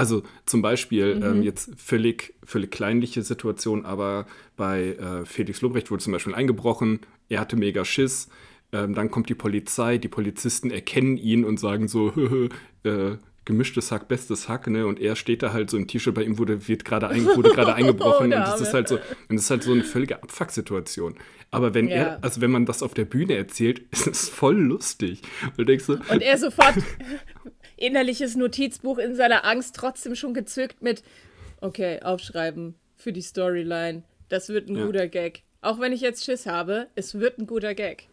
Also 0.00 0.22
zum 0.46 0.62
Beispiel 0.62 1.16
Mhm. 1.16 1.22
ähm, 1.24 1.42
jetzt 1.42 1.72
völlig, 1.76 2.32
völlig 2.42 2.70
kleinliche 2.70 3.20
Situation, 3.22 3.84
aber 3.84 4.24
bei 4.56 4.94
äh, 4.94 5.26
Felix 5.26 5.60
Lobrecht 5.60 5.90
wurde 5.90 6.02
zum 6.02 6.14
Beispiel 6.14 6.34
eingebrochen, 6.34 7.00
er 7.28 7.40
hatte 7.40 7.56
mega 7.56 7.84
Schiss, 7.84 8.28
ähm, 8.72 8.94
dann 8.94 9.10
kommt 9.10 9.28
die 9.28 9.34
Polizei, 9.34 9.98
die 9.98 10.08
Polizisten 10.08 10.70
erkennen 10.70 11.18
ihn 11.18 11.44
und 11.44 11.60
sagen 11.60 11.86
so, 11.86 12.14
äh, 12.84 13.16
gemischtes 13.44 13.92
Hack, 13.92 14.08
bestes 14.08 14.48
Hack, 14.48 14.68
ne? 14.68 14.86
Und 14.86 15.00
er 15.00 15.16
steht 15.16 15.42
da 15.42 15.52
halt 15.52 15.68
so 15.68 15.76
im 15.76 15.86
T-Shirt, 15.86 16.14
bei 16.14 16.22
ihm 16.22 16.38
wurde, 16.38 16.66
wird 16.66 16.86
gerade 16.86 17.08
ein, 17.08 17.26
wurde 17.36 17.50
gerade 17.56 17.74
eingebrochen 17.74 18.24
und 18.26 18.30
der 18.30 18.40
das 18.44 18.60
ist 18.62 18.72
halt 18.72 18.88
so, 18.88 18.94
und 18.96 19.36
das 19.36 19.42
ist 19.42 19.50
halt 19.50 19.62
so 19.64 19.72
eine 19.72 19.82
völlige 19.84 20.22
Abfuck-Situation. 20.22 21.16
Aber 21.50 21.74
wenn 21.74 21.88
Ja. 21.88 21.94
er, 21.94 22.18
also 22.24 22.40
wenn 22.40 22.50
man 22.52 22.64
das 22.64 22.82
auf 22.82 22.94
der 22.94 23.04
Bühne 23.04 23.34
erzählt, 23.34 23.82
ist 23.90 24.06
es 24.06 24.28
voll 24.30 24.56
lustig. 24.58 25.20
Und 25.44 25.58
du 25.58 25.64
denkst 25.64 25.84
so, 25.84 25.98
Und 26.08 26.22
er 26.22 26.38
sofort 26.38 26.74
innerliches 27.80 28.36
Notizbuch 28.36 28.98
in 28.98 29.14
seiner 29.16 29.44
Angst 29.44 29.74
trotzdem 29.76 30.14
schon 30.14 30.34
gezückt 30.34 30.82
mit, 30.82 31.02
okay, 31.60 32.00
aufschreiben 32.02 32.74
für 32.96 33.12
die 33.12 33.22
Storyline. 33.22 34.02
Das 34.28 34.48
wird 34.48 34.68
ein 34.68 34.76
Ja. 34.76 34.86
guter 34.86 35.08
Gag. 35.08 35.42
Auch 35.62 35.80
wenn 35.80 35.92
ich 35.92 36.00
jetzt 36.00 36.24
Schiss 36.24 36.46
habe, 36.46 36.86
es 36.94 37.18
wird 37.18 37.38
ein 37.38 37.46
guter 37.46 37.74
Gag. 37.74 38.06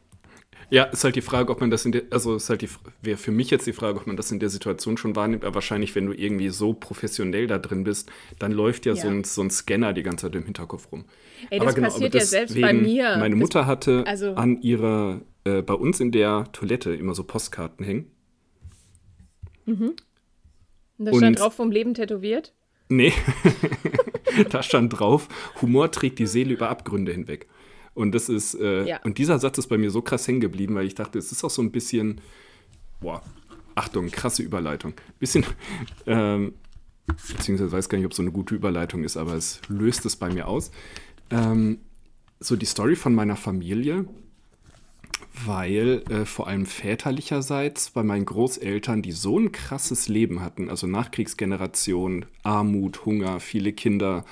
Ja, 0.69 0.83
ist 0.85 1.03
halt 1.03 1.15
die 1.15 1.21
Frage, 1.21 1.51
ob 1.51 1.61
man 1.61 1.69
das 1.69 1.85
in 1.85 1.91
der, 1.93 2.03
also 2.09 2.35
ist 2.35 2.49
halt 2.49 2.61
die, 2.61 2.67
wäre 3.01 3.17
für 3.17 3.31
mich 3.31 3.51
jetzt 3.51 3.67
die 3.67 3.73
Frage, 3.73 3.99
ob 3.99 4.07
man 4.07 4.17
das 4.17 4.31
in 4.31 4.39
der 4.39 4.49
Situation 4.49 4.97
schon 4.97 5.15
wahrnimmt, 5.15 5.45
aber 5.45 5.55
wahrscheinlich, 5.55 5.95
wenn 5.95 6.07
du 6.07 6.13
irgendwie 6.13 6.49
so 6.49 6.73
professionell 6.73 7.47
da 7.47 7.57
drin 7.57 7.83
bist, 7.83 8.09
dann 8.39 8.51
läuft 8.51 8.85
ja, 8.85 8.95
So, 8.95 9.07
Ja. 9.07 9.13
ein, 9.13 9.23
so 9.23 9.41
ein 9.43 9.49
Scanner 9.49 9.93
die 9.93 10.03
ganze 10.03 10.25
Zeit 10.25 10.35
im 10.35 10.43
Hinterkopf 10.45 10.91
rum. 10.91 11.05
Ey, 11.51 11.59
das 11.59 11.75
passiert 11.75 12.15
ja 12.15 12.21
selbst 12.21 12.59
bei 12.59 12.73
mir. 12.73 13.15
Meine 13.17 13.35
Mutter 13.35 13.65
hatte 13.65 14.03
also- 14.07 14.33
an 14.33 14.61
ihrer, 14.61 15.21
äh, 15.45 15.61
bei 15.61 15.75
uns 15.75 15.99
in 16.01 16.11
der 16.11 16.45
Toilette 16.51 16.93
immer 16.95 17.13
so 17.15 17.23
Postkarten 17.23 17.85
hängen. 17.85 18.11
Und 19.67 21.05
da 21.05 21.13
stand 21.13 21.39
drauf 21.39 21.53
vom 21.53 21.71
Leben 21.71 21.93
tätowiert. 21.93 22.53
Nee, 22.89 23.13
da 24.49 24.63
stand 24.63 24.97
drauf, 24.97 25.27
Humor 25.61 25.91
trägt 25.91 26.19
die 26.19 26.25
Seele 26.27 26.53
über 26.53 26.69
Abgründe 26.69 27.11
hinweg. 27.11 27.47
Und 27.93 28.13
das 28.13 28.29
ist, 28.29 28.55
äh, 28.55 28.85
Ja. 28.85 29.01
und 29.03 29.17
dieser 29.17 29.39
Satz 29.39 29.57
ist 29.57 29.67
bei 29.67 29.77
mir 29.77 29.91
so 29.91 30.01
krass 30.01 30.27
hängen 30.27 30.39
geblieben, 30.39 30.75
weil 30.75 30.85
ich 30.85 30.95
dachte, 30.95 31.19
es 31.19 31.31
ist 31.31 31.43
auch 31.43 31.49
so 31.49 31.61
ein 31.61 31.71
bisschen, 31.71 32.21
boah, 33.01 33.21
Achtung, 33.75 34.09
krasse 34.09 34.41
Überleitung. 34.43 34.93
Bisschen, 35.19 35.45
ähm, 36.07 36.53
beziehungsweise 37.07 37.71
weiß 37.71 37.89
gar 37.89 37.97
nicht, 37.97 38.05
ob 38.07 38.13
so 38.13 38.21
eine 38.21 38.31
gute 38.31 38.55
Überleitung 38.55 39.03
ist, 39.03 39.17
aber 39.17 39.33
es 39.33 39.61
löst 39.67 40.05
es 40.05 40.15
bei 40.15 40.31
mir 40.31 40.47
aus. 40.47 40.71
Ähm, 41.29 41.79
so 42.39 42.55
die 42.55 42.65
Story 42.65 42.95
von 42.95 43.13
meiner 43.15 43.35
Familie, 43.35 44.05
weil 45.45 46.03
äh, 46.09 46.25
vor 46.25 46.47
allem 46.47 46.65
väterlicherseits 46.65 47.91
bei 47.91 48.03
meinen 48.03 48.25
Großeltern, 48.25 49.01
die 49.01 49.11
so 49.11 49.37
ein 49.37 49.51
krasses 49.51 50.07
Leben 50.07 50.41
hatten, 50.41 50.69
also 50.69 50.87
Nachkriegsgeneration, 50.87 52.25
Armut, 52.43 53.05
Hunger, 53.05 53.39
viele 53.39 53.73
Kinder, 53.73 54.25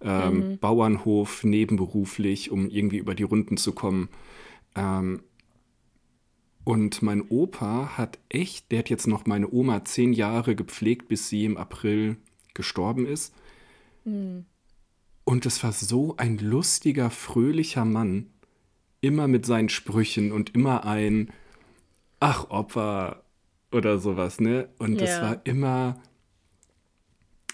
ähm, 0.00 0.58
Bauernhof 0.58 1.44
nebenberuflich, 1.44 2.50
um 2.50 2.68
irgendwie 2.68 2.98
über 2.98 3.14
die 3.14 3.22
Runden 3.22 3.56
zu 3.56 3.72
kommen. 3.72 4.08
Ähm, 4.74 5.22
Und 6.64 7.02
mein 7.02 7.22
Opa 7.28 7.96
hat 7.96 8.20
echt, 8.28 8.70
der 8.70 8.80
hat 8.80 8.88
jetzt 8.88 9.08
noch 9.08 9.26
meine 9.26 9.50
Oma 9.50 9.84
zehn 9.84 10.12
Jahre 10.12 10.54
gepflegt, 10.54 11.08
bis 11.08 11.28
sie 11.28 11.44
im 11.44 11.56
April 11.56 12.16
gestorben 12.54 13.04
ist. 13.04 13.34
Mhm. 14.04 14.44
Und 15.24 15.46
es 15.46 15.62
war 15.64 15.72
so 15.72 16.16
ein 16.16 16.38
lustiger, 16.38 17.10
fröhlicher 17.10 17.84
Mann, 17.84 18.26
immer 19.02 19.28
mit 19.28 19.44
seinen 19.44 19.68
Sprüchen 19.68 20.32
und 20.32 20.54
immer 20.54 20.84
ein 20.86 21.30
Ach, 22.20 22.48
Opa 22.50 23.20
oder 23.72 23.98
sowas, 23.98 24.40
ne? 24.40 24.68
Und 24.78 25.00
ja. 25.00 25.06
das 25.06 25.20
war 25.20 25.40
immer, 25.44 26.00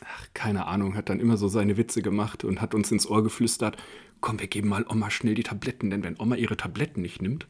ach, 0.05 0.27
keine 0.35 0.67
Ahnung, 0.67 0.95
hat 0.95 1.09
dann 1.09 1.21
immer 1.21 1.39
so 1.39 1.49
seine 1.49 1.79
Witze 1.79 2.03
gemacht 2.03 2.45
und 2.45 2.61
hat 2.61 2.75
uns 2.75 2.93
ins 2.93 3.09
Ohr 3.09 3.23
geflüstert, 3.23 3.79
komm, 4.21 4.39
wir 4.41 4.47
geben 4.47 4.69
mal 4.69 4.85
Oma 4.87 5.11
schnell 5.11 5.35
die 5.35 5.43
Tabletten, 5.43 5.89
denn 5.89 6.05
wenn 6.05 6.21
Oma 6.21 6.37
ihre 6.37 6.57
Tabletten 6.57 7.01
nicht 7.01 7.23
nimmt, 7.23 7.47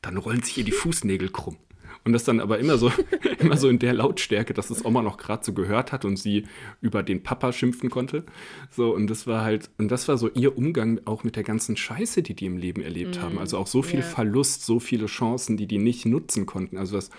dann 0.00 0.16
rollen 0.16 0.42
sich 0.42 0.56
ihr 0.56 0.64
die 0.64 0.72
Fußnägel 0.72 1.28
krumm. 1.28 1.58
Und 2.06 2.12
das 2.12 2.22
dann 2.22 2.38
aber 2.38 2.60
immer 2.60 2.78
so, 2.78 2.92
immer 3.40 3.56
so 3.56 3.68
in 3.68 3.80
der 3.80 3.92
Lautstärke, 3.92 4.54
dass 4.54 4.70
es 4.70 4.84
Oma 4.84 5.02
noch 5.02 5.16
gerade 5.16 5.44
so 5.44 5.52
gehört 5.52 5.90
hat 5.90 6.04
und 6.04 6.16
sie 6.16 6.44
über 6.80 7.02
den 7.02 7.24
Papa 7.24 7.52
schimpfen 7.52 7.90
konnte. 7.90 8.22
So, 8.70 8.94
und 8.94 9.08
das 9.08 9.26
war 9.26 9.42
halt, 9.42 9.70
und 9.76 9.90
das 9.90 10.06
war 10.06 10.16
so 10.16 10.30
ihr 10.32 10.56
Umgang 10.56 11.00
auch 11.04 11.24
mit 11.24 11.34
der 11.34 11.42
ganzen 11.42 11.76
Scheiße, 11.76 12.22
die 12.22 12.34
die 12.34 12.46
im 12.46 12.58
Leben 12.58 12.80
erlebt 12.80 13.18
mm, 13.18 13.22
haben. 13.22 13.38
Also 13.38 13.58
auch 13.58 13.66
so 13.66 13.82
viel 13.82 13.98
yeah. 13.98 14.08
Verlust, 14.08 14.64
so 14.64 14.78
viele 14.78 15.06
Chancen, 15.06 15.56
die 15.56 15.66
die 15.66 15.78
nicht 15.78 16.06
nutzen 16.06 16.46
konnten. 16.46 16.76
Also 16.78 16.96
was, 16.96 17.10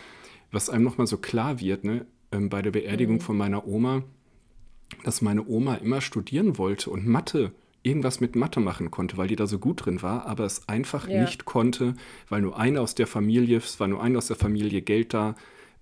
was 0.52 0.70
einem 0.70 0.86
nochmal 0.86 1.06
so 1.06 1.18
klar 1.18 1.60
wird, 1.60 1.84
ne, 1.84 2.06
ähm, 2.32 2.48
bei 2.48 2.62
der 2.62 2.72
Beerdigung 2.72 3.18
mm. 3.18 3.22
von 3.22 3.36
meiner 3.36 3.68
Oma, 3.68 4.04
dass 5.04 5.22
meine 5.22 5.46
Oma 5.46 5.76
immer 5.76 6.00
studieren 6.00 6.58
wollte 6.58 6.92
und 6.92 7.06
Mathe 7.06 7.52
irgendwas 7.84 8.20
mit 8.20 8.36
Mathe 8.36 8.60
machen 8.60 8.92
konnte, 8.92 9.18
weil 9.18 9.28
die 9.28 9.36
da 9.36 9.48
so 9.48 9.60
gut 9.60 9.86
drin 9.86 10.02
war, 10.02 10.26
aber 10.26 10.46
es 10.46 10.68
einfach 10.68 11.08
ja. 11.08 11.22
nicht 11.22 11.46
konnte, 11.46 11.94
weil 12.30 12.42
nur 12.42 12.60
eine 12.60 12.82
aus 12.82 12.96
der 12.96 13.08
Familie, 13.08 13.58
es 13.58 13.80
war 13.80 13.88
nur 13.88 14.02
eine 14.02 14.18
aus 14.18 14.28
der 14.28 14.36
Familie 14.36 14.82
Geld 14.82 15.14
da, 15.14 15.36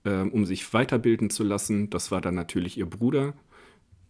ähm, 0.06 0.32
um 0.32 0.46
sich 0.46 0.74
weiterbilden 0.74 1.30
zu 1.30 1.44
lassen. 1.44 1.90
Das 1.90 2.12
war 2.12 2.22
dann 2.22 2.36
natürlich 2.36 2.78
ihr 2.78 2.86
Bruder. 2.86 3.34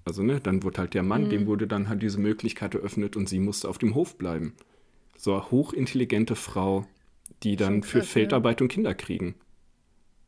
Also, 0.03 0.21
ne, 0.21 0.39
dann 0.39 0.63
wurde 0.63 0.79
halt 0.79 0.93
der 0.93 1.03
Mann, 1.03 1.25
mhm. 1.25 1.29
dem 1.29 1.47
wurde 1.47 1.67
dann 1.67 1.89
halt 1.89 2.01
diese 2.01 2.19
Möglichkeit 2.19 2.75
eröffnet 2.75 3.15
und 3.15 3.27
sie 3.27 3.39
musste 3.39 3.69
auf 3.69 3.77
dem 3.77 3.95
Hof 3.95 4.17
bleiben. 4.17 4.53
So 5.17 5.33
eine 5.33 5.49
hochintelligente 5.51 6.35
Frau, 6.35 6.85
die 7.43 7.55
dann 7.55 7.81
krass, 7.81 7.91
für 7.91 8.01
Feldarbeit 8.03 8.59
ja. 8.59 8.65
und 8.65 8.67
Kinder 8.71 8.93
kriegen. 8.93 9.35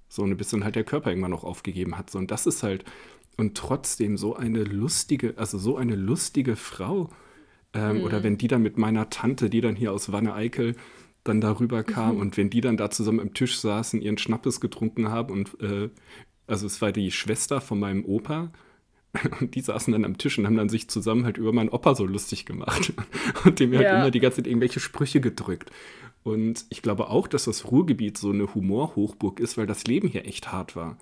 So, 0.10 0.24
und 0.24 0.36
bis 0.38 0.50
dann 0.50 0.64
halt 0.64 0.76
der 0.76 0.84
Körper 0.84 1.10
irgendwann 1.10 1.32
noch 1.32 1.44
aufgegeben 1.44 1.98
hat. 1.98 2.10
So, 2.10 2.18
und 2.18 2.32
das 2.32 2.48
ist 2.48 2.64
halt, 2.64 2.86
und 3.36 3.56
trotzdem 3.56 4.18
so 4.18 4.36
eine 4.36 4.64
lustige, 4.64 5.34
also 5.38 5.58
so 5.58 5.78
eine 5.78 5.96
lustige 5.96 6.56
Frau 6.56 7.10
ähm, 7.78 7.98
mhm. 7.98 8.04
Oder 8.04 8.24
wenn 8.24 8.38
die 8.38 8.48
dann 8.48 8.64
mit 8.64 8.78
meiner 8.78 9.10
Tante, 9.10 9.50
die 9.50 9.62
dann 9.62 9.76
hier 9.76 9.94
aus 9.94 10.12
Wanne-Eickel 10.12 10.76
dann 11.24 11.42
darüber 11.42 11.84
kam 11.84 12.16
mhm. 12.16 12.22
und 12.22 12.38
wenn 12.38 12.50
die 12.50 12.62
dann 12.62 12.78
da 12.78 12.90
zusammen 12.90 13.20
am 13.20 13.34
Tisch 13.34 13.60
saßen, 13.60 14.02
ihren 14.02 14.18
Schnappes 14.18 14.60
getrunken 14.60 15.10
haben 15.10 15.32
und 15.32 15.62
äh, 15.62 15.90
also 16.48 16.66
es 16.66 16.82
war 16.82 16.92
die 16.92 17.12
Schwester 17.12 17.62
von 17.62 17.80
meinem 17.80 18.06
Opa 18.06 18.52
und 19.40 19.54
die 19.54 19.62
saßen 19.62 19.92
dann 19.92 20.06
am 20.06 20.18
Tisch 20.18 20.40
und 20.40 20.46
haben 20.46 20.56
dann 20.56 20.70
sich 20.70 20.90
zusammen 20.90 21.26
halt 21.26 21.38
über 21.38 21.54
meinen 21.54 21.70
Opa 21.70 21.94
so 21.94 22.06
lustig 22.06 22.46
gemacht 22.46 22.94
und 23.46 23.60
dem 23.60 23.72
halt 23.74 23.84
ja. 23.84 23.90
halt 23.90 24.02
immer 24.02 24.12
die 24.12 24.20
ganze 24.20 24.38
Zeit 24.38 24.48
irgendwelche 24.48 24.80
Sprüche 24.80 25.22
gedrückt. 25.22 25.70
Und 26.24 26.66
ich 26.70 26.82
glaube 26.82 27.10
auch, 27.10 27.28
dass 27.28 27.46
das 27.46 27.72
Ruhrgebiet 27.72 28.18
so 28.18 28.32
eine 28.32 28.54
Humorhochburg 28.54 29.40
ist, 29.40 29.58
weil 29.58 29.68
das 29.68 29.86
Leben 29.86 30.10
hier 30.10 30.26
echt 30.26 30.52
hart 30.52 30.76
war. 30.76 30.98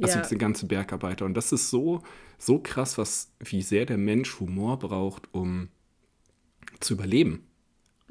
Also 0.00 0.16
ja. 0.16 0.22
diese 0.22 0.36
ganze 0.36 0.66
Bergarbeiter. 0.66 1.24
Und 1.24 1.34
das 1.34 1.52
ist 1.52 1.70
so, 1.70 2.02
so 2.38 2.60
krass, 2.60 2.96
was, 2.96 3.32
wie 3.40 3.62
sehr 3.62 3.86
der 3.86 3.98
Mensch 3.98 4.38
Humor 4.38 4.78
braucht, 4.78 5.28
um 5.32 5.68
zu 6.80 6.94
überleben. 6.94 7.46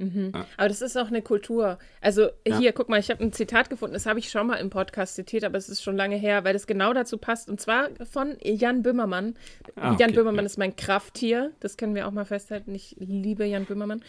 Mhm. 0.02 0.32
Ja. 0.34 0.48
Aber 0.58 0.68
das 0.68 0.82
ist 0.82 0.98
auch 0.98 1.08
eine 1.08 1.22
Kultur. 1.22 1.78
Also 2.02 2.30
ja. 2.48 2.58
hier, 2.58 2.74
guck 2.74 2.90
mal, 2.90 3.00
ich 3.00 3.10
habe 3.12 3.24
ein 3.24 3.32
Zitat 3.32 3.70
gefunden, 3.70 3.94
das 3.94 4.06
habe 4.06 4.20
ich 4.20 4.30
schon 4.30 4.48
mal 4.48 4.56
im 4.56 4.70
Podcast 4.70 5.16
zitiert, 5.16 5.44
aber 5.44 5.58
es 5.58 5.70
ist 5.70 5.84
schon 5.84 5.96
lange 5.96 6.16
her, 6.16 6.44
weil 6.44 6.54
das 6.54 6.66
genau 6.66 6.94
dazu 6.94 7.18
passt. 7.18 7.50
Und 7.50 7.62
zwar 7.62 7.90
von 8.10 8.36
Jan 8.42 8.82
Böhmermann. 8.82 9.36
Ah, 9.76 9.94
okay. 9.94 10.04
Jan 10.04 10.14
Böhmermann 10.14 10.46
ja. 10.46 10.48
ist 10.48 10.58
mein 10.58 10.76
Krafttier, 10.76 11.52
das 11.60 11.78
können 11.78 11.94
wir 11.94 12.08
auch 12.08 12.12
mal 12.12 12.26
festhalten. 12.26 12.74
Ich 12.74 12.96
liebe 13.00 13.46
Jan 13.46 13.66
Böhmermann. 13.66 14.04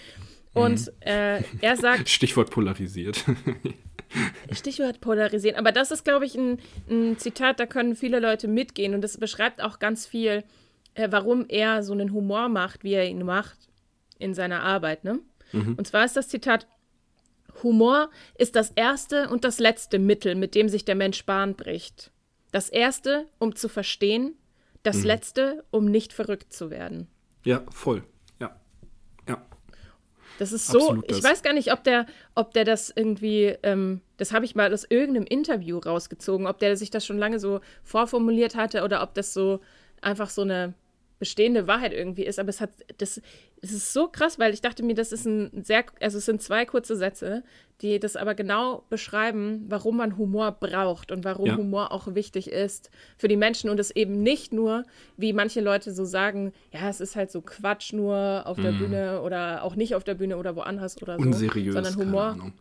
Und 0.54 0.86
mhm. 0.86 0.92
äh, 1.00 1.42
er 1.60 1.76
sagt. 1.76 2.08
Stichwort 2.08 2.50
polarisiert. 2.50 3.24
Stichwort 4.52 5.00
polarisieren. 5.00 5.56
Aber 5.58 5.72
das 5.72 5.90
ist, 5.90 6.04
glaube 6.04 6.26
ich, 6.26 6.34
ein, 6.34 6.58
ein, 6.88 7.18
Zitat, 7.18 7.60
da 7.60 7.66
können 7.66 7.96
viele 7.96 8.20
Leute 8.20 8.48
mitgehen. 8.48 8.94
Und 8.94 9.02
das 9.02 9.18
beschreibt 9.18 9.62
auch 9.62 9.78
ganz 9.78 10.06
viel, 10.06 10.44
äh, 10.94 11.08
warum 11.10 11.46
er 11.48 11.82
so 11.82 11.92
einen 11.92 12.12
Humor 12.12 12.48
macht, 12.48 12.84
wie 12.84 12.92
er 12.92 13.06
ihn 13.06 13.24
macht 13.24 13.71
in 14.22 14.34
seiner 14.34 14.62
Arbeit. 14.62 15.04
Ne? 15.04 15.18
Mhm. 15.52 15.74
Und 15.76 15.86
zwar 15.86 16.04
ist 16.04 16.16
das 16.16 16.28
Zitat, 16.28 16.66
Humor 17.62 18.10
ist 18.36 18.56
das 18.56 18.70
erste 18.70 19.28
und 19.28 19.44
das 19.44 19.58
letzte 19.58 19.98
Mittel, 19.98 20.34
mit 20.34 20.54
dem 20.54 20.68
sich 20.68 20.84
der 20.84 20.94
Mensch 20.94 21.26
Bahn 21.26 21.54
bricht. 21.54 22.10
Das 22.50 22.68
erste, 22.68 23.26
um 23.38 23.54
zu 23.54 23.68
verstehen, 23.68 24.34
das 24.82 24.98
mhm. 24.98 25.04
letzte, 25.04 25.64
um 25.70 25.86
nicht 25.86 26.12
verrückt 26.12 26.52
zu 26.52 26.70
werden. 26.70 27.08
Ja, 27.44 27.62
voll. 27.70 28.04
Ja. 28.40 28.56
Ja. 29.28 29.44
Das 30.38 30.52
ist 30.52 30.66
so, 30.66 30.78
Absolut 30.80 31.10
ich 31.10 31.20
das. 31.20 31.24
weiß 31.24 31.42
gar 31.42 31.52
nicht, 31.52 31.72
ob 31.72 31.84
der, 31.84 32.06
ob 32.34 32.52
der 32.52 32.64
das 32.64 32.92
irgendwie, 32.94 33.56
ähm, 33.62 34.00
das 34.16 34.32
habe 34.32 34.44
ich 34.44 34.54
mal 34.54 34.72
aus 34.72 34.84
irgendeinem 34.88 35.26
Interview 35.26 35.78
rausgezogen, 35.78 36.46
ob 36.46 36.58
der 36.58 36.76
sich 36.76 36.90
das 36.90 37.06
schon 37.06 37.18
lange 37.18 37.38
so 37.38 37.60
vorformuliert 37.84 38.56
hatte 38.56 38.82
oder 38.82 39.02
ob 39.02 39.14
das 39.14 39.34
so 39.34 39.60
einfach 40.00 40.30
so 40.30 40.42
eine 40.42 40.74
bestehende 41.22 41.68
Wahrheit 41.68 41.92
irgendwie 41.92 42.24
ist, 42.24 42.40
aber 42.40 42.48
es 42.48 42.60
hat, 42.60 42.70
das, 42.98 43.20
es 43.60 43.70
ist 43.70 43.92
so 43.92 44.08
krass, 44.08 44.40
weil 44.40 44.52
ich 44.52 44.60
dachte 44.60 44.82
mir, 44.82 44.96
das 44.96 45.12
ist 45.12 45.24
ein 45.24 45.62
sehr, 45.62 45.84
also 46.00 46.18
es 46.18 46.24
sind 46.24 46.42
zwei 46.42 46.64
kurze 46.64 46.96
Sätze, 46.96 47.44
die 47.80 48.00
das 48.00 48.16
aber 48.16 48.34
genau 48.34 48.82
beschreiben, 48.90 49.64
warum 49.68 49.98
man 49.98 50.18
Humor 50.18 50.50
braucht 50.50 51.12
und 51.12 51.24
warum 51.24 51.46
ja. 51.46 51.56
Humor 51.56 51.92
auch 51.92 52.16
wichtig 52.16 52.50
ist 52.50 52.90
für 53.16 53.28
die 53.28 53.36
Menschen 53.36 53.70
und 53.70 53.78
es 53.78 53.92
eben 53.92 54.24
nicht 54.24 54.52
nur, 54.52 54.82
wie 55.16 55.32
manche 55.32 55.60
Leute 55.60 55.92
so 55.92 56.04
sagen, 56.04 56.52
ja, 56.72 56.88
es 56.88 57.00
ist 57.00 57.14
halt 57.14 57.30
so 57.30 57.40
Quatsch 57.40 57.92
nur 57.92 58.42
auf 58.46 58.56
der 58.60 58.72
mm. 58.72 58.78
Bühne 58.78 59.22
oder 59.22 59.62
auch 59.62 59.76
nicht 59.76 59.94
auf 59.94 60.02
der 60.02 60.14
Bühne 60.14 60.38
oder 60.38 60.56
woanders 60.56 61.00
oder 61.00 61.18
so, 61.18 61.22
Unseriös, 61.22 61.74
sondern 61.74 61.94
Humor. 61.94 62.52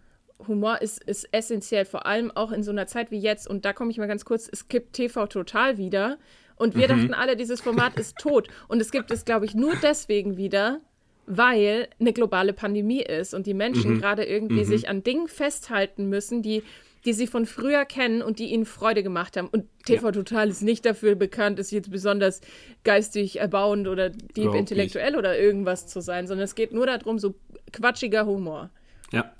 Humor 0.47 0.83
ist, 0.83 1.03
ist 1.03 1.27
essentiell, 1.31 1.85
vor 1.85 2.05
allem 2.05 2.29
auch 2.29 2.51
in 2.51 2.61
so 2.61 2.69
einer 2.69 2.85
Zeit 2.85 3.09
wie 3.09 3.19
jetzt. 3.19 3.47
Und 3.47 3.65
da 3.65 3.73
komme 3.73 3.89
ich 3.89 3.97
mal 3.97 4.07
ganz 4.07 4.23
kurz, 4.23 4.47
es 4.51 4.67
kippt 4.67 4.93
TV 4.93 5.25
total 5.25 5.79
wieder, 5.79 6.19
und 6.61 6.75
wir 6.75 6.87
mhm. 6.87 6.99
dachten 6.99 7.13
alle, 7.15 7.35
dieses 7.35 7.59
Format 7.59 7.99
ist 7.99 8.19
tot. 8.19 8.47
Und 8.67 8.79
es 8.81 8.91
gibt 8.91 9.09
es, 9.09 9.25
glaube 9.25 9.45
ich, 9.45 9.55
nur 9.55 9.73
deswegen 9.81 10.37
wieder, 10.37 10.79
weil 11.25 11.87
eine 11.99 12.13
globale 12.13 12.53
Pandemie 12.53 13.01
ist 13.01 13.33
und 13.33 13.47
die 13.47 13.55
Menschen 13.55 13.95
mhm. 13.95 13.99
gerade 13.99 14.25
irgendwie 14.25 14.63
mhm. 14.63 14.65
sich 14.65 14.87
an 14.87 15.03
Dingen 15.03 15.27
festhalten 15.27 16.07
müssen, 16.07 16.43
die, 16.43 16.61
die 17.03 17.13
sie 17.13 17.25
von 17.25 17.47
früher 17.47 17.85
kennen 17.85 18.21
und 18.21 18.37
die 18.37 18.51
ihnen 18.51 18.65
Freude 18.65 19.01
gemacht 19.01 19.37
haben. 19.37 19.47
Und 19.47 19.65
TV 19.85 20.05
ja. 20.05 20.11
Total 20.11 20.49
ist 20.49 20.61
nicht 20.61 20.85
dafür 20.85 21.15
bekannt, 21.15 21.57
ist 21.57 21.71
jetzt 21.71 21.89
besonders 21.89 22.41
geistig 22.83 23.39
erbauend 23.39 23.87
oder 23.87 24.11
deep 24.11 24.53
intellektuell 24.53 25.11
nicht. 25.11 25.17
oder 25.17 25.39
irgendwas 25.39 25.87
zu 25.87 25.99
sein, 25.99 26.27
sondern 26.27 26.45
es 26.45 26.53
geht 26.53 26.73
nur 26.73 26.85
darum, 26.85 27.17
so 27.17 27.33
quatschiger 27.73 28.27
Humor. 28.27 28.69
Ja. 29.11 29.33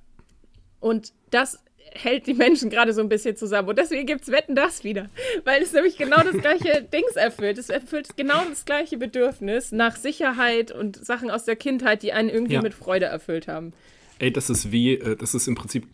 Und 0.80 1.14
das 1.30 1.64
hält 1.94 2.28
die 2.28 2.34
Menschen 2.34 2.70
gerade 2.70 2.94
so 2.94 3.02
ein 3.02 3.10
bisschen 3.10 3.36
zusammen. 3.36 3.70
Und 3.70 3.78
deswegen 3.78 4.06
gibt 4.06 4.22
es 4.22 4.32
Wetten 4.32 4.56
das 4.56 4.84
wieder. 4.84 5.10
Weil 5.44 5.62
es 5.62 5.74
nämlich 5.74 5.98
genau 5.98 6.22
das 6.24 6.38
gleiche 6.42 6.88
Dings 6.94 7.16
erfüllt. 7.16 7.58
Es 7.58 7.70
erfüllt 7.70 8.16
genau 8.18 8.44
das 8.50 8.66
gleiche 8.66 8.98
Bedürfnis 8.98 9.72
nach 9.72 9.96
Sicherheit 9.96 10.72
und 10.72 11.04
Sachen 11.04 11.30
aus 11.30 11.46
der 11.46 11.56
Kindheit, 11.56 12.04
die 12.04 12.14
einen 12.14 12.30
irgendwie 12.30 12.54
ja. 12.54 12.62
mit 12.62 12.74
Freude 12.74 13.06
erfüllt 13.06 13.48
haben. 13.48 13.74
Ey, 14.20 14.32
das 14.32 14.50
ist 14.50 14.72
wie, 14.72 14.94
äh, 14.94 15.16
das 15.16 15.34
ist 15.34 15.48
im 15.48 15.56
Prinzip 15.56 15.88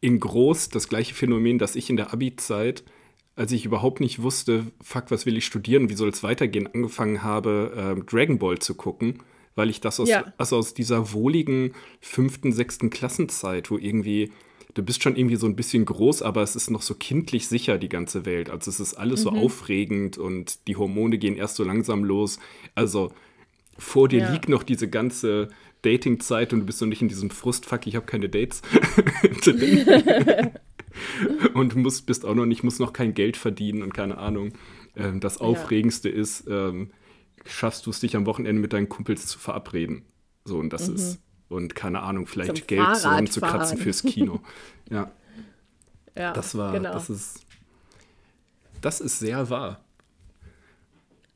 in 0.00 0.18
groß 0.18 0.70
das 0.70 0.88
gleiche 0.88 1.14
Phänomen, 1.14 1.58
das 1.58 1.76
ich 1.76 1.90
in 1.90 1.96
der 1.96 2.12
Abi-Zeit, 2.12 2.82
als 3.36 3.52
ich 3.52 3.64
überhaupt 3.64 4.00
nicht 4.00 4.22
wusste, 4.22 4.66
fuck, 4.82 5.10
was 5.10 5.26
will 5.26 5.36
ich 5.36 5.46
studieren, 5.46 5.88
wie 5.88 5.94
soll 5.94 6.08
es 6.08 6.22
weitergehen, 6.22 6.66
angefangen 6.66 7.22
habe, 7.22 7.96
äh, 7.98 8.04
Dragon 8.04 8.38
Ball 8.38 8.58
zu 8.58 8.74
gucken 8.74 9.22
weil 9.54 9.70
ich 9.70 9.80
das 9.80 10.00
aus, 10.00 10.08
ja. 10.08 10.32
also 10.38 10.56
aus 10.56 10.74
dieser 10.74 11.12
wohligen 11.12 11.74
fünften, 12.00 12.52
sechsten 12.52 12.90
Klassenzeit, 12.90 13.70
wo 13.70 13.78
irgendwie 13.78 14.32
du 14.74 14.82
bist 14.82 15.02
schon 15.02 15.16
irgendwie 15.16 15.36
so 15.36 15.46
ein 15.46 15.56
bisschen 15.56 15.84
groß, 15.84 16.22
aber 16.22 16.42
es 16.42 16.56
ist 16.56 16.70
noch 16.70 16.82
so 16.82 16.94
kindlich 16.94 17.48
sicher, 17.48 17.78
die 17.78 17.88
ganze 17.88 18.24
Welt. 18.24 18.50
Also 18.50 18.70
es 18.70 18.80
ist 18.80 18.94
alles 18.94 19.20
mhm. 19.20 19.24
so 19.24 19.30
aufregend 19.30 20.18
und 20.18 20.66
die 20.68 20.76
Hormone 20.76 21.18
gehen 21.18 21.36
erst 21.36 21.56
so 21.56 21.64
langsam 21.64 22.04
los. 22.04 22.38
Also 22.74 23.12
vor 23.78 24.08
dir 24.08 24.20
ja. 24.20 24.32
liegt 24.32 24.48
noch 24.48 24.62
diese 24.62 24.88
ganze 24.88 25.48
Datingzeit 25.82 26.52
und 26.52 26.60
du 26.60 26.66
bist 26.66 26.80
noch 26.80 26.88
nicht 26.88 27.02
in 27.02 27.08
diesem 27.08 27.30
Frustfuck, 27.30 27.86
ich 27.86 27.96
habe 27.96 28.06
keine 28.06 28.28
Dates. 28.28 28.62
und 31.54 31.76
musst, 31.76 32.06
bist 32.06 32.24
auch 32.24 32.34
noch 32.34 32.46
nicht, 32.46 32.62
musst 32.62 32.80
noch 32.80 32.92
kein 32.92 33.14
Geld 33.14 33.36
verdienen 33.36 33.82
und 33.82 33.94
keine 33.94 34.18
Ahnung. 34.18 34.52
Ähm, 34.96 35.20
das 35.20 35.38
Aufregendste 35.38 36.08
ja. 36.08 36.16
ist, 36.16 36.46
ähm, 36.48 36.90
schaffst 37.44 37.86
du 37.86 37.90
es 37.90 38.00
dich 38.00 38.16
am 38.16 38.26
Wochenende 38.26 38.60
mit 38.60 38.72
deinen 38.72 38.88
Kumpels 38.88 39.26
zu 39.26 39.38
verabreden. 39.38 40.04
So, 40.44 40.58
und 40.58 40.72
das 40.72 40.88
mhm. 40.88 40.94
ist 40.94 41.20
und 41.52 41.74
keine 41.74 42.00
Ahnung, 42.00 42.26
vielleicht 42.26 42.56
Zum 42.56 42.66
Geld 42.66 42.96
zusammenzukratzen 42.96 43.78
fürs 43.78 44.02
Kino. 44.02 44.40
Ja. 44.90 45.10
ja, 46.16 46.32
das 46.32 46.56
war, 46.56 46.72
genau. 46.72 46.92
das 46.92 47.10
ist, 47.10 47.46
das 48.80 49.00
ist 49.00 49.18
sehr 49.18 49.48
wahr. 49.50 49.80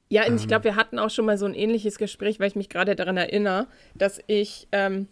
Ja, 0.09 0.23
und 0.23 0.29
ähm. 0.29 0.37
ich 0.37 0.49
glaube, 0.49 0.65
wir 0.65 0.77
hatten 0.77 0.99
auch 0.99 1.11
schon 1.11 1.27
mal 1.27 1.39
so 1.39 1.47
ein 1.47 1.55
ähnliches 1.55 1.99
Gespräch, 1.99 2.41
weil 2.41 2.49
ich 2.49 2.57
mich 2.57 2.69
gerade 2.69 2.97
daran 2.97 3.17
erinnere, 3.17 3.67
dass 3.95 4.21
ich 4.27 4.69
ähm, 4.73 5.09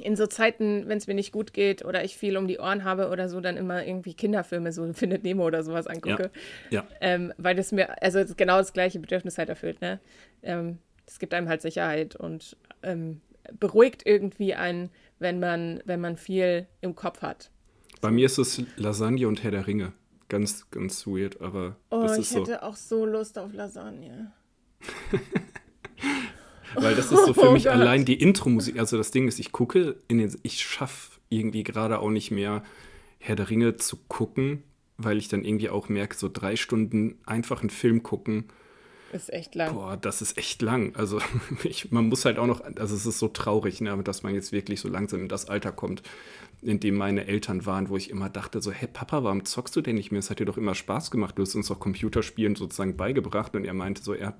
in 0.00 0.16
so 0.16 0.26
Zeiten, 0.26 0.88
wenn 0.88 0.98
es 0.98 1.06
mir 1.06 1.14
nicht 1.14 1.32
gut 1.32 1.52
geht 1.52 1.84
oder 1.84 2.02
ich 2.02 2.16
viel 2.16 2.36
um 2.36 2.48
die 2.48 2.58
Ohren 2.58 2.84
habe 2.84 3.10
oder 3.10 3.28
so, 3.28 3.40
dann 3.40 3.56
immer 3.56 3.84
irgendwie 3.84 4.14
Kinderfilme, 4.14 4.72
so 4.72 4.90
Findet 4.94 5.24
Nemo 5.24 5.44
oder 5.44 5.62
sowas 5.62 5.86
angucke. 5.86 6.30
Ja. 6.70 6.80
ja. 6.80 6.86
Ähm, 7.00 7.32
weil 7.36 7.54
das 7.54 7.72
mir, 7.72 8.02
also 8.02 8.24
genau 8.36 8.58
das 8.58 8.72
gleiche 8.72 8.98
Bedürfnis 8.98 9.38
halt 9.38 9.48
erfüllt, 9.48 9.80
ne? 9.80 10.00
Ähm, 10.42 10.78
das 11.06 11.18
gibt 11.18 11.34
einem 11.34 11.48
halt 11.48 11.60
Sicherheit 11.60 12.16
und 12.16 12.56
ähm, 12.82 13.20
beruhigt 13.58 14.02
irgendwie 14.06 14.54
einen, 14.54 14.90
wenn 15.18 15.40
man, 15.40 15.82
wenn 15.84 16.00
man 16.00 16.16
viel 16.16 16.66
im 16.80 16.94
Kopf 16.94 17.22
hat. 17.22 17.50
Bei 18.00 18.10
mir 18.10 18.26
ist 18.26 18.38
es 18.38 18.62
Lasagne 18.76 19.28
und 19.28 19.42
Herr 19.42 19.50
der 19.50 19.66
Ringe. 19.66 19.92
Ganz, 20.28 20.70
ganz 20.70 21.06
weird, 21.06 21.40
aber. 21.40 21.76
Oh, 21.90 22.02
das 22.02 22.18
ist 22.18 22.30
ich 22.30 22.38
hätte 22.38 22.52
so. 22.52 22.66
auch 22.66 22.76
so 22.76 23.06
Lust 23.06 23.38
auf 23.38 23.52
Lasagne. 23.52 24.32
Weil 26.74 26.94
das 26.94 27.12
ist 27.12 27.26
so 27.26 27.34
für 27.34 27.50
oh 27.50 27.52
mich 27.52 27.64
Gott. 27.64 27.74
allein 27.74 28.04
die 28.06 28.20
Intro-Musik. 28.20 28.78
Also 28.78 28.96
das 28.96 29.10
Ding 29.10 29.28
ist, 29.28 29.38
ich 29.38 29.52
gucke 29.52 29.96
in 30.08 30.18
den. 30.18 30.34
Ich 30.42 30.62
schaffe 30.62 31.20
irgendwie 31.28 31.64
gerade 31.64 31.98
auch 31.98 32.10
nicht 32.10 32.30
mehr 32.30 32.62
Herr 33.18 33.36
der 33.36 33.50
Ringe 33.50 33.76
zu 33.76 33.98
gucken, 34.08 34.64
weil 34.96 35.18
ich 35.18 35.28
dann 35.28 35.44
irgendwie 35.44 35.68
auch 35.68 35.88
merke, 35.88 36.16
so 36.16 36.30
drei 36.32 36.56
Stunden 36.56 37.18
einfach 37.26 37.60
einen 37.60 37.70
Film 37.70 38.02
gucken 38.02 38.46
ist 39.12 39.32
echt 39.32 39.54
lang. 39.54 39.74
Boah, 39.74 39.96
das 39.96 40.22
ist 40.22 40.38
echt 40.38 40.62
lang. 40.62 40.94
Also 40.96 41.20
ich, 41.64 41.90
man 41.90 42.08
muss 42.08 42.24
halt 42.24 42.38
auch 42.38 42.46
noch, 42.46 42.60
also 42.76 42.94
es 42.94 43.06
ist 43.06 43.18
so 43.18 43.28
traurig, 43.28 43.80
ne, 43.80 43.96
dass 44.02 44.22
man 44.22 44.34
jetzt 44.34 44.52
wirklich 44.52 44.80
so 44.80 44.88
langsam 44.88 45.20
in 45.20 45.28
das 45.28 45.48
Alter 45.48 45.72
kommt, 45.72 46.02
in 46.62 46.80
dem 46.80 46.94
meine 46.94 47.26
Eltern 47.26 47.66
waren, 47.66 47.88
wo 47.88 47.96
ich 47.96 48.10
immer 48.10 48.30
dachte, 48.30 48.62
so, 48.62 48.70
hey 48.70 48.88
Papa, 48.92 49.24
warum 49.24 49.44
zockst 49.44 49.74
du 49.74 49.80
denn 49.80 49.96
nicht 49.96 50.12
mehr? 50.12 50.20
Es 50.20 50.30
hat 50.30 50.38
dir 50.38 50.44
doch 50.44 50.56
immer 50.56 50.74
Spaß 50.74 51.10
gemacht. 51.10 51.36
Du 51.36 51.42
hast 51.42 51.54
uns 51.54 51.68
doch 51.68 51.80
Computerspielen 51.80 52.54
sozusagen 52.54 52.96
beigebracht. 52.96 53.54
Und 53.56 53.64
er 53.64 53.74
meinte 53.74 54.02
so, 54.02 54.14
er, 54.14 54.36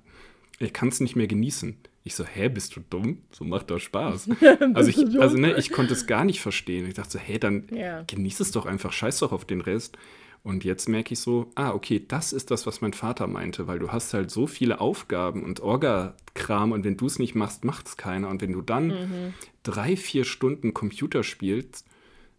ich 0.59 0.73
kann 0.73 0.89
es 0.89 1.01
nicht 1.01 1.17
mehr 1.17 1.27
genießen. 1.27 1.77
Ich 2.05 2.15
so, 2.15 2.25
hä, 2.25 2.49
bist 2.49 2.77
du 2.77 2.81
dumm? 2.89 3.23
So 3.31 3.45
macht 3.45 3.71
doch 3.71 3.79
Spaß. 3.79 4.31
also 4.75 4.91
ich, 4.91 5.21
also 5.21 5.37
ne, 5.37 5.57
ich 5.57 5.71
konnte 5.71 5.93
es 5.93 6.07
gar 6.07 6.25
nicht 6.25 6.41
verstehen. 6.41 6.87
Ich 6.87 6.95
dachte 6.95 7.13
so, 7.13 7.19
hey, 7.19 7.39
dann 7.39 7.69
ja. 7.73 8.03
genieß 8.03 8.41
es 8.41 8.53
doch 8.53 8.67
einfach, 8.67 8.93
scheiß 8.93 9.19
doch 9.19 9.33
auf 9.33 9.45
den 9.45 9.61
Rest. 9.61 9.97
Und 10.45 10.65
jetzt 10.65 10.89
merke 10.89 11.13
ich 11.15 11.21
so, 11.21 11.51
ah, 11.55 11.71
okay, 11.71 12.05
das 12.07 12.33
ist 12.33 12.51
das, 12.51 12.67
was 12.67 12.81
mein 12.81 12.95
Vater 12.95 13.29
meinte, 13.29 13.69
weil 13.69 13.79
du 13.79 13.93
hast 13.93 14.13
halt 14.13 14.31
so 14.31 14.49
viele 14.49 14.81
Aufgaben 14.81 15.45
und 15.45 15.61
Orga-Kram 15.61 16.73
und 16.73 16.85
wenn 16.85 16.97
du 16.97 17.07
es 17.07 17.21
nicht 17.21 17.37
machst, 17.37 17.65
macht 17.65 17.87
es 17.87 17.97
keiner. 17.97 18.29
Und 18.29 18.43
wenn 18.43 18.53
du 18.53 18.61
dann 18.61 18.89
mhm. 18.89 19.35
drei, 19.63 19.97
vier 19.97 20.25
Stunden 20.25 20.75
Computer 20.75 21.23
spielst, 21.23 21.87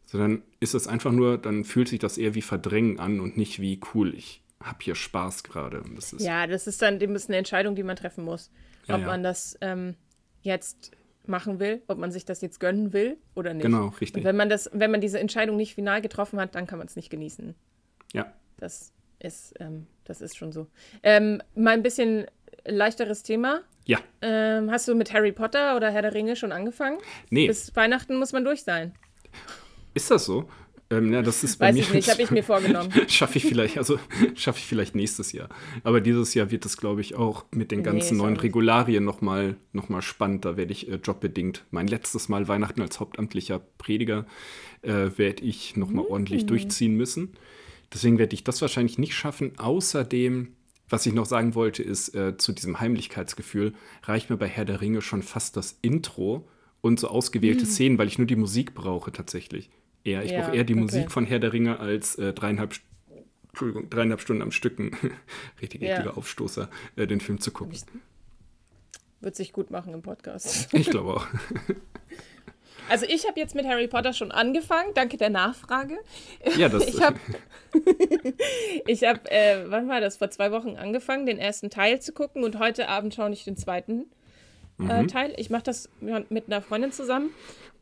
so 0.06 0.18
dann 0.18 0.42
ist 0.60 0.74
es 0.74 0.88
einfach 0.88 1.14
nur, 1.14 1.38
dann 1.38 1.64
fühlt 1.64 1.88
sich 1.88 2.00
das 2.00 2.18
eher 2.18 2.36
wie 2.36 2.42
Verdrängen 2.42 3.00
an 3.00 3.22
und 3.22 3.38
nicht 3.38 3.62
wie 3.62 3.80
cool, 3.94 4.14
ich 4.14 4.44
habe 4.62 4.78
hier 4.82 4.96
Spaß 4.96 5.44
gerade. 5.44 5.82
Ja, 6.18 6.46
das 6.46 6.68
ist 6.68 6.82
dann 6.82 7.00
ist 7.00 7.30
eine 7.30 7.38
Entscheidung, 7.38 7.76
die 7.76 7.84
man 7.84 7.96
treffen 7.96 8.24
muss. 8.24 8.52
Ja, 8.88 8.96
ob 8.96 9.02
ja. 9.02 9.08
man 9.08 9.24
das 9.24 9.58
ähm, 9.62 9.96
jetzt 10.42 10.92
machen 11.26 11.60
will, 11.60 11.82
ob 11.88 11.98
man 11.98 12.12
sich 12.12 12.26
das 12.26 12.42
jetzt 12.42 12.60
gönnen 12.60 12.92
will 12.92 13.18
oder 13.34 13.54
nicht. 13.54 13.64
Genau, 13.64 13.88
richtig. 14.02 14.22
Und 14.22 14.24
wenn 14.26 14.36
man 14.36 14.50
das, 14.50 14.70
wenn 14.74 14.92
man 14.92 15.00
diese 15.00 15.20
Entscheidung 15.20 15.56
nicht 15.56 15.74
final 15.74 16.02
getroffen 16.02 16.40
hat, 16.40 16.56
dann 16.56 16.68
kann 16.68 16.80
man 16.80 16.88
es 16.88 16.96
nicht 16.96 17.10
genießen. 17.10 17.56
Ja. 18.14 18.34
Das 18.58 18.94
ist, 19.20 19.54
ähm, 19.60 19.88
das 20.06 20.22
ist 20.22 20.38
schon 20.38 20.52
so. 20.52 20.68
Ähm, 21.02 21.42
mal 21.56 21.72
ein 21.72 21.84
bisschen 21.84 22.26
leichteres 22.66 23.24
Thema. 23.24 23.62
Ja. 23.86 24.00
Ähm, 24.22 24.72
hast 24.72 24.88
du 24.88 24.96
mit 24.96 25.12
Harry 25.14 25.32
Potter 25.32 25.76
oder 25.76 25.92
Herr 25.92 26.02
der 26.02 26.14
Ringe 26.14 26.36
schon 26.36 26.52
angefangen? 26.52 26.98
Nee. 27.30 27.48
Bis 27.48 27.76
Weihnachten 27.76 28.18
muss 28.18 28.32
man 28.32 28.46
durch 28.46 28.64
sein. 28.64 28.94
Ist 29.94 30.10
das 30.10 30.26
so? 30.26 30.50
Ähm, 30.90 31.14
ja, 31.14 31.22
das 31.22 31.44
ist 31.44 31.58
bei 31.58 31.68
Weiß 31.68 31.76
mir. 31.76 31.82
ich 31.82 31.94
nicht, 31.94 32.10
habe 32.10 32.22
ich 32.22 32.32
mir 32.32 32.44
vorgenommen. 32.44 32.92
schaffe 33.08 33.38
ich 33.38 33.46
vielleicht, 33.46 33.78
also 33.78 34.00
schaffe 34.36 34.60
ich 34.60 34.66
vielleicht 34.66 34.96
nächstes 34.96 35.32
Jahr. 35.32 35.50
Aber 35.84 36.02
dieses 36.02 36.34
Jahr 36.34 36.52
wird 36.52 36.66
es, 36.66 36.78
glaube 36.78 37.02
ich, 37.02 37.16
auch 37.16 37.46
mit 37.52 37.72
den 37.72 37.84
ganzen 37.84 38.18
nee, 38.18 38.24
neuen 38.24 38.38
Regularien 38.38 39.04
nochmal 39.04 39.56
noch 39.72 39.90
mal 39.90 40.02
spannend. 40.02 40.46
Da 40.46 40.56
werde 40.58 40.72
ich 40.72 40.90
äh, 40.90 40.96
jobbedingt 40.96 41.64
mein 41.72 41.88
letztes 41.88 42.30
Mal 42.30 42.48
Weihnachten 42.48 42.82
als 42.82 43.00
hauptamtlicher 43.00 43.60
Prediger 43.78 44.26
äh, 44.82 45.10
werde 45.18 45.44
ich 45.44 45.76
nochmal 45.76 46.06
mhm. 46.06 46.12
ordentlich 46.12 46.46
durchziehen 46.46 46.96
müssen. 46.96 47.34
Deswegen 47.94 48.18
werde 48.18 48.34
ich 48.34 48.44
das 48.44 48.62
wahrscheinlich 48.62 48.98
nicht 48.98 49.14
schaffen. 49.14 49.58
Außerdem, 49.58 50.56
was 50.90 51.06
ich 51.06 51.14
noch 51.14 51.26
sagen 51.26 51.56
wollte, 51.56 51.84
ist 51.84 52.16
äh, 52.16 52.38
zu 52.38 52.52
diesem 52.52 52.80
Heimlichkeitsgefühl, 52.80 53.74
reicht 54.04 54.30
mir 54.30 54.38
bei 54.38 54.48
Herr 54.48 54.66
der 54.66 54.82
Ringe 54.82 55.02
schon 55.02 55.22
fast 55.22 55.56
das 55.58 55.78
Intro 55.82 56.48
und 56.82 57.00
so 57.00 57.08
ausgewählte 57.08 57.66
mhm. 57.66 57.70
Szenen, 57.70 57.98
weil 57.98 58.08
ich 58.08 58.18
nur 58.18 58.28
die 58.28 58.36
Musik 58.36 58.74
brauche 58.74 59.12
tatsächlich. 59.12 59.70
Eher, 60.04 60.24
ich 60.24 60.32
ja, 60.32 60.42
brauche 60.42 60.56
eher 60.56 60.64
die 60.64 60.74
okay. 60.74 60.82
Musik 60.82 61.12
von 61.12 61.26
Herr 61.26 61.40
der 61.40 61.54
Ringe 61.54 61.80
als 61.80 62.16
äh, 62.16 62.34
dreieinhalb, 62.34 62.76
Entschuldigung, 63.50 63.90
dreieinhalb 63.90 64.22
Stunden 64.22 64.42
am 64.42 64.52
Stücken, 64.52 64.92
richtig 65.62 65.82
ja. 65.82 65.96
ekliger 65.96 66.18
Aufstoßer, 66.18 66.70
äh, 66.96 67.08
den 67.08 67.22
Film 67.22 67.40
zu 67.40 67.52
gucken. 67.52 67.78
Wird 69.22 69.36
sich 69.36 69.54
gut 69.54 69.72
machen 69.72 69.94
im 69.94 70.02
Podcast. 70.02 70.74
Ich 70.74 70.90
glaube 70.90 71.14
auch. 71.16 71.28
Also 72.90 73.06
ich 73.08 73.28
habe 73.28 73.40
jetzt 73.40 73.56
mit 73.56 73.66
Harry 73.66 73.88
Potter 73.88 74.14
schon 74.14 74.32
angefangen, 74.32 74.94
danke 74.94 75.18
der 75.18 75.30
Nachfrage. 75.30 75.98
Ja, 76.58 76.70
das 76.70 76.88
Ich 76.88 77.02
habe, 77.02 77.20
ich 78.88 79.04
habe, 79.04 79.32
äh, 79.32 79.64
wann 79.68 79.88
war 79.88 80.02
das? 80.02 80.18
Vor 80.18 80.30
zwei 80.30 80.52
Wochen 80.52 80.76
angefangen, 80.76 81.26
den 81.26 81.40
ersten 81.40 81.70
Teil 81.70 82.02
zu 82.02 82.14
gucken 82.14 82.44
und 82.44 82.60
heute 82.60 82.88
Abend 82.90 83.14
schaue 83.14 83.32
ich 83.32 83.44
den 83.44 83.58
zweiten 83.58 84.06
äh, 84.80 85.04
mhm. 85.04 85.08
Teil. 85.08 85.34
Ich 85.38 85.50
mache 85.50 85.64
das 85.64 85.90
mit 86.02 86.48
einer 86.48 86.62
Freundin 86.62 86.92
zusammen 86.92 87.32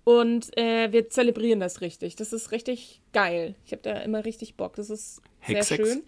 und 0.04 0.58
äh, 0.58 0.92
wir 0.92 1.10
zelebrieren 1.10 1.60
das 1.60 1.82
richtig. 1.82 2.16
Das 2.16 2.34
ist 2.34 2.52
richtig 2.52 3.02
geil. 3.14 3.56
Ich 3.66 3.72
habe 3.72 3.82
da 3.82 3.98
immer 4.00 4.26
richtig 4.26 4.56
Bock. 4.56 4.76
Das 4.76 4.90
ist 4.90 5.22
Hexex. 5.40 5.68
sehr 5.68 5.86
schön. 5.86 6.04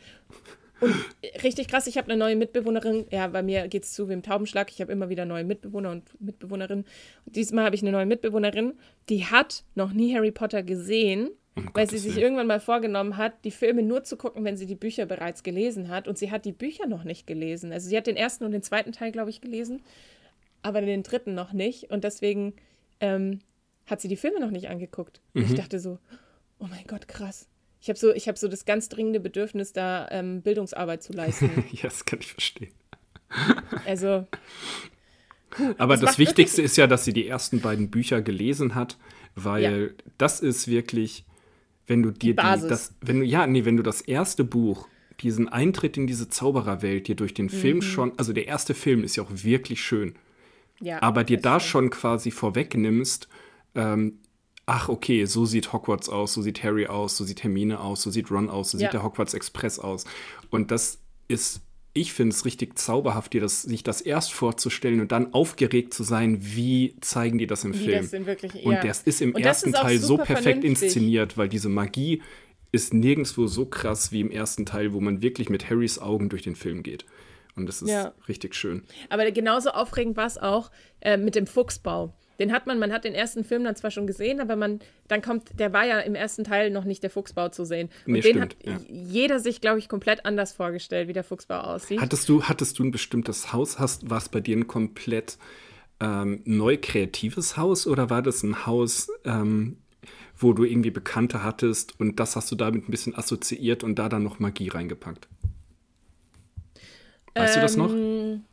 Und 0.83 0.95
richtig 1.43 1.69
krass, 1.69 1.87
ich 1.87 1.97
habe 1.97 2.11
eine 2.11 2.17
neue 2.17 2.35
Mitbewohnerin. 2.35 3.05
Ja, 3.09 3.27
bei 3.27 3.41
mir 3.41 3.69
geht 3.69 3.83
es 3.83 3.93
zu 3.93 4.09
wie 4.09 4.13
im 4.13 4.21
Taubenschlag. 4.21 4.69
Ich 4.69 4.81
habe 4.81 4.91
immer 4.91 5.07
wieder 5.07 5.23
neue 5.23 5.45
Mitbewohner 5.45 5.91
und 5.91 6.03
Mitbewohnerinnen. 6.19 6.85
Und 7.25 7.35
diesmal 7.35 7.63
habe 7.63 7.75
ich 7.75 7.81
eine 7.81 7.91
neue 7.91 8.05
Mitbewohnerin, 8.05 8.73
die 9.07 9.25
hat 9.25 9.63
noch 9.75 9.93
nie 9.93 10.13
Harry 10.13 10.31
Potter 10.31 10.61
gesehen, 10.61 11.29
um 11.55 11.69
weil 11.73 11.89
sie 11.89 11.99
sich 11.99 12.17
irgendwann 12.17 12.47
mal 12.47 12.59
vorgenommen 12.59 13.15
hat, 13.15 13.45
die 13.45 13.51
Filme 13.51 13.81
nur 13.81 14.03
zu 14.03 14.17
gucken, 14.17 14.43
wenn 14.43 14.57
sie 14.57 14.65
die 14.65 14.75
Bücher 14.75 15.05
bereits 15.05 15.43
gelesen 15.43 15.87
hat. 15.87 16.07
Und 16.07 16.17
sie 16.17 16.31
hat 16.31 16.43
die 16.43 16.51
Bücher 16.51 16.85
noch 16.85 17.05
nicht 17.05 17.27
gelesen. 17.27 17.71
Also 17.71 17.87
sie 17.87 17.95
hat 17.95 18.07
den 18.07 18.17
ersten 18.17 18.43
und 18.43 18.51
den 18.51 18.63
zweiten 18.63 18.91
Teil, 18.91 19.13
glaube 19.13 19.29
ich, 19.29 19.39
gelesen, 19.39 19.81
aber 20.63 20.81
den 20.81 21.03
dritten 21.03 21.33
noch 21.33 21.53
nicht. 21.53 21.91
Und 21.91 22.03
deswegen 22.03 22.53
ähm, 22.99 23.39
hat 23.85 24.01
sie 24.01 24.09
die 24.09 24.17
Filme 24.17 24.41
noch 24.41 24.51
nicht 24.51 24.69
angeguckt. 24.69 25.21
Mhm. 25.33 25.43
Und 25.43 25.49
ich 25.49 25.55
dachte 25.55 25.79
so, 25.79 25.99
oh 26.59 26.65
mein 26.69 26.85
Gott, 26.87 27.07
krass. 27.07 27.47
Ich 27.83 27.89
habe 27.89 27.99
so, 27.99 28.13
hab 28.13 28.37
so 28.37 28.47
das 28.47 28.63
ganz 28.63 28.87
dringende 28.87 29.19
Bedürfnis, 29.19 29.73
da 29.73 30.07
ähm, 30.09 30.41
Bildungsarbeit 30.41 31.03
zu 31.03 31.11
leisten. 31.11 31.65
ja, 31.71 31.83
das 31.83 32.05
kann 32.05 32.19
ich 32.21 32.31
verstehen. 32.31 32.71
Also. 33.85 34.25
Puh, 35.49 35.75
Aber 35.77 35.95
das, 35.95 36.11
das 36.11 36.17
Wichtigste 36.17 36.61
ist 36.61 36.77
ja, 36.77 36.87
dass 36.87 37.03
sie 37.03 37.11
die 37.11 37.27
ersten 37.27 37.59
beiden 37.59 37.89
Bücher 37.89 38.21
gelesen 38.21 38.73
hat, 38.73 38.97
weil 39.35 39.61
ja. 39.97 40.03
das 40.17 40.39
ist 40.39 40.69
wirklich, 40.69 41.25
wenn 41.85 42.03
du 42.03 42.11
dir 42.11 42.35
die, 42.35 42.61
die, 42.61 42.67
das, 42.69 42.93
wenn 43.01 43.19
du, 43.19 43.25
ja, 43.25 43.47
nee, 43.47 43.65
wenn 43.65 43.75
du 43.75 43.83
das 43.83 43.99
erste 43.99 44.45
Buch, 44.45 44.87
diesen 45.19 45.49
Eintritt 45.49 45.97
in 45.97 46.07
diese 46.07 46.29
Zaubererwelt 46.29 47.09
dir 47.09 47.15
durch 47.15 47.33
den 47.33 47.49
Film 47.49 47.77
mhm. 47.77 47.81
schon, 47.81 48.13
also 48.17 48.31
der 48.31 48.47
erste 48.47 48.75
Film 48.75 49.03
ist 49.03 49.17
ja 49.17 49.23
auch 49.23 49.31
wirklich 49.31 49.83
schön. 49.83 50.15
Ja, 50.79 51.01
aber 51.01 51.25
dir 51.25 51.37
da 51.37 51.59
schon 51.59 51.89
quasi 51.89 52.31
vorwegnimmst, 52.31 53.27
ähm, 53.75 54.19
ach 54.65 54.89
okay, 54.89 55.25
so 55.25 55.45
sieht 55.45 55.73
Hogwarts 55.73 56.09
aus, 56.09 56.33
so 56.33 56.41
sieht 56.41 56.63
Harry 56.63 56.87
aus, 56.87 57.17
so 57.17 57.23
sieht 57.23 57.43
Hermine 57.43 57.79
aus, 57.79 58.01
so 58.01 58.09
sieht 58.09 58.31
Ron 58.31 58.49
aus, 58.49 58.71
so 58.71 58.77
ja. 58.77 58.87
sieht 58.87 58.93
der 58.93 59.03
Hogwarts 59.03 59.33
Express 59.33 59.79
aus. 59.79 60.05
Und 60.49 60.71
das 60.71 60.99
ist, 61.27 61.61
ich 61.93 62.13
finde 62.13 62.33
es 62.33 62.45
richtig 62.45 62.77
zauberhaft, 62.79 63.33
dir 63.33 63.41
das, 63.41 63.63
sich 63.63 63.83
das 63.83 64.01
erst 64.01 64.33
vorzustellen 64.33 65.01
und 65.01 65.11
dann 65.11 65.33
aufgeregt 65.33 65.93
zu 65.93 66.03
sein, 66.03 66.37
wie 66.41 66.95
zeigen 67.01 67.37
die 67.37 67.47
das 67.47 67.63
im 67.63 67.73
wie 67.73 67.85
Film. 67.85 68.09
Das 68.09 68.25
wirklich, 68.25 68.53
ja. 68.53 68.61
Und 68.63 68.83
das 68.83 69.01
ist 69.01 69.21
im 69.21 69.35
und 69.35 69.41
ersten 69.41 69.69
ist 69.69 69.79
Teil 69.79 69.99
so 69.99 70.17
perfekt 70.17 70.61
vernünftig. 70.61 70.83
inszeniert, 70.83 71.37
weil 71.37 71.49
diese 71.49 71.69
Magie 71.69 72.21
ist 72.71 72.93
nirgendwo 72.93 73.47
so 73.47 73.65
krass 73.65 74.11
wie 74.11 74.21
im 74.21 74.31
ersten 74.31 74.65
Teil, 74.65 74.93
wo 74.93 74.99
man 74.99 75.21
wirklich 75.21 75.49
mit 75.49 75.69
Harrys 75.69 75.99
Augen 75.99 76.29
durch 76.29 76.41
den 76.41 76.55
Film 76.55 76.83
geht. 76.83 77.05
Und 77.55 77.67
das 77.67 77.83
ist 77.83 77.89
ja. 77.89 78.13
richtig 78.27 78.55
schön. 78.55 78.81
Aber 79.09 79.29
genauso 79.31 79.69
aufregend 79.69 80.17
war 80.17 80.25
es 80.25 80.39
auch 80.39 80.71
äh, 81.01 81.17
mit 81.17 81.35
dem 81.35 81.45
Fuchsbau. 81.45 82.15
Den 82.39 82.51
hat 82.51 82.67
man, 82.67 82.79
man 82.79 82.91
hat 82.91 83.03
den 83.03 83.13
ersten 83.13 83.43
Film 83.43 83.63
dann 83.63 83.75
zwar 83.75 83.91
schon 83.91 84.07
gesehen, 84.07 84.39
aber 84.39 84.55
man, 84.55 84.79
dann 85.07 85.21
kommt, 85.21 85.59
der 85.59 85.73
war 85.73 85.85
ja 85.85 85.99
im 85.99 86.15
ersten 86.15 86.43
Teil 86.43 86.71
noch 86.71 86.83
nicht 86.83 87.03
der 87.03 87.09
Fuchsbau 87.09 87.49
zu 87.49 87.65
sehen. 87.65 87.89
Und 88.05 88.13
nee, 88.13 88.21
den 88.21 88.35
stimmt, 88.35 88.41
hat 88.41 88.55
ja. 88.65 88.79
jeder 88.89 89.39
sich, 89.39 89.61
glaube 89.61 89.79
ich, 89.79 89.87
komplett 89.89 90.25
anders 90.25 90.53
vorgestellt, 90.53 91.07
wie 91.07 91.13
der 91.13 91.23
Fuchsbau 91.23 91.59
aussieht. 91.59 92.01
Hattest 92.01 92.27
du, 92.29 92.43
hattest 92.43 92.79
du 92.79 92.83
ein 92.83 92.91
bestimmtes 92.91 93.53
Haus? 93.53 93.79
Hast, 93.79 94.09
war 94.09 94.17
es 94.17 94.29
bei 94.29 94.41
dir 94.41 94.57
ein 94.57 94.67
komplett 94.67 95.37
ähm, 95.99 96.41
neu 96.45 96.77
kreatives 96.81 97.57
Haus 97.57 97.87
oder 97.87 98.09
war 98.09 98.21
das 98.21 98.43
ein 98.43 98.65
Haus, 98.65 99.09
ähm, 99.25 99.77
wo 100.35 100.53
du 100.53 100.63
irgendwie 100.63 100.91
Bekannte 100.91 101.43
hattest 101.43 101.99
und 101.99 102.19
das 102.19 102.35
hast 102.35 102.51
du 102.51 102.55
damit 102.55 102.87
ein 102.87 102.91
bisschen 102.91 103.15
assoziiert 103.15 103.83
und 103.83 103.97
da 103.99 104.09
dann 104.09 104.23
noch 104.23 104.39
Magie 104.39 104.69
reingepackt? 104.69 105.27
Weißt 107.35 107.55
ähm, 107.55 107.59
du 107.59 107.61
das 107.61 107.77
noch? 107.77 107.91
Ähm, 107.91 108.43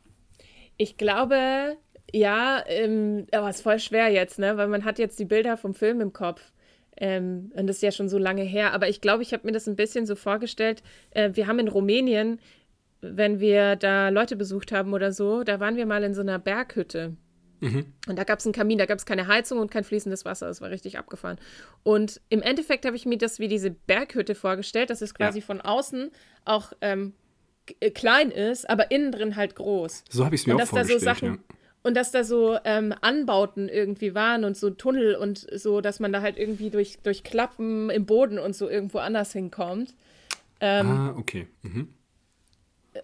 ich 0.77 0.97
glaube, 0.97 1.77
ja, 2.13 2.63
ähm, 2.67 3.27
aber 3.31 3.49
es 3.49 3.57
ist 3.57 3.61
voll 3.61 3.79
schwer 3.79 4.09
jetzt, 4.09 4.39
ne? 4.39 4.57
Weil 4.57 4.67
man 4.67 4.85
hat 4.85 4.99
jetzt 4.99 5.19
die 5.19 5.25
Bilder 5.25 5.57
vom 5.57 5.73
Film 5.73 6.01
im 6.01 6.13
Kopf. 6.13 6.41
Ähm, 6.97 7.51
und 7.55 7.67
das 7.67 7.77
ist 7.77 7.83
ja 7.83 7.91
schon 7.91 8.09
so 8.09 8.17
lange 8.17 8.43
her. 8.43 8.73
Aber 8.73 8.89
ich 8.89 9.01
glaube, 9.01 9.23
ich 9.23 9.33
habe 9.33 9.45
mir 9.45 9.53
das 9.53 9.67
ein 9.67 9.75
bisschen 9.75 10.05
so 10.05 10.15
vorgestellt. 10.15 10.83
Äh, 11.11 11.31
wir 11.33 11.47
haben 11.47 11.59
in 11.59 11.67
Rumänien, 11.67 12.39
wenn 13.01 13.39
wir 13.39 13.75
da 13.75 14.09
Leute 14.09 14.35
besucht 14.35 14.71
haben 14.71 14.93
oder 14.93 15.11
so, 15.11 15.43
da 15.43 15.59
waren 15.59 15.75
wir 15.75 15.85
mal 15.85 16.03
in 16.03 16.13
so 16.13 16.21
einer 16.21 16.37
Berghütte. 16.37 17.15
Mhm. 17.61 17.85
Und 18.07 18.17
da 18.17 18.23
gab 18.23 18.39
es 18.39 18.45
einen 18.45 18.53
Kamin, 18.53 18.77
da 18.77 18.85
gab 18.85 18.97
es 18.97 19.05
keine 19.05 19.27
Heizung 19.27 19.59
und 19.59 19.71
kein 19.71 19.83
fließendes 19.83 20.25
Wasser. 20.25 20.47
Das 20.47 20.61
war 20.61 20.69
richtig 20.69 20.97
abgefahren. 20.97 21.37
Und 21.83 22.19
im 22.29 22.41
Endeffekt 22.41 22.85
habe 22.85 22.95
ich 22.95 23.05
mir 23.05 23.17
das 23.17 23.39
wie 23.39 23.47
diese 23.47 23.71
Berghütte 23.71 24.35
vorgestellt, 24.35 24.89
dass 24.89 25.01
es 25.01 25.13
quasi 25.13 25.39
ja. 25.39 25.45
von 25.45 25.61
außen 25.61 26.11
auch 26.43 26.73
ähm, 26.81 27.13
äh, 27.79 27.91
klein 27.91 28.31
ist, 28.31 28.69
aber 28.69 28.91
innen 28.91 29.11
drin 29.11 29.35
halt 29.35 29.55
groß. 29.55 30.03
So 30.09 30.25
habe 30.25 30.35
ich 30.35 30.41
es 30.41 30.47
mir 30.47 30.55
und 30.55 30.61
auch 30.61 30.67
vorgestellt. 30.67 31.01
Da 31.01 31.13
so 31.13 31.19
Sachen, 31.19 31.33
ja. 31.35 31.55
Und 31.83 31.97
dass 31.97 32.11
da 32.11 32.23
so 32.23 32.57
ähm, 32.63 32.93
Anbauten 33.01 33.67
irgendwie 33.67 34.13
waren 34.13 34.43
und 34.43 34.55
so 34.55 34.69
Tunnel 34.69 35.15
und 35.15 35.47
so, 35.51 35.81
dass 35.81 35.99
man 35.99 36.13
da 36.13 36.21
halt 36.21 36.37
irgendwie 36.37 36.69
durch, 36.69 36.99
durch 37.01 37.23
Klappen 37.23 37.89
im 37.89 38.05
Boden 38.05 38.37
und 38.37 38.55
so 38.55 38.69
irgendwo 38.69 38.99
anders 38.99 39.33
hinkommt. 39.33 39.95
Ähm, 40.59 40.87
ah, 40.87 41.15
okay. 41.17 41.47
Mhm. 41.63 41.89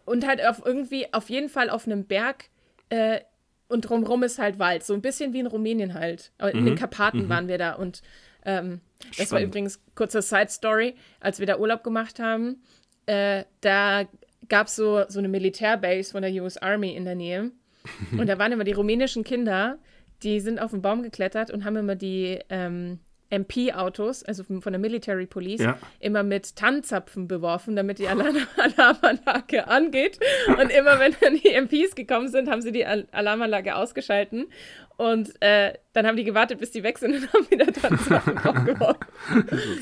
Und 0.05 0.27
halt 0.27 0.45
auf 0.45 0.61
irgendwie, 0.63 1.11
auf 1.11 1.29
jeden 1.29 1.49
Fall 1.49 1.69
auf 1.69 1.87
einem 1.87 2.05
Berg 2.05 2.49
äh, 2.89 3.21
und 3.67 3.81
drumherum 3.81 4.23
ist 4.23 4.39
halt 4.39 4.59
Wald. 4.59 4.83
So 4.83 4.93
ein 4.93 5.01
bisschen 5.01 5.33
wie 5.33 5.39
in 5.39 5.47
Rumänien 5.47 5.93
halt. 5.93 6.31
In 6.39 6.61
mhm. 6.61 6.65
den 6.65 6.75
Karpaten 6.75 7.23
mhm. 7.23 7.29
waren 7.29 7.47
wir 7.47 7.57
da 7.57 7.73
und 7.73 8.01
ähm, 8.45 8.81
das 9.17 9.31
war 9.31 9.41
übrigens 9.41 9.81
kurze 9.93 10.21
Side 10.21 10.49
Story, 10.49 10.95
als 11.19 11.39
wir 11.39 11.45
da 11.45 11.57
Urlaub 11.57 11.83
gemacht 11.83 12.19
haben. 12.19 12.63
Äh, 13.05 13.43
da 13.61 14.05
gab 14.47 14.67
es 14.67 14.75
so, 14.75 15.03
so 15.09 15.19
eine 15.19 15.27
Militärbase 15.27 16.11
von 16.11 16.21
der 16.21 16.31
US 16.41 16.57
Army 16.57 16.95
in 16.95 17.05
der 17.05 17.15
Nähe. 17.15 17.51
Und 18.17 18.27
da 18.27 18.37
waren 18.37 18.51
immer 18.51 18.63
die 18.63 18.73
rumänischen 18.73 19.23
Kinder, 19.23 19.77
die 20.23 20.39
sind 20.39 20.59
auf 20.59 20.71
den 20.71 20.81
Baum 20.81 21.03
geklettert 21.03 21.51
und 21.51 21.63
haben 21.63 21.75
immer 21.75 21.95
die 21.95 22.39
ähm, 22.49 22.99
MP-Autos, 23.29 24.23
also 24.23 24.43
von 24.43 24.61
der 24.61 24.79
Military 24.79 25.25
Police, 25.25 25.61
ja. 25.61 25.77
immer 25.99 26.23
mit 26.23 26.55
Tannenzapfen 26.55 27.27
beworfen, 27.27 27.75
damit 27.75 27.99
die 27.99 28.07
Alarm 28.07 28.37
Alarmanlage 28.57 29.67
angeht. 29.67 30.19
Und 30.47 30.71
immer 30.71 30.99
wenn 30.99 31.13
dann 31.19 31.35
die 31.35 31.49
MPs 31.49 31.95
gekommen 31.95 32.29
sind, 32.29 32.49
haben 32.49 32.61
sie 32.61 32.71
die 32.71 32.85
Al 32.85 33.07
Alarmanlage 33.11 33.75
ausgeschalten. 33.75 34.47
Und 34.95 35.39
äh, 35.41 35.73
dann 35.93 36.07
haben 36.07 36.15
die 36.15 36.23
gewartet, 36.23 36.59
bis 36.59 36.71
die 36.71 36.83
weg 36.83 36.97
sind 36.97 37.15
und 37.15 37.33
haben 37.33 37.45
wieder 37.51 37.71
Tannenzapfen 37.71 38.35
draufgeworfen. 38.35 39.07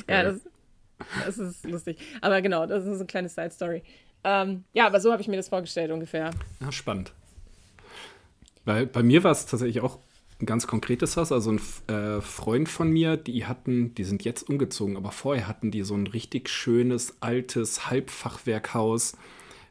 ja, 0.09 0.23
das, 0.23 0.41
das, 1.25 1.37
ist 1.37 1.65
lustig. 1.65 1.97
Aber 2.21 2.41
genau, 2.41 2.65
das 2.65 2.85
ist 2.85 2.97
eine 2.97 3.05
kleine 3.05 3.29
Side-Story. 3.29 3.83
Ähm, 4.23 4.63
ja, 4.73 4.87
aber 4.87 4.99
so 4.99 5.11
habe 5.11 5.21
ich 5.21 5.27
mir 5.27 5.37
das 5.37 5.49
vorgestellt 5.49 5.91
ungefähr. 5.91 6.31
Ja, 6.59 6.71
spannend. 6.71 7.13
Weil 8.65 8.87
bei 8.87 9.03
mir 9.03 9.23
war 9.23 9.31
es 9.31 9.45
tatsächlich 9.45 9.81
auch 9.81 9.99
ein 10.41 10.45
ganz 10.45 10.67
konkretes 10.67 11.17
Haus. 11.17 11.31
Also 11.31 11.51
ein 11.51 11.61
äh, 11.87 12.21
Freund 12.21 12.67
von 12.67 12.89
mir, 12.89 13.17
die 13.17 13.45
hatten, 13.45 13.93
die 13.95 14.03
sind 14.03 14.25
jetzt 14.25 14.49
umgezogen, 14.49 14.97
aber 14.97 15.11
vorher 15.11 15.47
hatten 15.47 15.71
die 15.71 15.83
so 15.83 15.95
ein 15.95 16.07
richtig 16.07 16.49
schönes, 16.49 17.17
altes 17.21 17.89
Halbfachwerkhaus 17.89 19.15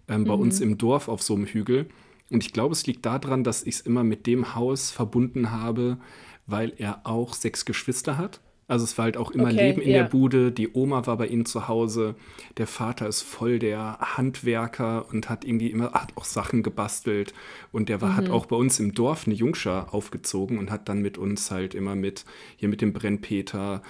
ähm, 0.08 0.22
mhm. 0.22 0.26
bei 0.26 0.34
uns 0.34 0.60
im 0.60 0.78
Dorf 0.78 1.08
auf 1.08 1.22
so 1.22 1.34
einem 1.34 1.46
Hügel. 1.46 1.86
Und 2.30 2.42
ich 2.42 2.52
glaube, 2.52 2.72
es 2.72 2.86
liegt 2.86 3.04
daran, 3.04 3.44
dass 3.44 3.62
ich 3.64 3.76
es 3.76 3.80
immer 3.82 4.04
mit 4.04 4.26
dem 4.26 4.54
Haus 4.54 4.90
verbunden 4.90 5.50
habe, 5.50 5.98
weil 6.46 6.72
er 6.78 7.06
auch 7.06 7.34
sechs 7.34 7.64
Geschwister 7.64 8.16
hat. 8.16 8.40
Also 8.66 8.84
es 8.84 8.96
war 8.96 9.04
halt 9.04 9.16
auch 9.16 9.30
immer 9.30 9.48
okay, 9.48 9.68
Leben 9.68 9.82
in 9.82 9.90
yeah. 9.90 10.02
der 10.02 10.08
Bude. 10.08 10.50
Die 10.50 10.72
Oma 10.72 11.06
war 11.06 11.18
bei 11.18 11.26
ihnen 11.26 11.44
zu 11.44 11.68
Hause. 11.68 12.14
Der 12.56 12.66
Vater 12.66 13.06
ist 13.06 13.22
voll 13.22 13.58
der 13.58 13.98
Handwerker 14.00 15.06
und 15.10 15.28
hat 15.28 15.44
irgendwie 15.44 15.70
immer 15.70 15.92
hat 15.92 16.12
auch 16.16 16.24
Sachen 16.24 16.62
gebastelt. 16.62 17.34
Und 17.72 17.88
der 17.88 18.00
war, 18.00 18.12
mhm. 18.12 18.16
hat 18.16 18.30
auch 18.30 18.46
bei 18.46 18.56
uns 18.56 18.80
im 18.80 18.94
Dorf 18.94 19.26
eine 19.26 19.34
Jungschar 19.34 19.92
aufgezogen 19.92 20.58
und 20.58 20.70
hat 20.70 20.88
dann 20.88 21.02
mit 21.02 21.18
uns 21.18 21.50
halt 21.50 21.74
immer 21.74 21.94
mit, 21.94 22.24
hier 22.56 22.68
mit 22.68 22.80
dem 22.80 22.92
Brennpeter, 22.92 23.82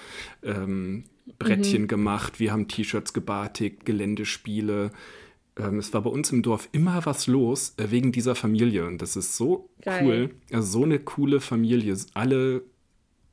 ähm, 0.43 1.05
Brettchen 1.39 1.83
mhm. 1.83 1.87
gemacht. 1.87 2.39
Wir 2.39 2.51
haben 2.51 2.67
T-Shirts 2.67 3.13
gebartigt, 3.13 3.85
Geländespiele. 3.85 4.91
Ähm, 5.57 5.79
es 5.79 5.93
war 5.93 6.01
bei 6.01 6.09
uns 6.09 6.31
im 6.31 6.41
Dorf 6.41 6.67
immer 6.73 7.05
was 7.05 7.27
los 7.27 7.75
äh, 7.77 7.91
wegen 7.91 8.11
dieser 8.11 8.35
Familie. 8.35 8.85
Und 8.85 9.01
das 9.01 9.15
ist 9.15 9.37
so 9.37 9.69
Geil. 9.81 10.03
cool. 10.03 10.29
Also 10.51 10.79
so 10.79 10.83
eine 10.83 10.99
coole 10.99 11.39
Familie. 11.39 11.95
Alle 12.13 12.63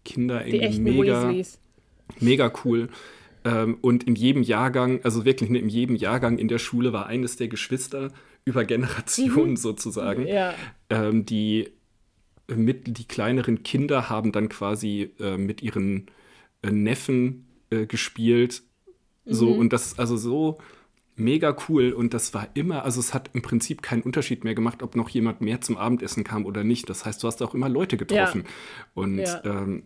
Kinder 0.04 0.46
irgendwie 0.46 0.80
mega, 0.80 1.34
mega 2.20 2.52
cool. 2.64 2.88
Ähm, 3.44 3.78
und 3.80 4.04
in 4.04 4.14
jedem 4.14 4.42
Jahrgang, 4.42 5.00
also 5.02 5.24
wirklich 5.24 5.50
in 5.50 5.68
jedem 5.68 5.96
Jahrgang 5.96 6.38
in 6.38 6.48
der 6.48 6.58
Schule 6.58 6.92
war 6.92 7.06
eines 7.06 7.36
der 7.36 7.48
Geschwister 7.48 8.12
über 8.44 8.64
Generationen 8.64 9.50
mhm. 9.50 9.56
sozusagen, 9.56 10.26
ja. 10.26 10.54
ähm, 10.90 11.26
die 11.26 11.70
mit 12.48 12.98
die 12.98 13.06
kleineren 13.06 13.62
Kinder 13.62 14.10
haben 14.10 14.32
dann 14.32 14.48
quasi 14.48 15.10
äh, 15.20 15.36
mit 15.36 15.62
ihren 15.62 16.06
äh, 16.62 16.70
Neffen 16.70 17.46
äh, 17.70 17.86
gespielt. 17.86 18.62
So, 19.24 19.50
mhm. 19.50 19.58
und 19.60 19.72
das 19.72 19.86
ist 19.86 20.00
also 20.00 20.16
so 20.16 20.58
mega 21.14 21.56
cool 21.68 21.92
und 21.92 22.14
das 22.14 22.34
war 22.34 22.48
immer, 22.54 22.84
also 22.84 22.98
es 22.98 23.14
hat 23.14 23.30
im 23.34 23.42
Prinzip 23.42 23.82
keinen 23.82 24.02
Unterschied 24.02 24.44
mehr 24.44 24.54
gemacht, 24.54 24.82
ob 24.82 24.96
noch 24.96 25.08
jemand 25.08 25.40
mehr 25.40 25.60
zum 25.60 25.76
Abendessen 25.76 26.24
kam 26.24 26.44
oder 26.46 26.64
nicht. 26.64 26.88
Das 26.88 27.04
heißt, 27.04 27.22
du 27.22 27.28
hast 27.28 27.42
auch 27.42 27.54
immer 27.54 27.68
Leute 27.68 27.96
getroffen. 27.96 28.44
Ja. 28.44 28.50
Und 28.94 29.18
ja. 29.18 29.44
Ähm, 29.44 29.84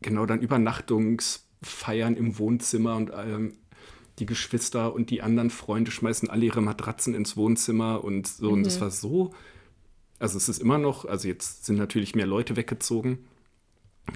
genau 0.00 0.26
dann 0.26 0.40
Übernachtungsfeiern 0.40 2.16
im 2.16 2.38
Wohnzimmer 2.38 2.96
und 2.96 3.10
ähm, 3.14 3.54
die 4.18 4.26
Geschwister 4.26 4.94
und 4.94 5.10
die 5.10 5.22
anderen 5.22 5.50
Freunde 5.50 5.90
schmeißen 5.90 6.30
alle 6.30 6.46
ihre 6.46 6.62
Matratzen 6.62 7.14
ins 7.14 7.36
Wohnzimmer 7.36 8.02
und 8.02 8.26
so. 8.26 8.46
Mhm. 8.46 8.52
Und 8.52 8.66
das 8.66 8.80
war 8.80 8.90
so, 8.90 9.32
also 10.18 10.36
es 10.38 10.48
ist 10.48 10.60
immer 10.60 10.78
noch, 10.78 11.04
also 11.04 11.28
jetzt 11.28 11.66
sind 11.66 11.76
natürlich 11.76 12.14
mehr 12.14 12.26
Leute 12.26 12.56
weggezogen. 12.56 13.26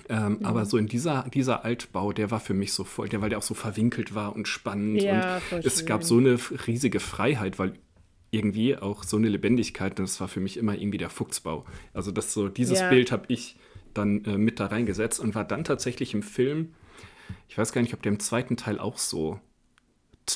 Ähm, 0.08 0.38
mhm. 0.38 0.46
Aber 0.46 0.64
so 0.66 0.76
in 0.76 0.86
dieser, 0.86 1.28
dieser 1.34 1.64
Altbau, 1.64 2.12
der 2.12 2.30
war 2.30 2.40
für 2.40 2.54
mich 2.54 2.72
so 2.72 2.84
voll, 2.84 3.08
der, 3.08 3.20
weil 3.20 3.28
der 3.28 3.38
auch 3.38 3.42
so 3.42 3.54
verwinkelt 3.54 4.14
war 4.14 4.34
und 4.34 4.48
spannend. 4.48 5.02
Ja, 5.02 5.40
und 5.50 5.64
es 5.64 5.78
schön. 5.78 5.86
gab 5.86 6.04
so 6.04 6.18
eine 6.18 6.38
riesige 6.66 7.00
Freiheit, 7.00 7.58
weil 7.58 7.74
irgendwie 8.30 8.76
auch 8.76 9.02
so 9.02 9.16
eine 9.16 9.28
Lebendigkeit, 9.28 9.98
das 9.98 10.20
war 10.20 10.28
für 10.28 10.40
mich 10.40 10.56
immer 10.56 10.76
irgendwie 10.76 10.98
der 10.98 11.10
Fuchsbau. 11.10 11.64
Also 11.92 12.12
das 12.12 12.32
so, 12.32 12.48
dieses 12.48 12.78
ja. 12.78 12.88
Bild 12.88 13.10
habe 13.10 13.24
ich 13.28 13.56
dann 13.94 14.24
äh, 14.24 14.38
mit 14.38 14.60
da 14.60 14.66
reingesetzt 14.66 15.20
und 15.20 15.34
war 15.34 15.44
dann 15.44 15.64
tatsächlich 15.64 16.14
im 16.14 16.22
Film, 16.22 16.74
ich 17.48 17.58
weiß 17.58 17.72
gar 17.72 17.82
nicht, 17.82 17.94
ob 17.94 18.02
der 18.02 18.12
im 18.12 18.20
zweiten 18.20 18.56
Teil 18.56 18.78
auch 18.78 18.98
so 18.98 19.40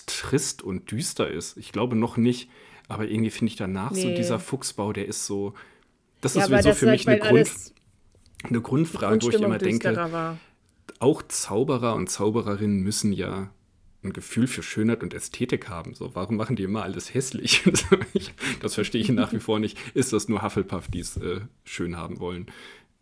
trist 0.06 0.62
und 0.62 0.90
düster 0.90 1.28
ist. 1.28 1.56
Ich 1.56 1.72
glaube 1.72 1.96
noch 1.96 2.16
nicht, 2.16 2.50
aber 2.88 3.06
irgendwie 3.08 3.30
finde 3.30 3.50
ich 3.50 3.56
danach 3.56 3.92
nee. 3.92 4.02
so 4.02 4.14
dieser 4.14 4.38
Fuchsbau, 4.38 4.92
der 4.92 5.06
ist 5.06 5.26
so, 5.26 5.54
das 6.20 6.34
ja, 6.34 6.42
ist 6.42 6.48
sowieso 6.48 6.74
für 6.74 6.90
mich 6.90 7.08
eine, 7.08 7.18
Grund, 7.18 7.50
eine 8.42 8.60
Grundfrage, 8.60 9.22
wo 9.22 9.30
ich 9.30 9.40
immer 9.40 9.58
denke, 9.58 9.94
war. 9.94 10.38
auch 10.98 11.22
Zauberer 11.22 11.94
und 11.94 12.10
Zaubererinnen 12.10 12.80
müssen 12.80 13.12
ja 13.12 13.50
ein 14.02 14.12
Gefühl 14.12 14.46
für 14.46 14.62
Schönheit 14.62 15.02
und 15.02 15.14
Ästhetik 15.14 15.68
haben. 15.68 15.94
So, 15.94 16.14
warum 16.14 16.36
machen 16.36 16.56
die 16.56 16.62
immer 16.62 16.82
alles 16.82 17.14
hässlich? 17.14 17.62
das 18.60 18.74
verstehe 18.74 19.00
ich 19.00 19.08
nach 19.08 19.32
wie 19.32 19.40
vor 19.40 19.58
nicht. 19.58 19.78
Ist 19.94 20.12
das 20.12 20.28
nur 20.28 20.42
Hufflepuff, 20.42 20.88
die 20.88 21.00
es 21.00 21.16
äh, 21.16 21.40
schön 21.64 21.96
haben 21.96 22.20
wollen? 22.20 22.46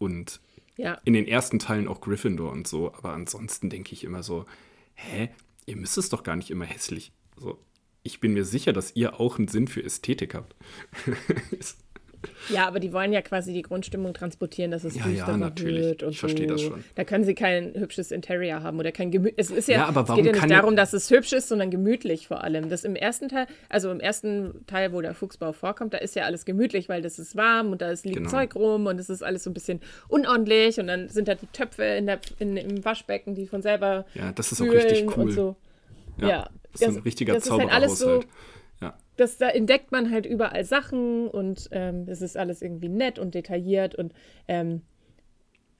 Und 0.02 0.40
ja. 0.76 0.98
in 1.04 1.12
den 1.12 1.28
ersten 1.28 1.60
Teilen 1.60 1.86
auch 1.86 2.00
Gryffindor 2.00 2.50
und 2.50 2.66
so. 2.66 2.92
Aber 2.92 3.12
ansonsten 3.12 3.70
denke 3.70 3.92
ich 3.92 4.02
immer 4.02 4.24
so, 4.24 4.46
hä, 4.94 5.28
ihr 5.64 5.76
müsst 5.76 5.96
es 5.96 6.08
doch 6.08 6.24
gar 6.24 6.34
nicht 6.34 6.50
immer 6.50 6.64
hässlich. 6.64 7.12
So, 7.36 7.64
ich 8.02 8.18
bin 8.18 8.32
mir 8.32 8.44
sicher, 8.44 8.72
dass 8.72 8.96
ihr 8.96 9.20
auch 9.20 9.38
einen 9.38 9.46
Sinn 9.46 9.68
für 9.68 9.84
Ästhetik 9.84 10.34
habt. 10.34 10.56
Ja, 12.48 12.66
aber 12.66 12.80
die 12.80 12.92
wollen 12.92 13.12
ja 13.12 13.22
quasi 13.22 13.52
die 13.52 13.62
Grundstimmung 13.62 14.14
transportieren, 14.14 14.70
dass 14.70 14.84
es 14.84 14.94
ja, 14.96 15.04
düsterer 15.04 15.38
ja, 15.38 15.58
wird 15.58 16.02
und 16.02 16.10
ich 16.10 16.20
verstehe 16.20 16.48
so. 16.48 16.54
das 16.54 16.62
schon. 16.62 16.84
Da 16.94 17.04
können 17.04 17.24
sie 17.24 17.34
kein 17.34 17.74
hübsches 17.74 18.10
Interior 18.10 18.62
haben 18.62 18.78
oder 18.78 18.92
kein 18.92 19.10
gemütlich. 19.10 19.38
Es 19.38 19.50
ist 19.50 19.68
ja, 19.68 19.78
ja 19.78 19.86
aber 19.86 20.08
warum 20.08 20.20
es 20.20 20.26
geht 20.26 20.36
ja 20.36 20.46
nicht 20.46 20.54
darum, 20.54 20.76
dass 20.76 20.92
es 20.92 21.10
hübsch 21.10 21.32
ist, 21.32 21.48
sondern 21.48 21.70
gemütlich 21.70 22.26
vor 22.28 22.42
allem. 22.42 22.68
Das 22.68 22.84
im 22.84 22.96
ersten 22.96 23.28
Teil, 23.28 23.46
also 23.68 23.90
im 23.90 24.00
ersten 24.00 24.64
Teil, 24.66 24.92
wo 24.92 25.00
der 25.00 25.14
Fuchsbau 25.14 25.52
vorkommt, 25.52 25.94
da 25.94 25.98
ist 25.98 26.16
ja 26.16 26.24
alles 26.24 26.44
gemütlich, 26.44 26.88
weil 26.88 27.02
das 27.02 27.18
ist 27.18 27.36
warm 27.36 27.72
und 27.72 27.82
da 27.82 27.90
ist 27.90 28.04
liegt 28.04 28.18
genau. 28.18 28.30
Zeug 28.30 28.54
rum 28.54 28.86
und 28.86 28.98
es 28.98 29.10
ist 29.10 29.22
alles 29.22 29.44
so 29.44 29.50
ein 29.50 29.54
bisschen 29.54 29.80
unordentlich 30.08 30.78
und 30.78 30.86
dann 30.86 31.08
sind 31.08 31.28
da 31.28 31.34
die 31.34 31.46
Töpfe 31.46 31.84
in 31.84 32.06
der, 32.06 32.20
in, 32.38 32.56
im 32.56 32.84
Waschbecken, 32.84 33.34
die 33.34 33.46
von 33.46 33.62
selber 33.62 34.04
Ja, 34.14 34.32
das 34.32 34.52
ist 34.52 34.60
auch 34.60 34.66
richtig 34.66 35.16
cool. 35.16 35.32
So. 35.32 35.56
Ja, 36.18 36.28
ja, 36.28 36.50
das 36.72 36.82
ist 36.82 36.96
ein 36.96 37.02
richtiger 37.02 37.34
das 37.34 37.44
Zaubererhaushalt. 37.44 37.92
Ist 37.92 38.04
halt 38.04 38.12
alles 38.12 38.22
so, 38.22 38.28
das, 39.22 39.38
da 39.38 39.48
entdeckt 39.48 39.92
man 39.92 40.10
halt 40.10 40.26
überall 40.26 40.64
Sachen 40.64 41.28
und 41.28 41.68
ähm, 41.70 42.06
es 42.08 42.20
ist 42.20 42.36
alles 42.36 42.60
irgendwie 42.60 42.88
nett 42.88 43.18
und 43.18 43.34
detailliert 43.34 43.94
und, 43.94 44.12
ähm, 44.48 44.82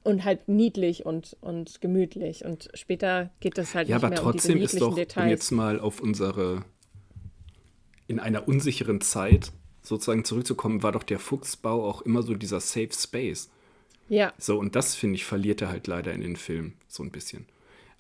und 0.05 0.25
halt 0.25 0.49
niedlich 0.49 1.05
und, 1.05 1.37
und 1.41 1.81
gemütlich. 1.81 2.45
Und 2.45 2.71
später 2.75 3.31
geht 3.41 3.59
das 3.59 3.75
halt 3.75 3.89
ja, 3.89 3.99
nicht 3.99 4.09
mehr 4.09 4.25
um 4.25 4.33
diese 4.33 4.49
niedlichen 4.53 4.77
ist 4.77 4.81
doch, 4.81 4.95
Details. 4.95 5.25
Um 5.25 5.31
jetzt 5.31 5.51
mal 5.51 5.81
auf 5.81 6.01
unsere 6.01 6.65
in 8.07 8.21
einer 8.21 8.47
unsicheren 8.47 9.01
Zeit 9.01 9.53
sozusagen 9.83 10.25
zurückzukommen, 10.25 10.83
war 10.83 10.93
doch 10.93 11.03
der 11.03 11.19
Fuchsbau 11.19 11.89
auch 11.89 12.03
immer 12.03 12.23
so 12.23 12.35
dieser 12.35 12.61
Safe 12.61 12.91
Space. 12.93 13.51
Ja. 14.09 14.33
So, 14.39 14.59
und 14.59 14.77
das, 14.77 14.95
finde 14.95 15.17
ich, 15.17 15.25
verliert 15.25 15.63
er 15.63 15.69
halt 15.69 15.87
leider 15.87 16.13
in 16.13 16.21
den 16.21 16.37
Filmen 16.37 16.75
so 16.87 17.03
ein 17.03 17.11
bisschen. 17.11 17.47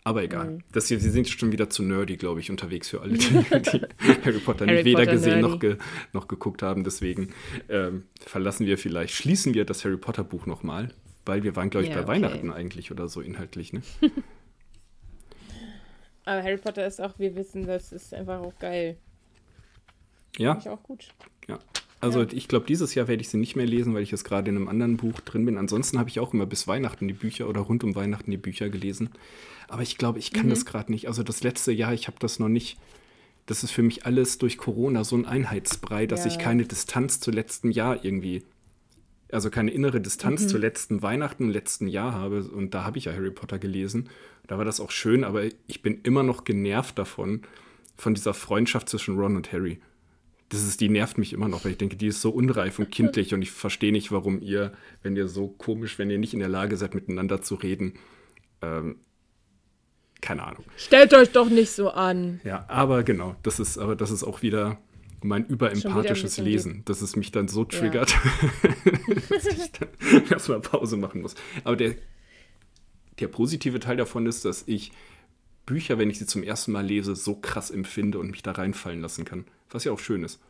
Aber 0.04 0.22
egal. 0.22 0.50
Mhm. 0.50 0.64
Das 0.72 0.88
hier, 0.88 0.98
sie 0.98 1.10
sind 1.10 1.28
schon 1.28 1.52
wieder 1.52 1.70
zu 1.70 1.84
nerdy, 1.84 2.16
glaube 2.16 2.40
ich, 2.40 2.50
unterwegs 2.50 2.88
für 2.88 3.00
alle, 3.02 3.12
die, 3.18 3.28
die 3.28 3.40
Harry 4.24 4.40
Potter 4.40 4.66
Harry 4.66 4.84
weder 4.84 5.00
Potter 5.00 5.12
gesehen 5.12 5.40
noch, 5.40 5.60
ge, 5.60 5.76
noch 6.12 6.26
geguckt 6.26 6.62
haben. 6.62 6.82
Deswegen 6.82 7.32
ähm, 7.68 8.04
verlassen 8.20 8.66
wir 8.66 8.78
vielleicht, 8.78 9.14
schließen 9.14 9.54
wir 9.54 9.64
das 9.64 9.84
Harry 9.84 9.96
Potter 9.96 10.24
Buch 10.24 10.46
nochmal, 10.46 10.92
weil 11.24 11.44
wir 11.44 11.54
waren, 11.54 11.70
glaube 11.70 11.84
ich, 11.84 11.90
ja, 11.90 11.96
bei 11.96 12.02
okay. 12.02 12.10
Weihnachten 12.10 12.52
eigentlich 12.52 12.90
oder 12.90 13.08
so 13.08 13.20
inhaltlich, 13.20 13.72
ne? 13.72 13.82
Aber 16.24 16.42
Harry 16.42 16.56
Potter 16.58 16.86
ist 16.86 17.00
auch, 17.00 17.18
wir 17.18 17.34
wissen, 17.34 17.66
das 17.66 17.92
ist 17.92 18.14
einfach 18.14 18.40
auch 18.40 18.56
geil. 18.58 18.96
Ja. 20.36 20.52
Finde 20.52 20.68
ich 20.68 20.68
auch 20.70 20.82
gut. 20.82 21.08
Ja. 21.48 21.58
Also 22.02 22.22
ich 22.22 22.48
glaube, 22.48 22.66
dieses 22.66 22.94
Jahr 22.94 23.06
werde 23.08 23.22
ich 23.22 23.28
sie 23.28 23.36
nicht 23.38 23.54
mehr 23.56 23.64
lesen, 23.66 23.94
weil 23.94 24.02
ich 24.02 24.10
jetzt 24.10 24.24
gerade 24.24 24.50
in 24.50 24.56
einem 24.56 24.68
anderen 24.68 24.96
Buch 24.96 25.20
drin 25.20 25.46
bin. 25.46 25.56
Ansonsten 25.56 25.98
habe 25.98 26.08
ich 26.10 26.18
auch 26.20 26.34
immer 26.34 26.46
bis 26.46 26.66
Weihnachten 26.66 27.06
die 27.06 27.14
Bücher 27.14 27.48
oder 27.48 27.60
rund 27.60 27.84
um 27.84 27.94
Weihnachten 27.94 28.30
die 28.30 28.36
Bücher 28.36 28.68
gelesen. 28.68 29.10
Aber 29.68 29.82
ich 29.82 29.98
glaube, 29.98 30.18
ich 30.18 30.32
kann 30.32 30.50
das 30.50 30.66
gerade 30.66 30.90
nicht. 30.90 31.06
Also 31.06 31.22
das 31.22 31.42
letzte 31.44 31.70
Jahr, 31.72 31.94
ich 31.94 32.08
habe 32.08 32.16
das 32.18 32.38
noch 32.40 32.48
nicht. 32.48 32.76
Das 33.46 33.62
ist 33.62 33.70
für 33.70 33.82
mich 33.82 34.04
alles 34.04 34.38
durch 34.38 34.58
Corona 34.58 35.04
so 35.04 35.16
ein 35.16 35.26
Einheitsbrei, 35.26 36.06
dass 36.06 36.24
Ja. 36.24 36.32
ich 36.32 36.38
keine 36.38 36.64
Distanz 36.64 37.20
zu 37.20 37.30
letztem 37.30 37.70
Jahr 37.70 38.04
irgendwie, 38.04 38.42
also 39.30 39.48
keine 39.48 39.70
innere 39.70 40.00
Distanz 40.00 40.48
zu 40.48 40.58
letzten 40.58 41.02
Weihnachten 41.02 41.44
und 41.44 41.50
letzten 41.50 41.86
Jahr 41.86 42.12
habe. 42.12 42.42
Und 42.42 42.74
da 42.74 42.84
habe 42.84 42.98
ich 42.98 43.04
ja 43.06 43.12
Harry 43.12 43.30
Potter 43.30 43.58
gelesen. 43.60 44.08
Da 44.48 44.58
war 44.58 44.64
das 44.64 44.80
auch 44.80 44.90
schön, 44.90 45.22
aber 45.22 45.44
ich 45.68 45.82
bin 45.82 46.00
immer 46.02 46.24
noch 46.24 46.42
genervt 46.42 46.98
davon, 46.98 47.42
von 47.96 48.14
dieser 48.14 48.34
Freundschaft 48.34 48.88
zwischen 48.88 49.16
Ron 49.16 49.36
und 49.36 49.52
Harry. 49.52 49.80
Das 50.52 50.62
ist, 50.62 50.82
die 50.82 50.90
nervt 50.90 51.16
mich 51.16 51.32
immer 51.32 51.48
noch, 51.48 51.64
weil 51.64 51.72
ich 51.72 51.78
denke, 51.78 51.96
die 51.96 52.08
ist 52.08 52.20
so 52.20 52.28
unreif 52.28 52.78
und 52.78 52.90
kindlich 52.90 53.32
und 53.32 53.40
ich 53.40 53.50
verstehe 53.50 53.90
nicht, 53.90 54.12
warum 54.12 54.42
ihr, 54.42 54.74
wenn 55.02 55.16
ihr 55.16 55.26
so 55.26 55.48
komisch, 55.48 55.98
wenn 55.98 56.10
ihr 56.10 56.18
nicht 56.18 56.34
in 56.34 56.40
der 56.40 56.50
Lage 56.50 56.76
seid, 56.76 56.94
miteinander 56.94 57.40
zu 57.40 57.54
reden, 57.54 57.94
ähm, 58.60 58.96
keine 60.20 60.42
Ahnung. 60.44 60.64
Stellt 60.76 61.14
euch 61.14 61.30
doch 61.32 61.48
nicht 61.48 61.70
so 61.70 61.88
an. 61.88 62.42
Ja, 62.44 62.66
aber 62.68 63.02
genau, 63.02 63.34
das 63.42 63.60
ist, 63.60 63.78
aber 63.78 63.96
das 63.96 64.10
ist 64.10 64.24
auch 64.24 64.42
wieder 64.42 64.76
mein 65.22 65.46
überempathisches 65.46 66.32
bisschen 66.32 66.44
Lesen, 66.44 66.82
dass 66.84 67.00
es 67.00 67.16
mich 67.16 67.32
dann 67.32 67.48
so 67.48 67.64
triggert, 67.64 68.14
dass 69.30 69.46
ich 69.46 69.72
dann 69.72 69.88
erstmal 70.28 70.60
Pause 70.60 70.98
machen 70.98 71.22
muss. 71.22 71.34
Aber 71.64 71.76
der, 71.76 71.94
der 73.20 73.28
positive 73.28 73.80
Teil 73.80 73.96
davon 73.96 74.26
ist, 74.26 74.44
dass 74.44 74.64
ich 74.66 74.92
Bücher, 75.64 75.96
wenn 75.96 76.10
ich 76.10 76.18
sie 76.18 76.26
zum 76.26 76.42
ersten 76.42 76.72
Mal 76.72 76.84
lese, 76.84 77.16
so 77.16 77.36
krass 77.36 77.70
empfinde 77.70 78.18
und 78.18 78.32
mich 78.32 78.42
da 78.42 78.52
reinfallen 78.52 79.00
lassen 79.00 79.24
kann. 79.24 79.46
Was 79.72 79.84
ja 79.84 79.92
auch 79.92 79.98
schön 79.98 80.22
ist. 80.22 80.40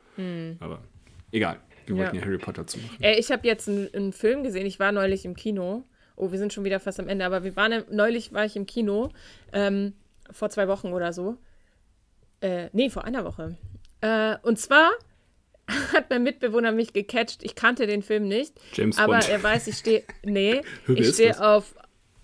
Aber 0.60 0.82
egal, 1.30 1.58
wir 1.86 1.96
Ja. 1.96 2.02
wollten 2.02 2.16
ja 2.16 2.22
Harry 2.22 2.38
Potter 2.38 2.66
zu 2.66 2.78
machen. 2.78 2.96
Äh, 3.02 3.18
ich 3.18 3.30
habe 3.32 3.46
jetzt 3.46 3.68
einen, 3.68 3.88
einen 3.94 4.12
Film 4.12 4.42
gesehen. 4.42 4.66
Ich 4.66 4.78
war 4.78 4.92
neulich 4.92 5.24
im 5.24 5.34
Kino. 5.34 5.84
Oh, 6.16 6.30
wir 6.32 6.38
sind 6.38 6.52
schon 6.52 6.64
wieder 6.64 6.78
fast 6.80 7.00
am 7.00 7.08
Ende, 7.08 7.24
aber 7.24 7.42
wir 7.44 7.56
waren 7.56 7.84
neulich 7.90 8.32
war 8.32 8.44
ich 8.44 8.54
im 8.56 8.66
Kino 8.66 9.10
ähm, 9.52 9.94
vor 10.30 10.50
zwei 10.50 10.68
Wochen 10.68 10.92
oder 10.92 11.12
so. 11.12 11.38
Äh, 12.40 12.68
nee, 12.72 12.90
vor 12.90 13.04
einer 13.04 13.24
Woche. 13.24 13.56
Äh, 14.00 14.36
und 14.42 14.58
zwar 14.58 14.90
hat 15.94 16.10
mein 16.10 16.22
Mitbewohner 16.22 16.72
mich 16.72 16.92
gecatcht. 16.92 17.42
Ich 17.42 17.54
kannte 17.54 17.86
den 17.86 18.02
Film 18.02 18.28
nicht, 18.28 18.54
James 18.74 18.98
aber 18.98 19.14
Bond. 19.14 19.28
er 19.30 19.42
weiß, 19.42 19.68
ich 19.68 19.76
stehe. 19.76 20.02
Nee, 20.24 20.60
ich 20.88 21.08
stehe 21.14 21.40
auf 21.42 21.74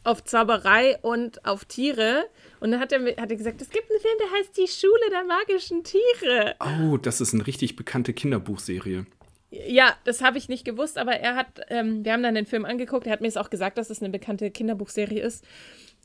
auf 0.05 0.25
Zauberei 0.25 0.99
und 1.03 1.45
auf 1.45 1.65
Tiere. 1.65 2.25
Und 2.61 2.71
dann 2.73 2.81
hat 2.81 2.93
er, 2.93 2.99
mir- 2.99 3.17
hat 3.17 3.31
er 3.31 3.37
gesagt, 3.37 3.61
es 3.63 3.71
gibt 3.71 3.91
einen 3.91 4.01
Film, 4.01 4.15
der 4.21 4.39
heißt 4.39 4.57
Die 4.57 4.69
Schule 4.69 5.11
der 5.11 5.25
magischen 5.25 5.85
Tiere. 5.85 6.55
Oh, 6.61 6.97
das 6.97 7.21
ist 7.21 7.35
eine 7.35 7.47
richtig 7.47 7.77
bekannte 7.77 8.13
Kinderbuchserie. 8.13 9.07
Ja, 9.51 9.95
das 10.05 10.21
habe 10.23 10.37
ich 10.39 10.49
nicht 10.49 10.65
gewusst, 10.65 10.99
aber 10.99 11.13
er 11.13 11.35
hat, 11.35 11.61
ähm, 11.69 12.05
wir 12.05 12.13
haben 12.13 12.23
dann 12.23 12.35
den 12.35 12.45
Film 12.47 12.65
angeguckt, 12.67 13.07
er 13.07 13.13
hat 13.13 13.23
mir 13.23 13.29
es 13.29 13.37
auch 13.39 13.49
gesagt, 13.49 13.79
dass 13.79 13.89
es 13.91 14.01
eine 14.03 14.11
bekannte 14.11 14.51
Kinderbuchserie 14.51 15.21
ist. 15.23 15.43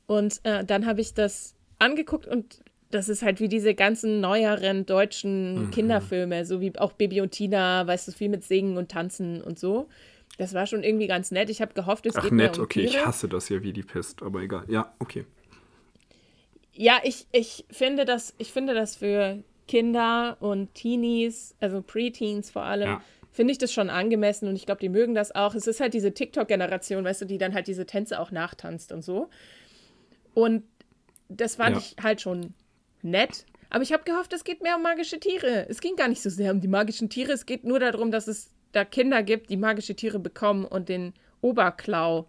Und 0.08 0.40
äh, 0.44 0.64
dann 0.64 0.86
habe 0.86 1.02
ich 1.02 1.14
das 1.14 1.56
angeguckt 1.80 2.26
und 2.28 2.62
das 2.90 3.10
ist 3.10 3.22
halt 3.24 3.40
wie 3.40 3.50
diese 3.50 3.74
ganzen 3.74 4.22
neueren 4.22 4.80
Mhm. 4.80 4.86
deutschen 4.86 5.72
Kinderfilme, 5.72 6.46
so 6.46 6.62
wie 6.62 6.78
auch 6.78 6.94
Baby 6.94 7.22
und 7.22 7.32
Tina, 7.32 7.86
weißt 7.88 8.08
du, 8.08 8.12
viel 8.12 8.30
mit 8.30 8.44
Singen 8.44 8.78
und 8.78 8.92
Tanzen 8.92 9.42
und 9.42 9.58
so. 9.60 9.90
Das 10.38 10.54
war 10.54 10.66
schon 10.68 10.84
irgendwie 10.84 11.08
ganz 11.08 11.32
nett. 11.32 11.50
Ich 11.50 11.62
habe 11.62 11.74
gehofft, 11.74 12.06
es 12.06 12.16
Ach 12.16 12.24
geht 12.24 12.32
nett, 12.32 12.58
um 12.58 12.64
okay, 12.64 12.82
ich 12.82 12.92
Tiere. 12.92 13.06
hasse 13.06 13.28
das 13.28 13.50
ja 13.50 13.62
wie 13.64 13.74
die 13.74 13.84
Pest, 13.84 14.22
aber 14.24 14.42
egal. 14.42 14.64
Ja, 14.68 14.94
okay. 15.00 15.26
Ja, 16.74 17.00
ich, 17.04 17.28
ich 17.32 17.66
finde 17.70 18.06
das, 18.06 18.34
ich 18.38 18.52
finde 18.52 18.74
das 18.74 18.96
für 18.96 19.44
Kinder 19.68 20.38
und 20.40 20.74
Teenies, 20.74 21.56
also 21.60 21.82
Preteens 21.82 22.50
vor 22.52 22.64
allem, 22.64 22.88
Ja. 22.90 23.02
finde 23.32 23.52
ich 23.52 23.58
das 23.58 23.72
schon 23.72 23.90
angemessen 23.90 24.48
und 24.48 24.56
ich 24.56 24.66
glaube, 24.66 24.82
die 24.82 24.90
mögen 24.90 25.14
das 25.16 25.34
auch. 25.34 25.56
Es 25.56 25.68
ist 25.68 25.80
halt 25.80 25.94
diese 25.94 26.14
TikTok-Generation, 26.14 27.04
weißt 27.04 27.22
du, 27.22 27.26
die 27.26 27.38
dann 27.38 27.54
halt 27.54 27.68
diese 27.68 27.86
Tänze 27.86 28.20
auch 28.20 28.32
nachtanzt 28.32 28.92
und 28.92 29.04
so. 29.04 29.30
Und 30.34 30.64
das 31.30 31.56
fand 31.56 31.76
Ja. 31.76 31.82
ich 31.82 31.96
halt 32.04 32.22
schon 32.22 32.54
nett. 33.02 33.46
Aber 33.70 33.82
ich 33.84 33.94
habe 33.94 34.04
gehofft, 34.04 34.34
es 34.34 34.44
geht 34.44 34.62
mehr 34.62 34.76
um 34.76 34.82
magische 34.84 35.20
Tiere. 35.20 35.68
Es 35.70 35.82
ging 35.82 35.96
gar 35.96 36.08
nicht 36.08 36.22
so 36.22 36.30
sehr 36.30 36.52
um 36.52 36.62
die 36.62 36.68
magischen 36.68 37.10
Tiere. 37.10 37.32
Es 37.32 37.46
geht 37.46 37.64
nur 37.64 37.80
darum, 37.80 38.12
dass 38.12 38.28
es 38.28 38.52
da 38.72 38.86
Kinder 38.86 39.24
gibt, 39.24 39.50
die 39.50 39.58
magische 39.58 39.96
Tiere 39.96 40.20
bekommen 40.20 40.66
und 40.66 40.90
den 40.90 41.14
Oberklau. 41.42 42.28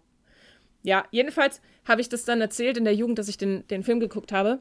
Ja, 0.85 1.05
jedenfalls 1.09 1.61
habe 1.83 1.99
ich 2.01 2.09
das 2.09 2.25
dann 2.25 2.39
erzählt 2.41 2.77
in 2.77 2.83
der 2.83 2.93
Jugend, 2.93 3.17
dass 3.17 3.27
ich 3.27 3.37
den, 3.37 3.67
den 3.67 3.83
Film 3.83 3.99
geguckt 3.99 4.31
habe. 4.31 4.59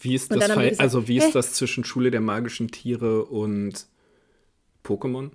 Wie 0.00 0.14
ist 0.14 0.30
Und 0.30 0.40
das, 0.40 0.48
gesagt, 0.48 0.80
also 0.80 1.08
wie 1.08 1.18
ist 1.18 1.34
das 1.34 1.52
zwischen 1.54 1.84
Schule 1.84 2.10
der 2.10 2.20
magischen 2.20 2.68
Tiere 2.68 3.24
und 3.24 3.86
Pokémon? 4.84 5.32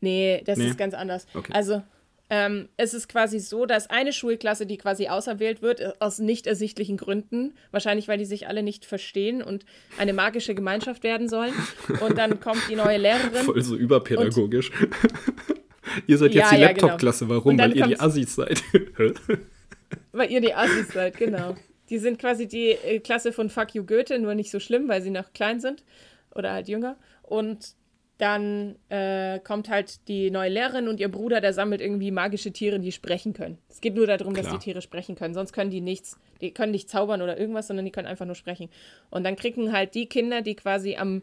Nee, 0.00 0.42
das 0.44 0.58
Nee? 0.58 0.68
ist 0.68 0.78
ganz 0.78 0.94
anders. 0.94 1.26
Okay. 1.34 1.52
Also, 1.52 1.82
ähm, 2.30 2.68
es 2.76 2.94
ist 2.94 3.08
quasi 3.08 3.38
so, 3.38 3.66
dass 3.66 3.90
eine 3.90 4.12
Schulklasse, 4.12 4.66
die 4.66 4.78
quasi 4.78 5.08
auserwählt 5.08 5.60
wird, 5.60 6.00
aus 6.00 6.20
nicht 6.20 6.46
ersichtlichen 6.46 6.96
Gründen, 6.96 7.54
wahrscheinlich 7.70 8.08
weil 8.08 8.18
die 8.18 8.24
sich 8.24 8.46
alle 8.48 8.62
nicht 8.62 8.84
verstehen 8.86 9.42
und 9.42 9.64
eine 9.98 10.12
magische 10.12 10.54
Gemeinschaft 10.54 11.02
werden 11.02 11.28
sollen. 11.28 11.52
Und 12.00 12.16
dann 12.16 12.40
kommt 12.40 12.62
die 12.70 12.76
neue 12.76 12.98
Lehrerin. 12.98 13.32
Voll 13.44 13.62
so 13.62 13.76
überpädagogisch. 13.76 14.70
Ihr 16.06 16.18
seid 16.18 16.34
jetzt 16.34 16.50
Ja, 16.50 16.56
die 16.56 16.62
ja, 16.62 16.72
genau. 16.72 16.86
Laptop-Klasse. 16.86 17.28
Warum? 17.28 17.52
Und 17.52 17.56
dann 17.58 17.70
Weil 17.70 17.78
ihr 17.78 17.86
die 17.86 18.00
Assis 18.00 18.34
seid. 18.34 18.62
Weil 20.12 20.30
ihr 20.30 20.40
die 20.40 20.54
Assis 20.54 20.88
seid, 20.88 21.16
genau. 21.16 21.54
Die 21.90 21.98
sind 21.98 22.18
quasi 22.18 22.48
die 22.48 22.70
äh, 22.70 23.00
Klasse 23.00 23.32
von 23.32 23.50
Fuck 23.50 23.74
You 23.74 23.84
Goethe, 23.84 24.18
nur 24.18 24.34
nicht 24.34 24.50
so 24.50 24.58
schlimm, 24.58 24.88
weil 24.88 25.02
sie 25.02 25.10
noch 25.10 25.32
klein 25.32 25.60
sind 25.60 25.84
oder 26.34 26.52
halt 26.52 26.68
jünger. 26.68 26.96
Und 27.22 27.74
dann 28.18 28.76
äh, 28.90 29.40
kommt 29.40 29.68
halt 29.68 30.06
die 30.08 30.30
neue 30.30 30.48
Lehrerin 30.48 30.86
und 30.86 31.00
ihr 31.00 31.10
Bruder, 31.10 31.40
der 31.40 31.52
sammelt 31.52 31.80
irgendwie 31.80 32.12
magische 32.12 32.52
Tiere, 32.52 32.78
die 32.78 32.92
sprechen 32.92 33.32
können. 33.32 33.58
Es 33.68 33.80
geht 33.80 33.96
nur 33.96 34.06
darum, 34.06 34.34
dass 34.34 34.46
Klar. 34.46 34.58
die 34.58 34.64
Tiere 34.64 34.82
sprechen 34.82 35.16
können. 35.16 35.34
Sonst 35.34 35.52
können 35.52 35.70
die 35.70 35.80
nichts, 35.80 36.18
die 36.40 36.52
können 36.52 36.72
nicht 36.72 36.88
zaubern 36.88 37.22
oder 37.22 37.38
irgendwas, 37.38 37.66
sondern 37.66 37.84
die 37.84 37.90
können 37.90 38.06
einfach 38.06 38.26
nur 38.26 38.36
sprechen. 38.36 38.68
Und 39.10 39.24
dann 39.24 39.34
kriegen 39.34 39.72
halt 39.72 39.94
die 39.94 40.06
Kinder, 40.06 40.42
die 40.42 40.54
quasi 40.54 40.96
am 40.96 41.22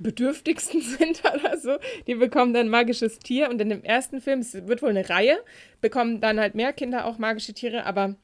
bedürftigsten 0.00 0.80
sind 0.98 1.22
oder 1.24 1.58
so, 1.58 1.78
die 2.06 2.14
bekommen 2.14 2.52
dann 2.52 2.66
ein 2.66 2.70
magisches 2.70 3.18
Tier. 3.18 3.48
Und 3.48 3.60
in 3.60 3.68
dem 3.68 3.84
ersten 3.84 4.20
Film, 4.20 4.40
es 4.40 4.54
wird 4.54 4.82
wohl 4.82 4.90
eine 4.90 5.08
Reihe, 5.08 5.38
bekommen 5.80 6.20
dann 6.20 6.40
halt 6.40 6.54
mehr 6.54 6.72
Kinder 6.72 7.04
auch 7.04 7.18
magische 7.18 7.52
Tiere, 7.52 7.86
aber 7.86 8.16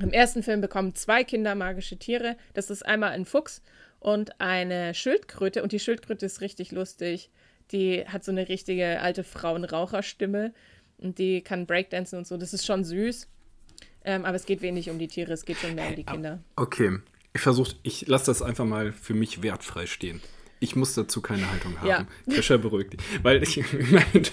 im 0.00 0.10
ersten 0.10 0.42
Film 0.42 0.60
bekommen 0.60 0.94
zwei 0.94 1.22
Kinder 1.22 1.54
magische 1.54 1.96
Tiere. 1.96 2.36
Das 2.52 2.70
ist 2.70 2.84
einmal 2.84 3.10
ein 3.10 3.24
Fuchs 3.24 3.62
und 4.00 4.40
eine 4.40 4.94
Schildkröte. 4.94 5.62
Und 5.62 5.72
die 5.72 5.78
Schildkröte 5.78 6.26
ist 6.26 6.40
richtig 6.40 6.72
lustig. 6.72 7.30
Die 7.70 8.04
hat 8.06 8.24
so 8.24 8.32
eine 8.32 8.48
richtige 8.48 9.00
alte 9.00 9.24
Frauenraucherstimme 9.24 10.52
und 10.98 11.18
die 11.18 11.42
kann 11.42 11.66
Breakdancen 11.66 12.18
und 12.18 12.26
so. 12.26 12.36
Das 12.36 12.52
ist 12.52 12.66
schon 12.66 12.84
süß. 12.84 13.28
Ähm, 14.04 14.24
aber 14.24 14.36
es 14.36 14.44
geht 14.44 14.60
wenig 14.60 14.90
um 14.90 14.98
die 14.98 15.08
Tiere, 15.08 15.32
es 15.32 15.46
geht 15.46 15.56
schon 15.56 15.74
mehr 15.74 15.88
um 15.88 15.96
die 15.96 16.04
Kinder. 16.04 16.40
Okay. 16.56 16.98
Ich 17.32 17.40
versuche, 17.40 17.74
ich 17.82 18.06
lasse 18.06 18.26
das 18.26 18.42
einfach 18.42 18.64
mal 18.64 18.92
für 18.92 19.14
mich 19.14 19.42
wertfrei 19.42 19.86
stehen. 19.86 20.20
Ich 20.64 20.74
muss 20.76 20.94
dazu 20.94 21.20
keine 21.20 21.50
Haltung 21.50 21.76
haben. 21.78 21.86
Ja. 21.88 22.06
Krischer 22.28 22.58
beruhigt 22.58 22.94
dich. 22.94 23.00
Weil 23.22 23.42
ich, 23.42 23.58
ich, 24.14 24.32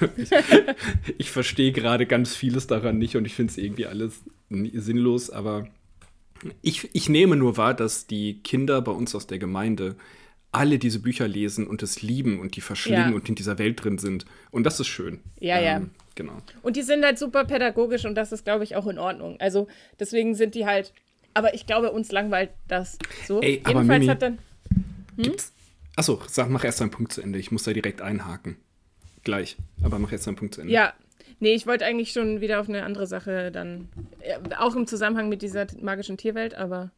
ich 1.17 1.29
verstehe 1.31 1.71
gerade 1.71 2.05
ganz 2.05 2.35
vieles 2.35 2.67
daran 2.67 2.97
nicht 2.97 3.15
und 3.15 3.25
ich 3.25 3.33
finde 3.35 3.51
es 3.51 3.57
irgendwie 3.57 3.85
alles 3.85 4.21
sinnlos, 4.49 5.29
aber 5.29 5.67
ich, 6.61 6.89
ich 6.93 7.07
nehme 7.09 7.35
nur 7.35 7.57
wahr, 7.57 7.73
dass 7.73 8.07
die 8.07 8.39
Kinder 8.41 8.81
bei 8.81 8.91
uns 8.91 9.13
aus 9.13 9.27
der 9.27 9.37
Gemeinde 9.39 9.95
alle 10.53 10.79
diese 10.79 10.99
Bücher 10.99 11.27
lesen 11.27 11.67
und 11.67 11.83
es 11.83 12.01
lieben 12.01 12.39
und 12.39 12.55
die 12.55 12.61
verschlingen 12.61 13.09
Ja. 13.11 13.15
und 13.15 13.29
in 13.29 13.35
dieser 13.35 13.57
Welt 13.57 13.83
drin 13.83 13.97
sind. 13.99 14.25
Und 14.49 14.63
das 14.65 14.79
ist 14.79 14.87
schön. 14.87 15.19
Ja, 15.39 15.61
ja. 15.61 15.81
Genau. 16.15 16.33
Und 16.61 16.75
die 16.75 16.81
sind 16.81 17.05
halt 17.05 17.17
super 17.19 17.45
pädagogisch 17.45 18.03
und 18.05 18.15
das 18.15 18.31
ist, 18.33 18.43
glaube 18.43 18.63
ich, 18.65 18.75
auch 18.75 18.87
in 18.87 18.97
Ordnung. 18.97 19.37
Also 19.39 19.67
deswegen 19.99 20.35
sind 20.35 20.55
die 20.55 20.65
halt. 20.65 20.93
Aber 21.33 21.53
ich 21.53 21.65
glaube, 21.65 21.91
uns 21.91 22.11
langweilt 22.11 22.49
das 22.67 22.97
so. 23.25 23.39
Ey, 23.41 23.61
aber 23.63 23.75
Jedenfalls 23.81 23.99
Mimi- 24.01 24.07
hat 24.11 24.21
dann. 24.21 24.39
Gibt's? 25.17 25.53
Achso, 25.95 26.21
sag, 26.27 26.49
mach 26.49 26.63
erst 26.63 26.81
deinen 26.81 26.91
Punkt 26.91 27.11
zu 27.13 27.21
Ende. 27.21 27.39
Ich 27.39 27.51
muss 27.51 27.63
da 27.63 27.73
direkt 27.73 28.01
einhaken. 28.01 28.57
Gleich. 29.23 29.57
Aber 29.83 29.99
mach 29.99 30.11
jetzt 30.11 30.25
deinen 30.25 30.35
Punkt 30.35 30.55
zu 30.55 30.61
Ende. 30.61 30.73
Ja, 30.73 30.93
nee, 31.39 31.53
ich 31.53 31.67
wollte 31.67 31.85
eigentlich 31.85 32.11
schon 32.11 32.41
wieder 32.41 32.59
auf 32.59 32.69
eine 32.69 32.83
andere 32.83 33.07
Sache 33.07 33.51
dann. 33.51 33.89
Auch 34.57 34.75
im 34.75 34.87
Zusammenhang 34.87 35.29
mit 35.29 35.41
dieser 35.41 35.67
magischen 35.81 36.17
Tierwelt, 36.17 36.55
aber. 36.55 36.91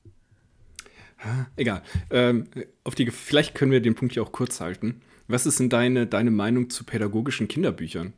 Egal. 1.55 1.81
Ähm, 2.09 2.47
auf 2.83 2.95
die, 2.95 3.09
vielleicht 3.09 3.55
können 3.55 3.71
wir 3.71 3.81
den 3.81 3.95
Punkt 3.95 4.15
ja 4.15 4.21
auch 4.21 4.31
kurz 4.31 4.59
halten. 4.59 5.01
Was 5.27 5.45
ist 5.45 5.59
denn 5.59 5.69
deine, 5.69 6.05
deine 6.05 6.31
Meinung 6.31 6.69
zu 6.69 6.83
pädagogischen 6.83 7.47
Kinderbüchern? 7.47 8.13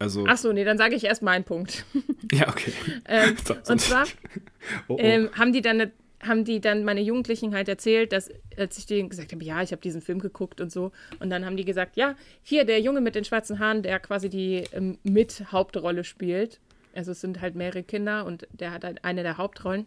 Also, 0.00 0.24
Ach 0.28 0.36
so, 0.36 0.52
nee, 0.52 0.64
dann 0.64 0.78
sage 0.78 0.94
ich 0.94 1.04
erst 1.04 1.22
meinen 1.22 1.44
Punkt. 1.44 1.84
ja, 2.32 2.48
okay. 2.48 2.72
Ähm, 3.06 3.36
und 3.68 3.80
zwar 3.80 4.06
oh, 4.88 4.94
oh. 4.94 4.96
ähm, 4.98 5.30
haben 5.34 5.52
die 5.52 5.60
dann 5.60 5.90
haben 6.22 6.44
die 6.44 6.60
dann 6.60 6.84
meine 6.84 7.00
Jugendlichen 7.00 7.54
halt 7.54 7.68
erzählt, 7.68 8.12
dass 8.12 8.30
als 8.56 8.78
ich 8.78 8.86
denen 8.86 9.08
gesagt 9.08 9.32
habe, 9.32 9.44
ja, 9.44 9.62
ich 9.62 9.70
habe 9.72 9.80
diesen 9.80 10.00
Film 10.00 10.18
geguckt 10.18 10.60
und 10.60 10.72
so, 10.72 10.90
und 11.20 11.30
dann 11.30 11.44
haben 11.44 11.56
die 11.56 11.64
gesagt, 11.64 11.96
ja, 11.96 12.16
hier 12.42 12.64
der 12.64 12.80
Junge 12.80 13.00
mit 13.00 13.14
den 13.14 13.24
schwarzen 13.24 13.58
Haaren, 13.58 13.82
der 13.82 14.00
quasi 14.00 14.28
die 14.28 14.64
ähm, 14.72 14.98
mit 15.04 15.52
Hauptrolle 15.52 16.04
spielt. 16.04 16.60
Also 16.94 17.12
es 17.12 17.20
sind 17.20 17.40
halt 17.40 17.54
mehrere 17.54 17.82
Kinder 17.84 18.26
und 18.26 18.48
der 18.52 18.72
hat 18.72 18.84
halt 18.84 19.04
eine 19.04 19.22
der 19.22 19.38
Hauptrollen. 19.38 19.86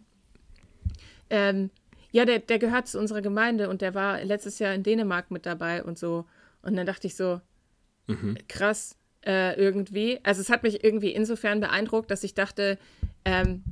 Ähm, 1.28 1.70
ja, 2.10 2.24
der, 2.24 2.38
der 2.38 2.58
gehört 2.58 2.88
zu 2.88 2.98
unserer 2.98 3.22
Gemeinde 3.22 3.68
und 3.68 3.82
der 3.82 3.94
war 3.94 4.22
letztes 4.24 4.58
Jahr 4.58 4.74
in 4.74 4.82
Dänemark 4.82 5.30
mit 5.30 5.46
dabei 5.46 5.82
und 5.82 5.98
so. 5.98 6.26
Und 6.62 6.76
dann 6.76 6.86
dachte 6.86 7.06
ich 7.06 7.16
so, 7.16 7.40
mhm. 8.06 8.36
krass 8.48 8.96
äh, 9.26 9.54
irgendwie. 9.56 10.20
Also 10.22 10.40
es 10.40 10.50
hat 10.50 10.62
mich 10.62 10.84
irgendwie 10.84 11.10
insofern 11.10 11.60
beeindruckt, 11.60 12.10
dass 12.10 12.24
ich 12.24 12.34
dachte, 12.34 12.78
ähm, 13.24 13.62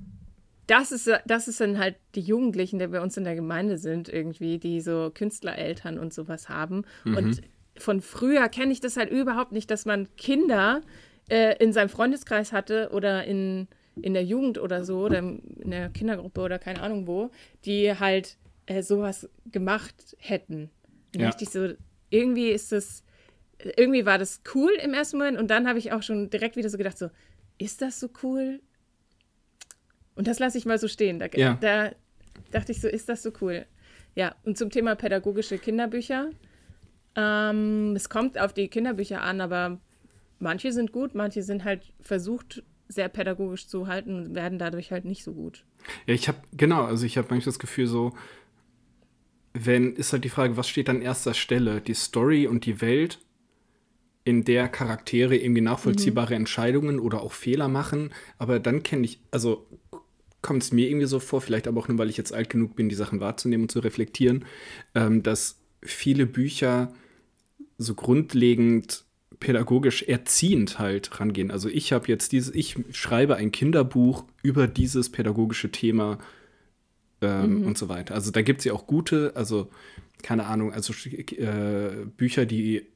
das 0.71 0.93
ist, 0.93 1.11
das 1.27 1.49
ist 1.49 1.61
dann 1.61 1.79
halt 1.79 1.97
die 2.15 2.21
Jugendlichen, 2.21 2.79
die 2.79 2.87
bei 2.87 3.01
uns 3.01 3.17
in 3.17 3.25
der 3.25 3.35
Gemeinde 3.35 3.77
sind, 3.77 4.09
irgendwie, 4.09 4.59
die 4.59 4.81
so 4.81 5.11
Künstlereltern 5.13 5.99
und 5.99 6.15
sowas 6.15 6.49
haben. 6.49 6.85
Mhm. 7.05 7.17
Und 7.17 7.41
von 7.77 8.01
früher 8.01 8.49
kenne 8.49 8.73
ich 8.73 8.79
das 8.81 8.97
halt 8.97 9.11
überhaupt 9.11 9.51
nicht, 9.51 9.69
dass 9.71 9.85
man 9.85 10.07
Kinder 10.17 10.83
äh, 11.29 11.57
in 11.59 11.73
seinem 11.73 11.89
Freundeskreis 11.89 12.53
hatte 12.53 12.91
oder 12.93 13.25
in, 13.25 13.67
in 14.01 14.15
der 14.15 14.25
Jugend 14.25 14.59
oder 14.59 14.85
so 14.85 15.01
oder 15.01 15.19
in 15.19 15.71
der 15.71 15.89
Kindergruppe 15.91 16.41
oder 16.41 16.61
keine 16.61 16.83
Ahnung 16.83 17.09
wo, 17.09 17.31
die 17.65 17.93
halt 17.99 18.37
äh, 18.67 18.83
sowas 18.83 19.29
gemacht 19.51 20.17
hätten. 20.19 20.71
Ja. 21.17 21.27
Richtig 21.27 21.51
so, 21.51 21.71
irgendwie 22.11 22.51
ist 22.51 22.71
das, 22.71 23.03
irgendwie 23.77 24.07
war 24.07 24.19
das 24.19 24.43
cool 24.55 24.71
im 24.81 24.95
ersten 24.95 25.19
Moment 25.19 25.37
und 25.37 25.51
dann 25.51 25.67
habe 25.67 25.81
ich 25.81 25.91
auch 25.91 26.05
schon 26.05 26.31
direkt 26.31 26.55
wieder 26.55 26.71
so 26.71 26.79
gedacht, 26.79 26.97
so, 26.97 27.11
ist 27.59 27.83
das 27.83 27.99
so 27.99 28.09
cool? 28.23 28.61
Und 30.15 30.27
das 30.27 30.39
lasse 30.39 30.59
ich 30.59 30.67
mal 30.67 30.79
so 30.79 30.89
stehen. 30.89 31.19
Da, 31.19 31.27
ja. 31.35 31.57
da 31.61 31.93
dachte 32.51 32.73
ich 32.73 32.81
so, 32.81 32.89
ist 32.89 33.09
das 33.09 33.23
so 33.23 33.33
cool? 33.41 33.67
Ja, 34.15 34.35
und 34.45 34.59
zum 34.59 34.71
Thema 34.71 34.95
pädagogische 34.97 35.59
Kinderbücher. 35.59 36.31
Ähm, 37.17 37.95
es 37.97 38.09
kommt 38.09 38.39
auf 38.39 38.53
die 38.53 38.69
Kinderbücher 38.69 39.23
an, 39.23 39.41
aber 39.41 39.81
manche 40.39 40.73
sind 40.73 40.93
gut, 40.93 41.15
manche 41.15 41.43
sind 41.43 41.65
halt 41.65 41.93
versucht, 42.01 42.63
sehr 42.89 43.09
pädagogisch 43.09 43.69
zu 43.69 43.87
halten 43.87 44.17
und 44.17 44.35
werden 44.35 44.59
dadurch 44.59 44.91
halt 44.91 45.05
nicht 45.05 45.23
so 45.23 45.33
gut. 45.33 45.65
Ja, 46.07 46.15
ich 46.15 46.29
habe, 46.29 46.39
genau, 46.53 46.85
also 46.85 47.07
ich 47.07 47.17
habe 47.17 47.29
manchmal 47.31 47.53
das 47.53 47.59
Gefühl 47.59 47.87
so, 47.87 48.13
wenn, 49.53 49.95
ist 49.95 50.13
halt 50.13 50.25
die 50.25 50.29
Frage, 50.29 50.57
was 50.57 50.69
steht 50.69 50.89
an 50.89 51.03
erster 51.03 51.35
Stelle? 51.35 51.81
Die 51.81 51.95
Story 51.95 52.47
und 52.47 52.67
die 52.67 52.81
Welt, 52.81 53.19
in 54.25 54.45
der 54.45 54.69
Charaktere 54.69 55.37
irgendwie 55.37 55.63
nachvollziehbare 55.63 56.35
mhm. 56.35 56.41
Entscheidungen 56.43 57.01
oder 57.01 57.23
auch 57.23 57.33
Fehler 57.33 57.69
machen. 57.69 58.13
Aber 58.39 58.61
dann 58.61 58.83
kenne 58.83 59.05
ich, 59.05 59.21
also 59.31 59.67
kommt 60.43 60.63
es 60.63 60.73
mir 60.73 60.89
irgendwie 60.89 61.07
so 61.07 61.21
vor, 61.21 61.41
vielleicht 61.41 61.69
aber 61.69 61.81
auch 61.81 61.89
nur, 61.89 61.99
weil 61.99 62.11
ich 62.11 62.17
jetzt 62.17 62.33
alt 62.33 62.51
genug 62.51 62.77
bin, 62.77 62.89
die 62.89 62.95
Sachen 62.95 63.21
wahrzunehmen 63.21 63.65
und 63.65 63.71
zu 63.71 63.81
reflektieren, 63.81 64.45
ähm, 64.95 65.23
dass 65.23 65.59
viele 65.83 66.27
Bücher 66.27 66.93
so 67.79 67.95
grundlegend 67.95 69.05
pädagogisch 69.39 70.03
erziehend 70.03 70.79
halt 70.79 71.19
rangehen. 71.19 71.51
Also 71.51 71.69
ich 71.69 71.93
habe 71.93 72.09
jetzt 72.09 72.33
dieses, 72.33 72.55
ich 72.55 72.77
schreibe 72.93 73.37
ein 73.37 73.53
Kinderbuch 73.53 74.25
über 74.43 74.67
dieses 74.67 75.11
pädagogische 75.11 75.71
Thema 75.71 76.19
ähm, 77.23 77.61
mhm. 77.61 77.67
und 77.67 77.79
so 77.79 77.89
weiter. 77.89 78.15
Also 78.15 78.31
da 78.31 78.43
gibt 78.43 78.61
es 78.61 78.65
ja 78.67 78.75
auch 78.75 78.87
gute, 78.87 79.33
also 79.35 79.71
keine 80.23 80.47
Ahnung, 80.47 80.73
also 80.73 80.93
äh, 80.93 82.05
Bücher, 82.17 82.45
die 82.45 82.87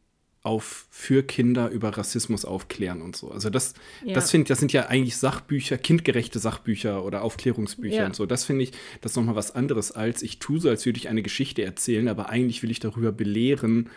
auf 0.44 0.86
für 0.90 1.22
Kinder 1.22 1.70
über 1.70 1.96
Rassismus 1.96 2.44
aufklären 2.44 3.00
und 3.00 3.16
so. 3.16 3.30
Also 3.30 3.48
das, 3.48 3.72
ja. 4.04 4.12
das 4.12 4.30
finde 4.30 4.48
das 4.48 4.60
sind 4.60 4.74
ja 4.74 4.86
eigentlich 4.86 5.16
Sachbücher, 5.16 5.78
kindgerechte 5.78 6.38
Sachbücher 6.38 7.02
oder 7.02 7.22
Aufklärungsbücher 7.22 7.96
ja. 7.96 8.06
und 8.06 8.14
so. 8.14 8.26
Das 8.26 8.44
finde 8.44 8.64
ich, 8.64 8.72
das 9.00 9.12
ist 9.12 9.16
nochmal 9.16 9.36
was 9.36 9.54
anderes 9.54 9.90
als 9.90 10.22
ich 10.22 10.38
tue 10.38 10.60
so, 10.60 10.68
als 10.68 10.84
würde 10.84 10.98
ich 10.98 11.08
eine 11.08 11.22
Geschichte 11.22 11.64
erzählen, 11.64 12.08
aber 12.08 12.28
eigentlich 12.28 12.62
will 12.62 12.70
ich 12.70 12.78
darüber 12.78 13.10
belehren, 13.10 13.88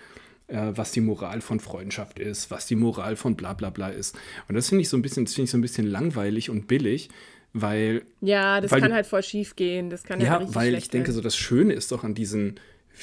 äh, 0.47 0.71
was 0.73 0.93
die 0.93 1.01
Moral 1.01 1.41
von 1.41 1.59
Freundschaft 1.59 2.17
ist, 2.17 2.49
was 2.49 2.65
die 2.65 2.77
Moral 2.77 3.17
von 3.17 3.35
bla 3.35 3.53
bla 3.53 3.69
bla 3.69 3.89
ist. 3.89 4.17
Und 4.47 4.55
das 4.55 4.69
finde 4.69 4.83
ich 4.83 4.89
so 4.89 4.95
ein 4.95 5.01
bisschen, 5.01 5.25
das 5.25 5.33
finde 5.33 5.45
ich 5.45 5.51
so 5.51 5.57
ein 5.57 5.61
bisschen 5.61 5.85
langweilig 5.85 6.49
und 6.49 6.67
billig, 6.67 7.09
weil. 7.51 8.03
Ja, 8.21 8.61
das 8.61 8.71
weil, 8.71 8.79
kann 8.79 8.93
halt 8.93 9.05
voll 9.05 9.23
schief 9.23 9.57
gehen. 9.57 9.89
Das 9.89 10.03
kann 10.03 10.21
ja, 10.21 10.39
ja 10.39 10.55
weil 10.55 10.75
ich 10.75 10.89
denke, 10.89 11.11
so 11.11 11.19
das 11.19 11.35
Schöne 11.35 11.73
ist 11.73 11.91
doch 11.91 12.05
an 12.05 12.15
diesen, 12.15 12.55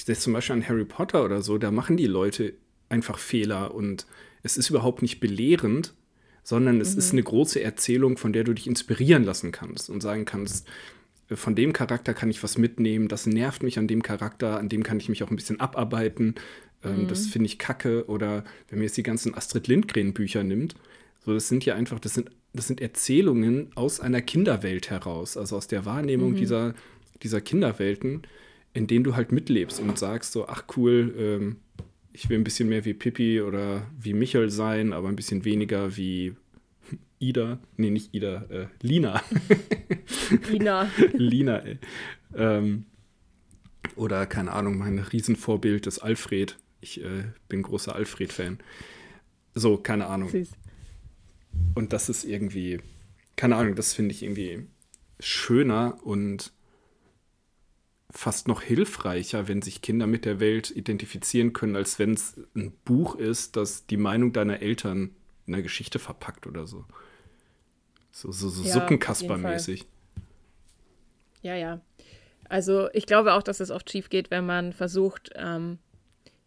das 0.07 0.21
zum 0.21 0.33
Beispiel 0.33 0.57
an 0.57 0.67
Harry 0.67 0.87
Potter 0.87 1.23
oder 1.23 1.43
so, 1.43 1.59
da 1.59 1.71
machen 1.71 1.99
die 1.99 2.07
Leute 2.07 2.55
einfach 2.95 3.19
Fehler 3.19 3.75
und 3.75 4.07
es 4.43 4.57
ist 4.57 4.71
überhaupt 4.71 5.03
nicht 5.03 5.21
belehrend, 5.21 5.93
sondern 6.45 6.81
es 6.81 6.93
mhm. 6.93 6.99
ist 6.99 7.13
eine 7.13 7.23
große 7.23 7.61
Erzählung, 7.61 8.17
von 8.17 8.33
der 8.33 8.45
du 8.45 8.53
dich 8.53 8.67
inspirieren 8.67 9.25
lassen 9.25 9.51
kannst 9.51 9.91
und 9.91 10.01
sagen 10.01 10.25
kannst, 10.25 10.69
äh, 11.29 11.37
von 11.37 11.55
dem 11.55 11.73
Charakter 11.73 12.15
kann 12.15 12.31
ich 12.31 12.43
was 12.43 12.59
mitnehmen, 12.59 13.09
das 13.09 13.27
nervt 13.27 13.63
mich 13.63 13.79
an 13.79 13.89
dem 13.89 14.03
Charakter, 14.03 14.59
an 14.59 14.69
dem 14.69 14.83
kann 14.83 15.01
ich 15.01 15.09
mich 15.09 15.23
auch 15.23 15.31
ein 15.31 15.37
bisschen 15.37 15.61
abarbeiten, 15.61 16.37
ähm, 16.85 17.03
mhm. 17.03 17.09
das 17.09 17.27
finde 17.27 17.47
ich 17.47 17.59
kacke. 17.59 18.07
Oder 18.07 18.45
wenn 18.69 18.79
man 18.79 18.85
jetzt 18.85 18.97
die 18.97 19.03
ganzen 19.03 19.35
Astrid 19.35 19.67
Lindgren-Bücher 19.67 20.45
nimmt, 20.45 20.75
so 21.25 21.33
das 21.33 21.49
sind 21.49 21.65
ja 21.65 21.75
einfach, 21.75 21.99
das 21.99 22.15
sind, 22.15 22.31
das 22.53 22.69
sind 22.69 22.81
Erzählungen 22.81 23.71
aus 23.75 23.99
einer 23.99 24.21
Kinderwelt 24.21 24.91
heraus, 24.91 25.37
also 25.37 25.57
aus 25.57 25.67
der 25.67 25.87
Wahrnehmung 25.87 26.33
mhm. 26.33 26.37
dieser, 26.37 26.75
dieser 27.23 27.41
Kinderwelten, 27.41 28.23
in 28.75 28.87
denen 28.87 29.05
du 29.05 29.17
halt 29.17 29.33
mitlebst 29.33 29.81
und 29.81 29.99
sagst 29.99 30.33
so, 30.33 30.47
ach 30.47 30.65
cool, 30.77 31.15
ähm, 31.17 31.57
ich 32.15 32.29
will 32.29 32.39
ein 32.39 32.45
bisschen 32.45 32.69
mehr 32.69 32.85
wie 32.85 32.95
Pippi 32.95 33.43
oder 33.43 33.91
wie 33.99 34.15
Michel 34.15 34.49
sein, 34.49 34.93
aber 34.93 35.09
ein 35.09 35.17
bisschen 35.17 35.45
weniger 35.45 35.97
wie 35.97 36.37
Ida. 37.19 37.59
Nee, 37.77 37.91
nicht 37.91 38.15
Ida, 38.15 38.45
äh, 38.51 38.67
Lina. 38.81 39.21
Lina. 40.49 40.89
Lina, 41.13 41.59
ey. 41.59 41.79
Ähm, 42.37 42.87
oder, 43.97 44.27
keine 44.27 44.53
Ahnung, 44.53 44.79
mein 44.79 45.01
Riesenvorbild 45.01 45.89
ist 45.89 45.99
Alfred. 45.99 46.57
Ich 46.81 47.03
äh, 47.03 47.25
bin 47.49 47.63
großer 47.63 47.95
Alfred-Fan. 47.97 48.59
So, 49.55 49.77
keine 49.77 50.07
Ahnung. 50.07 50.29
Süß. 50.29 50.51
Und 51.75 51.93
das 51.93 52.09
ist 52.09 52.25
irgendwie, 52.25 52.81
keine 53.35 53.57
Ahnung, 53.57 53.75
das 53.75 53.93
finde 53.93 54.15
ich 54.15 54.23
irgendwie 54.23 54.67
schöner 55.19 55.99
und 56.05 56.53
fast 58.17 58.47
noch 58.47 58.63
hilfreicher, 58.63 59.49
wenn 59.49 59.61
sich 59.61 59.83
Kinder 59.83 60.07
mit 60.07 60.25
der 60.25 60.39
Welt 60.39 60.71
identifizieren 60.71 61.53
können, 61.53 61.75
als 61.75 61.99
wenn 61.99 62.15
es 62.15 62.37
ein 62.55 62.73
Buch 62.85 63.17
ist, 63.17 63.57
das 63.57 63.87
die 63.87 63.97
Meinung 63.97 64.33
deiner 64.33 64.63
Eltern 64.63 65.11
in 65.47 65.53
der 65.53 65.63
Geschichte 65.63 65.99
verpackt 65.99 66.47
oder 66.47 66.67
so. 66.67 66.85
So, 68.13 68.31
so, 68.31 68.49
so 68.49 68.63
ja, 68.63 68.73
Suppenkasper-mäßig. 68.73 69.87
Ja, 71.43 71.57
ja. 71.57 71.81
Also 72.49 72.89
ich 72.93 73.07
glaube 73.07 73.35
auch, 73.35 73.43
dass 73.43 73.59
es 73.59 73.73
oft 73.73 73.91
schief 73.91 74.09
geht, 74.11 74.31
wenn 74.31 74.47
man 74.47 74.73
versucht, 74.73 75.31
ähm, 75.35 75.79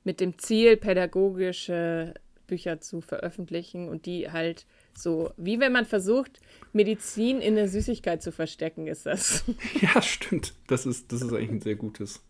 mit 0.05 0.21
dem 0.21 0.37
Ziel, 0.37 0.77
pädagogische 0.77 2.13
Bücher 2.47 2.79
zu 2.79 3.01
veröffentlichen 3.01 3.89
und 3.89 4.05
die 4.05 4.31
halt 4.31 4.65
so, 4.97 5.31
wie 5.37 5.59
wenn 5.59 5.71
man 5.71 5.85
versucht, 5.85 6.39
Medizin 6.73 7.39
in 7.39 7.53
der 7.53 7.67
Süßigkeit 7.69 8.23
zu 8.23 8.31
verstecken, 8.31 8.87
ist 8.87 9.05
das. 9.05 9.43
Ja, 9.81 10.01
stimmt. 10.01 10.55
Das 10.65 10.87
ist, 10.87 11.11
das 11.11 11.21
ist 11.21 11.31
eigentlich 11.31 11.51
ein 11.51 11.61
sehr 11.61 11.75
gutes, 11.75 12.21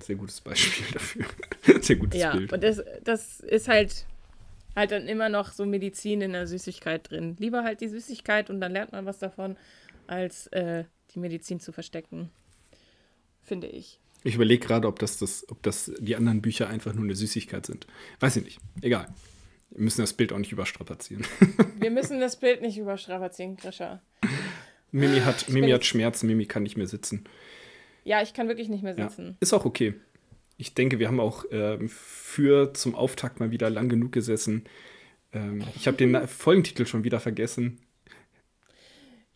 sehr 0.00 0.16
gutes 0.16 0.40
Beispiel 0.40 0.84
dafür. 0.92 1.26
sehr 1.80 1.94
gutes 1.94 2.20
ja, 2.20 2.34
Bild. 2.34 2.52
Und 2.52 2.62
das, 2.64 2.82
das 3.04 3.38
ist 3.38 3.68
halt, 3.68 4.04
halt 4.74 4.90
dann 4.90 5.06
immer 5.06 5.28
noch 5.28 5.52
so 5.52 5.64
Medizin 5.64 6.20
in 6.20 6.32
der 6.32 6.48
Süßigkeit 6.48 7.08
drin. 7.08 7.36
Lieber 7.38 7.62
halt 7.62 7.80
die 7.80 7.88
Süßigkeit 7.88 8.50
und 8.50 8.60
dann 8.60 8.72
lernt 8.72 8.90
man 8.90 9.06
was 9.06 9.20
davon, 9.20 9.56
als 10.08 10.48
äh, 10.48 10.84
die 11.14 11.20
Medizin 11.20 11.60
zu 11.60 11.70
verstecken. 11.70 12.30
Finde 13.44 13.68
ich. 13.68 14.00
Ich 14.24 14.34
überlege 14.34 14.66
gerade, 14.66 14.88
ob 14.88 14.98
das, 14.98 15.18
das, 15.18 15.48
ob 15.50 15.62
das 15.62 15.92
die 16.00 16.16
anderen 16.16 16.42
Bücher 16.42 16.68
einfach 16.68 16.92
nur 16.94 17.04
eine 17.04 17.14
Süßigkeit 17.14 17.64
sind. 17.64 17.86
Weiß 18.18 18.36
ich 18.36 18.44
nicht. 18.44 18.58
Egal. 18.82 19.06
Wir 19.70 19.82
müssen 19.82 20.00
das 20.00 20.12
Bild 20.12 20.32
auch 20.32 20.38
nicht 20.38 20.52
überstrapazieren. 20.52 21.24
Wir 21.78 21.90
müssen 21.90 22.20
das 22.20 22.36
Bild 22.36 22.62
nicht 22.62 22.78
überstrapazieren, 22.78 23.56
Grisha. 23.56 24.00
Mimi 24.90 25.20
hat, 25.20 25.48
Mimi 25.48 25.70
hat 25.70 25.84
Schmerzen, 25.84 26.26
Mimi 26.26 26.46
kann 26.46 26.62
nicht 26.62 26.76
mehr 26.76 26.86
sitzen. 26.86 27.24
Ja, 28.04 28.22
ich 28.22 28.32
kann 28.32 28.48
wirklich 28.48 28.68
nicht 28.68 28.82
mehr 28.82 28.94
sitzen. 28.94 29.26
Ja, 29.26 29.36
ist 29.40 29.52
auch 29.52 29.66
okay. 29.66 29.94
Ich 30.56 30.74
denke, 30.74 30.98
wir 30.98 31.08
haben 31.08 31.20
auch 31.20 31.44
ähm, 31.50 31.88
für 31.88 32.72
zum 32.72 32.94
Auftakt 32.94 33.38
mal 33.38 33.50
wieder 33.50 33.68
lang 33.70 33.88
genug 33.88 34.12
gesessen. 34.12 34.64
Ähm, 35.32 35.62
ich 35.76 35.86
habe 35.86 35.96
den 35.96 36.26
Folgentitel 36.28 36.86
schon 36.86 37.04
wieder 37.04 37.20
vergessen. 37.20 37.78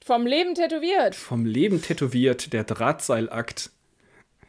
Vom 0.05 0.27
Leben 0.27 0.55
tätowiert. 0.55 1.15
Vom 1.15 1.45
Leben 1.45 1.81
tätowiert, 1.81 2.53
der 2.53 2.65
Drahtseilakt, 2.65 3.71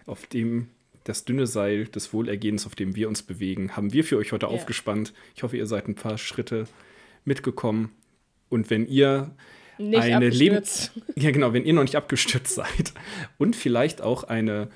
auf 0.06 0.26
dem 0.26 0.70
das 1.04 1.26
dünne 1.26 1.48
Seil 1.48 1.86
des 1.86 2.14
Wohlergehens, 2.14 2.66
auf 2.66 2.76
dem 2.76 2.96
wir 2.96 3.10
uns 3.10 3.24
bewegen, 3.24 3.76
haben 3.76 3.94
wir 3.94 4.04
für 4.04 4.18
euch 4.18 4.32
heute 4.32 4.46
ja. 4.46 4.52
aufgespannt. 4.52 5.14
Ich 5.36 5.44
hoffe, 5.44 5.58
ihr 5.58 5.66
seid 5.66 5.88
ein 5.88 5.96
paar 5.96 6.18
Schritte 6.18 6.66
mitgekommen. 7.26 7.92
Und 8.50 8.70
wenn 8.70 8.88
ihr 8.88 9.32
nicht 9.78 10.02
eine 10.02 10.30
Lebens 10.30 10.92
ja 11.16 11.32
genau, 11.32 11.54
wenn 11.54 11.66
ihr 11.66 11.74
noch 11.74 11.84
nicht 11.84 11.96
abgestürzt 11.96 12.56
seid 12.56 12.94
und 13.38 13.56
vielleicht 13.56 14.02
auch 14.02 14.24
eine 14.24 14.70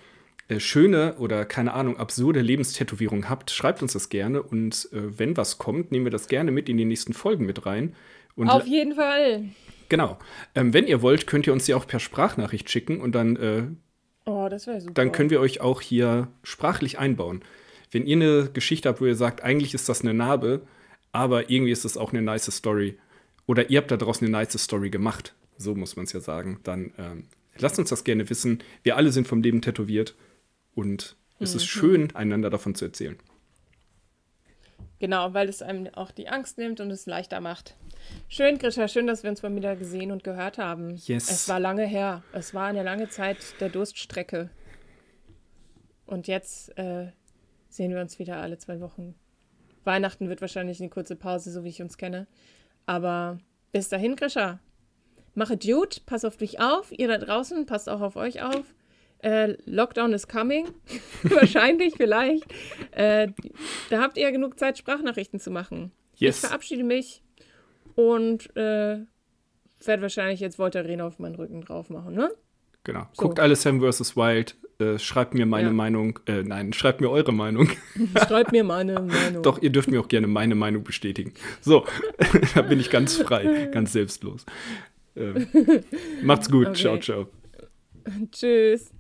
äh, 0.48 0.60
schöne 0.60 1.16
oder 1.18 1.46
keine 1.46 1.74
Ahnung 1.74 1.98
absurde 1.98 2.42
Lebenstätowierung 2.42 3.30
habt, 3.30 3.52
schreibt 3.52 3.82
uns 3.82 3.94
das 3.94 4.10
gerne 4.10 4.42
und 4.42 4.90
äh, 4.92 5.20
wenn 5.20 5.38
was 5.38 5.58
kommt, 5.58 5.92
nehmen 5.92 6.06
wir 6.06 6.12
das 6.12 6.28
gerne 6.28 6.52
mit 6.52 6.70
in 6.70 6.78
die 6.78 6.86
nächsten 6.86 7.14
Folgen 7.14 7.46
mit 7.46 7.66
rein. 7.66 7.96
Und 8.36 8.50
Auf 8.50 8.68
jeden 8.68 8.96
Fall. 8.96 9.46
Genau. 9.90 10.18
Ähm, 10.56 10.74
wenn 10.74 10.88
ihr 10.88 11.02
wollt, 11.02 11.28
könnt 11.28 11.48
ihr 11.48 11.54
uns 11.54 11.66
die 11.66 11.74
auch 11.74 11.88
per 11.88 12.00
Sprachnachricht 12.00 12.70
schicken 12.70 13.02
und 13.02 13.14
dann 13.14 13.36
äh, 13.36 13.64
Oh, 14.28 14.50
das 14.50 14.68
wäre 14.68 14.82
super. 14.82 14.94
Dann 14.94 15.14
können 15.14 15.30
wir 15.30 15.40
euch 15.40 15.62
auch 15.62 15.80
hier 15.80 16.28
sprachlich 16.44 17.00
einbauen. 17.00 17.42
Wenn 17.92 18.06
ihr 18.06 18.18
eine 18.18 18.50
Geschichte 18.52 18.90
habt, 18.90 19.00
wo 19.00 19.06
ihr 19.06 19.16
sagt, 19.16 19.42
eigentlich 19.42 19.74
ist 19.74 19.88
das 19.88 20.02
eine 20.02 20.14
Narbe, 20.14 20.62
aber 21.14 21.50
irgendwie 21.50 21.72
ist 21.72 21.86
das 21.86 21.96
auch 21.96 22.12
eine 22.12 22.22
nice 22.22 22.52
Story. 22.52 22.98
Oder 23.46 23.70
ihr 23.70 23.80
habt 23.80 23.90
da 23.90 23.96
draußen 23.96 24.28
eine 24.28 24.38
nice 24.38 24.62
Story 24.62 24.90
gemacht. 24.90 25.34
So 25.58 25.76
muss 25.76 25.96
man 25.96 26.04
es 26.04 26.12
ja 26.12 26.20
sagen. 26.20 26.60
Dann 26.64 26.92
ähm, 26.98 27.24
lasst 27.58 27.80
uns 27.80 27.90
das 27.90 28.04
gerne 28.04 28.30
wissen. 28.30 28.60
Wir 28.84 28.98
alle 28.98 29.14
sind 29.14 29.30
vom 29.30 29.42
Leben 29.42 29.62
tätowiert 29.62 30.14
und 30.76 31.16
es 31.40 31.54
mhm. 31.54 31.58
ist 31.58 31.66
schön, 31.66 32.16
einander 32.16 32.50
davon 32.50 32.76
zu 32.76 32.84
erzählen. 32.84 33.18
Genau, 35.00 35.34
weil 35.34 35.48
es 35.48 35.62
einem 35.62 35.94
auch 35.94 36.12
die 36.12 36.28
Angst 36.28 36.58
nimmt 36.58 36.80
und 36.80 36.90
es 36.90 37.06
leichter 37.06 37.40
macht. 37.40 37.76
Schön, 38.30 38.58
Grisha, 38.58 38.88
schön, 38.88 39.06
dass 39.06 39.24
wir 39.24 39.30
uns 39.30 39.44
mal 39.44 39.56
wieder 39.56 39.76
gesehen 39.76 40.12
und 40.12 40.24
gehört 40.24 40.58
haben. 40.58 40.96
Yes. 40.96 41.30
Es 41.30 41.48
war 41.48 41.60
lange 41.60 41.86
her. 41.86 42.24
Es 42.32 42.54
war 42.54 42.66
eine 42.66 42.84
lange 42.84 43.08
Zeit 43.10 43.38
der 43.60 43.70
Durststrecke. 43.70 44.50
Und 46.06 46.28
jetzt 46.28 46.76
äh, 46.78 47.12
sehen 47.70 47.94
wir 47.94 48.02
uns 48.02 48.18
wieder 48.18 48.38
alle 48.38 48.58
zwei 48.58 48.80
Wochen. 48.80 49.14
Weihnachten 49.84 50.30
wird 50.30 50.42
wahrscheinlich 50.42 50.80
eine 50.80 50.90
kurze 50.90 51.16
Pause, 51.16 51.52
so 51.52 51.64
wie 51.64 51.70
ich 51.70 51.82
uns 51.82 51.98
kenne. 51.98 52.28
Aber 52.86 53.40
bis 53.72 53.90
dahin, 53.90 54.16
Grisha. 54.16 54.60
Mache 55.36 55.58
gut, 55.58 56.04
pass 56.08 56.26
auf 56.26 56.38
dich 56.38 56.60
auf. 56.60 56.92
Ihr 56.92 57.08
da 57.08 57.20
draußen, 57.20 57.68
passt 57.68 57.88
auch 57.90 58.02
auf 58.02 58.16
euch 58.16 58.42
auf. 58.42 58.74
Äh, 59.20 59.56
Lockdown 59.66 60.14
is 60.14 60.28
coming. 60.28 60.68
Wahrscheinlich, 61.24 61.96
vielleicht. 61.98 62.46
Äh, 62.92 63.30
da 63.90 64.02
habt 64.02 64.18
ihr 64.18 64.32
genug 64.32 64.60
Zeit, 64.60 64.78
Sprachnachrichten 64.78 65.40
zu 65.40 65.52
machen. 65.52 65.92
Yes. 66.16 66.38
Ich 66.44 66.48
verabschiede 66.48 66.84
mich 66.84 67.24
und 67.96 68.56
äh, 68.56 69.00
werde 69.86 70.02
wahrscheinlich 70.02 70.40
jetzt 70.40 70.60
Voltaren 70.60 71.02
auf 71.02 71.20
meinen 71.20 71.36
Rücken 71.36 71.62
drauf 71.62 71.90
machen, 71.90 72.14
ne? 72.16 72.32
Genau. 72.84 73.08
So. 73.14 73.24
Guckt 73.24 73.40
alle 73.40 73.56
Sam 73.56 73.82
vs. 73.82 74.16
Wild. 74.16 74.56
Äh, 74.80 75.00
schreibt 75.00 75.34
mir 75.34 75.46
meine 75.48 75.70
Ja. 75.70 75.74
Meinung. 75.74 76.20
Äh, 76.28 76.44
nein, 76.44 76.72
schreibt 76.72 77.02
mir 77.02 77.10
eure 77.10 77.34
Meinung. 77.34 77.70
Schreibt 78.28 78.52
mir 78.52 78.64
meine 78.64 78.94
Meinung. 79.02 79.42
Doch, 79.42 79.60
ihr 79.62 79.72
dürft 79.72 79.90
mir 79.90 80.00
auch 80.00 80.08
gerne 80.08 80.28
meine 80.28 80.54
Meinung 80.54 80.84
bestätigen. 80.84 81.34
So, 81.62 81.86
da 82.54 82.62
bin 82.62 82.80
ich 82.80 82.92
ganz 82.92 83.18
frei, 83.18 83.70
ganz 83.72 83.92
selbstlos. 83.94 84.46
Ähm, 85.16 85.48
macht's 86.22 86.50
gut. 86.50 86.68
Okay. 86.68 86.76
Ciao, 86.80 87.00
ciao. 87.00 87.28
Tschüss. 88.32 88.92